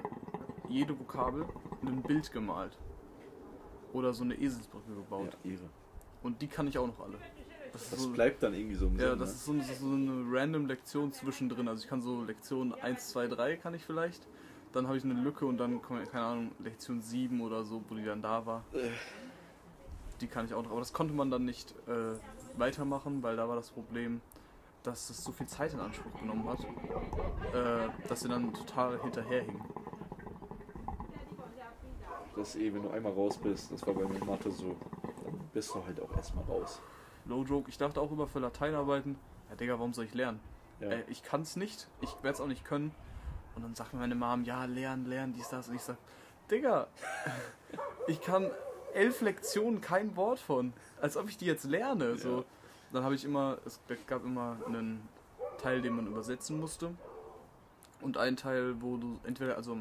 jede 0.68 0.98
Vokabel 0.98 1.44
ein 1.82 2.02
Bild 2.02 2.30
gemalt. 2.32 2.76
Oder 3.92 4.12
so 4.12 4.24
eine 4.24 4.34
Eselsbrücke 4.34 4.94
gebaut. 4.94 5.36
Ja, 5.44 5.50
ihre. 5.52 5.70
Und 6.22 6.42
die 6.42 6.48
kann 6.48 6.66
ich 6.66 6.76
auch 6.76 6.86
noch 6.86 7.00
alle. 7.00 7.18
Das 7.72 7.90
Das 7.90 8.02
so, 8.02 8.10
bleibt 8.10 8.42
dann 8.42 8.54
irgendwie 8.54 8.74
so 8.74 8.86
im 8.86 8.98
ja, 8.98 9.10
Sinn, 9.10 9.18
das 9.18 9.28
ne? 9.28 9.34
ist 9.34 9.44
so, 9.44 9.52
das 9.54 9.70
ist 9.70 9.80
so 9.80 9.86
eine 9.86 10.24
random 10.28 10.66
Lektion 10.66 11.12
zwischendrin. 11.12 11.68
Also 11.68 11.82
ich 11.82 11.88
kann 11.88 12.02
so 12.02 12.24
Lektion 12.24 12.74
1, 12.74 13.08
2, 13.08 13.28
3 13.28 13.56
kann 13.56 13.74
ich 13.74 13.84
vielleicht. 13.84 14.26
Dann 14.72 14.86
habe 14.86 14.96
ich 14.98 15.04
eine 15.04 15.14
Lücke 15.14 15.46
und 15.46 15.58
dann, 15.58 15.80
keine 15.82 16.24
Ahnung, 16.24 16.52
Lektion 16.58 17.00
7 17.00 17.40
oder 17.40 17.64
so, 17.64 17.82
wo 17.88 17.94
die 17.94 18.04
dann 18.04 18.22
da 18.22 18.44
war. 18.44 18.64
Äh. 18.72 18.88
Die 20.20 20.26
kann 20.26 20.46
ich 20.46 20.54
auch 20.54 20.62
noch. 20.62 20.70
Aber 20.70 20.80
das 20.80 20.92
konnte 20.92 21.14
man 21.14 21.30
dann 21.30 21.44
nicht 21.44 21.74
äh, 21.86 22.18
weitermachen, 22.58 23.22
weil 23.22 23.36
da 23.36 23.48
war 23.48 23.56
das 23.56 23.70
Problem, 23.70 24.20
dass 24.86 25.10
es 25.10 25.24
so 25.24 25.32
viel 25.32 25.46
Zeit 25.46 25.72
in 25.72 25.80
Anspruch 25.80 26.12
genommen 26.20 26.48
hat, 26.48 26.60
äh, 27.54 27.88
dass 28.08 28.20
sie 28.20 28.28
dann 28.28 28.54
total 28.54 29.00
hinterherhingen. 29.00 29.60
Das 32.36 32.54
ist 32.54 32.60
eh, 32.60 32.72
wenn 32.72 32.82
du 32.82 32.90
einmal 32.90 33.12
raus 33.12 33.38
bist, 33.38 33.72
das 33.72 33.86
war 33.86 33.94
bei 33.94 34.04
mir 34.04 34.16
in 34.16 34.26
Mathe 34.26 34.50
so, 34.50 34.76
dann 35.24 35.40
bist 35.52 35.74
du 35.74 35.84
halt 35.84 36.00
auch 36.00 36.14
erstmal 36.14 36.44
raus. 36.44 36.80
No 37.24 37.42
joke, 37.42 37.68
ich 37.68 37.78
dachte 37.78 38.00
auch 38.00 38.12
immer 38.12 38.28
für 38.28 38.38
Lateinarbeiten, 38.38 39.16
ja 39.48 39.56
Digga, 39.56 39.78
warum 39.78 39.92
soll 39.92 40.04
ich 40.04 40.14
lernen? 40.14 40.38
Ja. 40.80 40.88
Äh, 40.88 41.04
ich 41.08 41.22
kann 41.22 41.42
es 41.42 41.56
nicht, 41.56 41.88
ich 42.00 42.14
werde 42.22 42.34
es 42.34 42.40
auch 42.40 42.46
nicht 42.46 42.64
können. 42.64 42.94
Und 43.56 43.62
dann 43.62 43.74
sagt 43.74 43.94
mir 43.94 44.00
meine 44.00 44.14
Mom, 44.14 44.44
ja, 44.44 44.66
lernen, 44.66 45.06
lernen, 45.06 45.32
dies, 45.32 45.48
das. 45.48 45.68
Und 45.68 45.76
ich 45.76 45.82
sag, 45.82 45.96
Digga, 46.50 46.88
ich 48.06 48.20
kann 48.20 48.50
elf 48.92 49.22
Lektionen 49.22 49.80
kein 49.80 50.14
Wort 50.14 50.38
von. 50.38 50.74
Als 51.00 51.16
ob 51.16 51.28
ich 51.28 51.38
die 51.38 51.46
jetzt 51.46 51.64
lerne. 51.64 52.16
So. 52.16 52.44
Dann 52.92 53.04
habe 53.04 53.14
ich 53.14 53.24
immer, 53.24 53.58
es 53.64 53.80
gab 54.06 54.24
immer 54.24 54.56
einen 54.66 55.08
Teil, 55.58 55.82
den 55.82 55.94
man 55.94 56.06
übersetzen 56.06 56.58
musste. 56.58 56.94
Und 58.00 58.16
ein 58.16 58.36
Teil, 58.36 58.80
wo 58.80 58.96
du 58.96 59.18
entweder, 59.24 59.56
also 59.56 59.78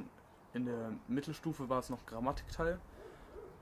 in 0.53 0.65
der 0.65 0.93
Mittelstufe 1.07 1.69
war 1.69 1.79
es 1.79 1.89
noch 1.89 2.05
Grammatikteil 2.05 2.79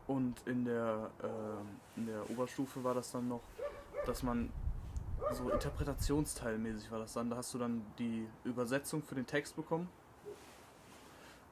und 0.07 0.35
in 0.45 0.65
der, 0.65 1.09
äh, 1.21 1.99
in 1.99 2.05
der 2.05 2.29
Oberstufe 2.29 2.83
war 2.83 2.93
das 2.93 3.11
dann 3.11 3.27
noch, 3.27 3.41
dass 4.05 4.21
man 4.21 4.51
so 5.31 5.49
interpretationsteilmäßig 5.49 6.91
war 6.91 6.99
das 6.99 7.13
dann. 7.13 7.29
Da 7.29 7.37
hast 7.37 7.53
du 7.53 7.57
dann 7.57 7.85
die 7.97 8.27
Übersetzung 8.43 9.01
für 9.01 9.15
den 9.15 9.25
Text 9.25 9.55
bekommen. 9.55 9.89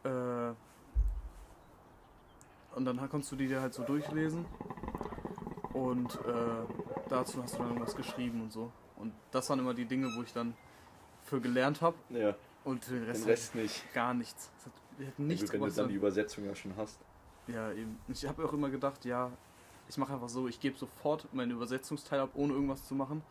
Äh, 0.03 0.53
und 2.75 2.85
dann 2.85 2.97
konntest 3.09 3.31
du 3.31 3.35
die 3.35 3.47
dir 3.47 3.61
halt 3.61 3.73
so 3.73 3.83
durchlesen. 3.83 4.45
Und 5.73 6.13
äh, 6.15 6.90
dazu 7.11 7.41
hast 7.43 7.53
du 7.55 7.57
dann 7.59 7.67
irgendwas 7.69 7.95
geschrieben 7.95 8.41
und 8.41 8.51
so. 8.51 8.71
Und 8.97 9.13
das 9.31 9.49
waren 9.49 9.59
immer 9.59 9.73
die 9.73 9.85
Dinge, 9.85 10.07
wo 10.15 10.21
ich 10.23 10.33
dann 10.33 10.53
für 11.23 11.39
gelernt 11.41 11.81
habe. 11.81 11.95
Ja, 12.09 12.35
Und 12.63 12.87
den 12.89 13.03
Rest, 13.03 13.23
den 13.23 13.29
Rest 13.29 13.55
nicht. 13.55 13.93
gar 13.93 14.13
nichts. 14.13 14.49
Hat, 14.65 14.73
hat 15.07 15.13
Ja, 15.17 15.23
nichts 15.25 15.51
gut, 15.51 15.61
wenn 15.61 15.69
du 15.69 15.75
dann 15.75 15.89
die 15.89 15.95
Übersetzung 15.95 16.45
ja 16.45 16.55
schon 16.55 16.75
hast. 16.77 16.99
Ja, 17.47 17.71
eben. 17.71 17.97
Ich 18.07 18.25
habe 18.27 18.45
auch 18.45 18.53
immer 18.53 18.69
gedacht, 18.69 19.03
ja, 19.05 19.31
ich 19.89 19.97
mache 19.97 20.13
einfach 20.13 20.29
so, 20.29 20.47
ich 20.47 20.59
gebe 20.59 20.77
sofort 20.77 21.31
meinen 21.33 21.51
Übersetzungsteil 21.51 22.19
ab, 22.19 22.29
ohne 22.33 22.53
irgendwas 22.53 22.87
zu 22.87 22.95
machen. 22.95 23.21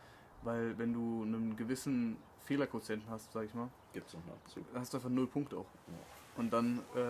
Weil 0.43 0.77
wenn 0.77 0.93
du 0.93 1.23
einen 1.23 1.55
gewissen 1.55 2.17
Fehlerquotienten 2.45 3.09
hast, 3.09 3.31
sag 3.31 3.45
ich 3.45 3.53
mal, 3.53 3.69
Gibt's 3.93 4.13
noch 4.13 4.21
einen 4.23 4.31
Abzug. 4.33 4.63
dann 4.73 4.81
hast 4.81 4.93
du 4.93 4.97
einfach 4.97 5.09
null 5.09 5.27
Punkte 5.27 5.57
auch. 5.57 5.65
Ja. 5.87 5.93
Und 6.37 6.51
dann 6.51 6.79
äh, 6.95 7.09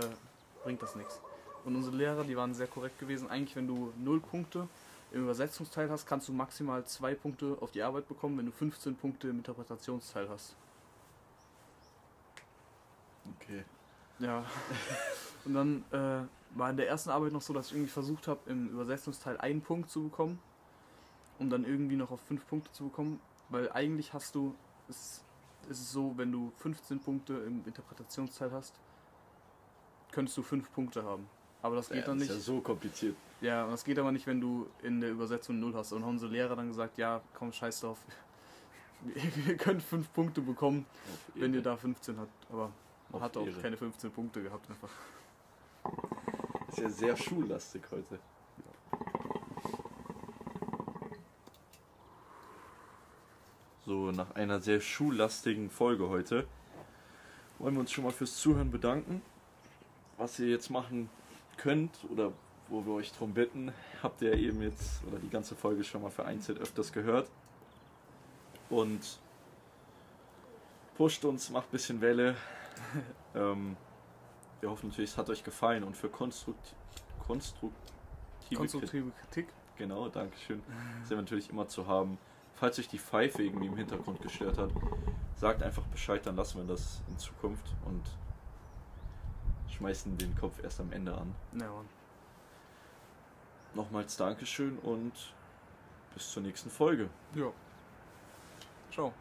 bringt 0.64 0.82
das 0.82 0.96
nichts. 0.96 1.22
Und 1.64 1.76
unsere 1.76 1.96
Lehrer, 1.96 2.24
die 2.24 2.36
waren 2.36 2.54
sehr 2.54 2.68
korrekt 2.68 3.00
gewesen. 3.00 3.30
Eigentlich, 3.30 3.56
wenn 3.56 3.68
du 3.68 3.94
null 3.98 4.20
Punkte 4.20 4.68
im 5.12 5.24
Übersetzungsteil 5.24 5.90
hast, 5.90 6.06
kannst 6.06 6.28
du 6.28 6.34
maximal 6.34 6.86
zwei 6.86 7.14
Punkte 7.16 7.58
auf 7.60 7.72
die 7.72 7.84
Arbeit 7.84 8.08
bekommen, 8.08 8.38
wenn 8.38 8.46
du 8.46 8.52
15 8.52 8.96
Punkte 8.96 9.28
im 9.28 9.38
Interpretationsteil 9.38 10.30
hast. 10.30 10.56
Okay. 13.36 13.66
Ja. 14.20 14.46
Und 15.46 15.54
dann 15.54 15.84
äh, 15.92 16.58
war 16.58 16.70
in 16.70 16.78
der 16.78 16.88
ersten 16.88 17.10
Arbeit 17.10 17.34
noch 17.34 17.42
so, 17.42 17.54
dass 17.54 17.68
ich 17.68 17.74
irgendwie 17.74 17.92
versucht 17.92 18.28
habe, 18.28 18.40
im 18.50 18.70
Übersetzungsteil 18.70 19.38
einen 19.38 19.62
Punkt 19.62 19.90
zu 19.90 20.04
bekommen, 20.04 20.40
um 21.40 21.50
dann 21.50 21.66
irgendwie 21.66 21.96
noch 21.96 22.12
auf 22.12 22.22
fünf 22.22 22.48
Punkte 22.48 22.72
zu 22.72 22.86
bekommen. 22.86 23.20
Weil 23.50 23.72
eigentlich 23.72 24.14
hast 24.14 24.36
du, 24.36 24.56
es, 24.88 25.24
es 25.70 25.80
ist 25.80 25.92
so, 25.92 26.14
wenn 26.18 26.32
du 26.32 26.52
15 26.58 27.00
Punkte 27.00 27.34
im 27.34 27.64
Interpretationsteil 27.66 28.52
hast, 28.52 28.80
könntest 30.12 30.38
du 30.38 30.44
fünf 30.44 30.72
Punkte 30.72 31.04
haben. 31.04 31.28
Aber 31.62 31.76
das 31.76 31.90
geht 31.90 31.98
Ja, 32.00 32.06
dann 32.06 32.18
das 32.20 32.28
nicht. 32.30 32.38
ist 32.38 32.48
ja 32.48 32.54
so 32.56 32.62
kompliziert. 32.62 33.16
Ja, 33.42 33.66
und 33.66 33.72
das 33.72 33.84
geht 33.84 33.98
aber 34.00 34.12
nicht, 34.12 34.26
wenn 34.28 34.42
du 34.42 34.68
in 34.82 35.00
der 35.02 35.12
Übersetzung 35.12 35.60
null 35.60 35.74
hast. 35.76 35.92
Und 35.94 36.04
haben 36.04 36.12
unsere 36.12 36.32
Lehrer 36.32 36.56
dann 36.56 36.68
gesagt, 36.68 36.98
ja, 36.98 37.22
komm, 37.34 37.52
scheiß 37.52 37.82
drauf. 37.82 37.98
Ihr 39.48 39.58
könnt 39.58 39.82
fünf 39.82 40.12
Punkte 40.14 40.42
bekommen, 40.42 40.86
wenn 41.36 41.54
ihr 41.54 41.62
da 41.64 41.76
15 41.76 42.20
habt. 42.20 42.52
Aber 42.52 42.72
man 43.10 43.22
hat 43.22 43.36
auch 43.38 43.46
Ehre. 43.48 43.60
keine 43.62 43.78
15 43.78 44.12
Punkte 44.12 44.44
gehabt 44.44 44.70
einfach. 44.70 44.90
Ist 46.70 46.78
ja 46.80 46.90
sehr 46.90 47.18
schullastig 47.18 47.82
heute. 47.92 48.20
So, 53.86 54.12
nach 54.12 54.36
einer 54.36 54.60
sehr 54.62 54.80
schullastigen 54.80 55.70
Folge 55.70 56.10
heute 56.10 56.48
wollen 57.60 57.76
wir 57.76 57.82
uns 57.82 57.92
schon 57.92 58.04
mal 58.04 58.12
fürs 58.12 58.38
Zuhören 58.38 58.72
bedanken. 58.72 59.22
Was 60.18 60.40
ihr 60.40 60.48
jetzt 60.48 60.70
machen 60.70 61.10
könnt 61.62 61.92
oder 62.10 62.32
wo 62.70 62.86
wir 62.86 62.94
euch 62.94 63.12
drum 63.12 63.34
bitten, 63.34 63.74
habt 64.02 64.22
ihr 64.22 64.34
eben 64.34 64.62
jetzt 64.62 65.04
oder 65.08 65.20
die 65.20 65.30
ganze 65.30 65.56
Folge 65.56 65.84
schon 65.84 66.02
mal 66.02 66.10
vereinzelt 66.10 66.60
öfters 66.60 66.92
gehört. 66.92 67.30
Und 68.70 69.20
pusht 70.96 71.26
uns, 71.26 71.50
macht 71.50 71.68
ein 71.68 71.72
bisschen 71.72 72.02
Welle. 72.02 72.36
ähm, 73.36 73.76
wir 74.62 74.70
hoffen 74.70 74.90
natürlich, 74.90 75.12
es 75.12 75.18
hat 75.18 75.30
euch 75.30 75.44
gefallen 75.44 75.84
und 75.84 75.98
für 75.98 76.10
konstrukt 76.10 76.76
konstruktive, 77.26 77.74
Kritik- 78.40 78.58
Konstruktive 78.58 79.12
Kritik. 79.22 79.48
Genau, 79.78 80.10
Dankeschön. 80.10 80.62
Sind 81.02 81.10
wir 81.10 81.18
natürlich 81.18 81.50
immer 81.50 81.68
zu 81.68 81.88
haben. 81.88 82.18
Falls 82.56 82.78
euch 82.80 82.88
die 82.88 83.00
Pfeife 83.00 83.44
irgendwie 83.44 83.68
im 83.68 83.76
Hintergrund 83.76 84.22
gestört 84.22 84.58
hat, 84.58 84.72
sagt 85.36 85.64
einfach 85.64 85.84
Bescheid, 85.88 86.26
dann 86.26 86.36
lassen 86.36 86.60
wir 86.60 86.66
das 86.66 87.02
in 87.10 87.18
Zukunft 87.18 87.66
und 87.86 88.04
schmeißen 89.82 90.16
den 90.18 90.36
Kopf 90.36 90.62
erst 90.64 90.80
am 90.80 90.92
Ende 90.92 91.12
an. 91.12 91.34
Ja, 91.54 91.72
Mann. 91.72 91.90
Nochmals 93.74 94.16
Dankeschön 94.16 94.78
und 94.80 95.14
bis 96.14 96.32
zur 96.32 96.44
nächsten 96.44 96.70
Folge. 96.70 97.10
Ja. 97.34 97.52
Ciao. 98.92 99.12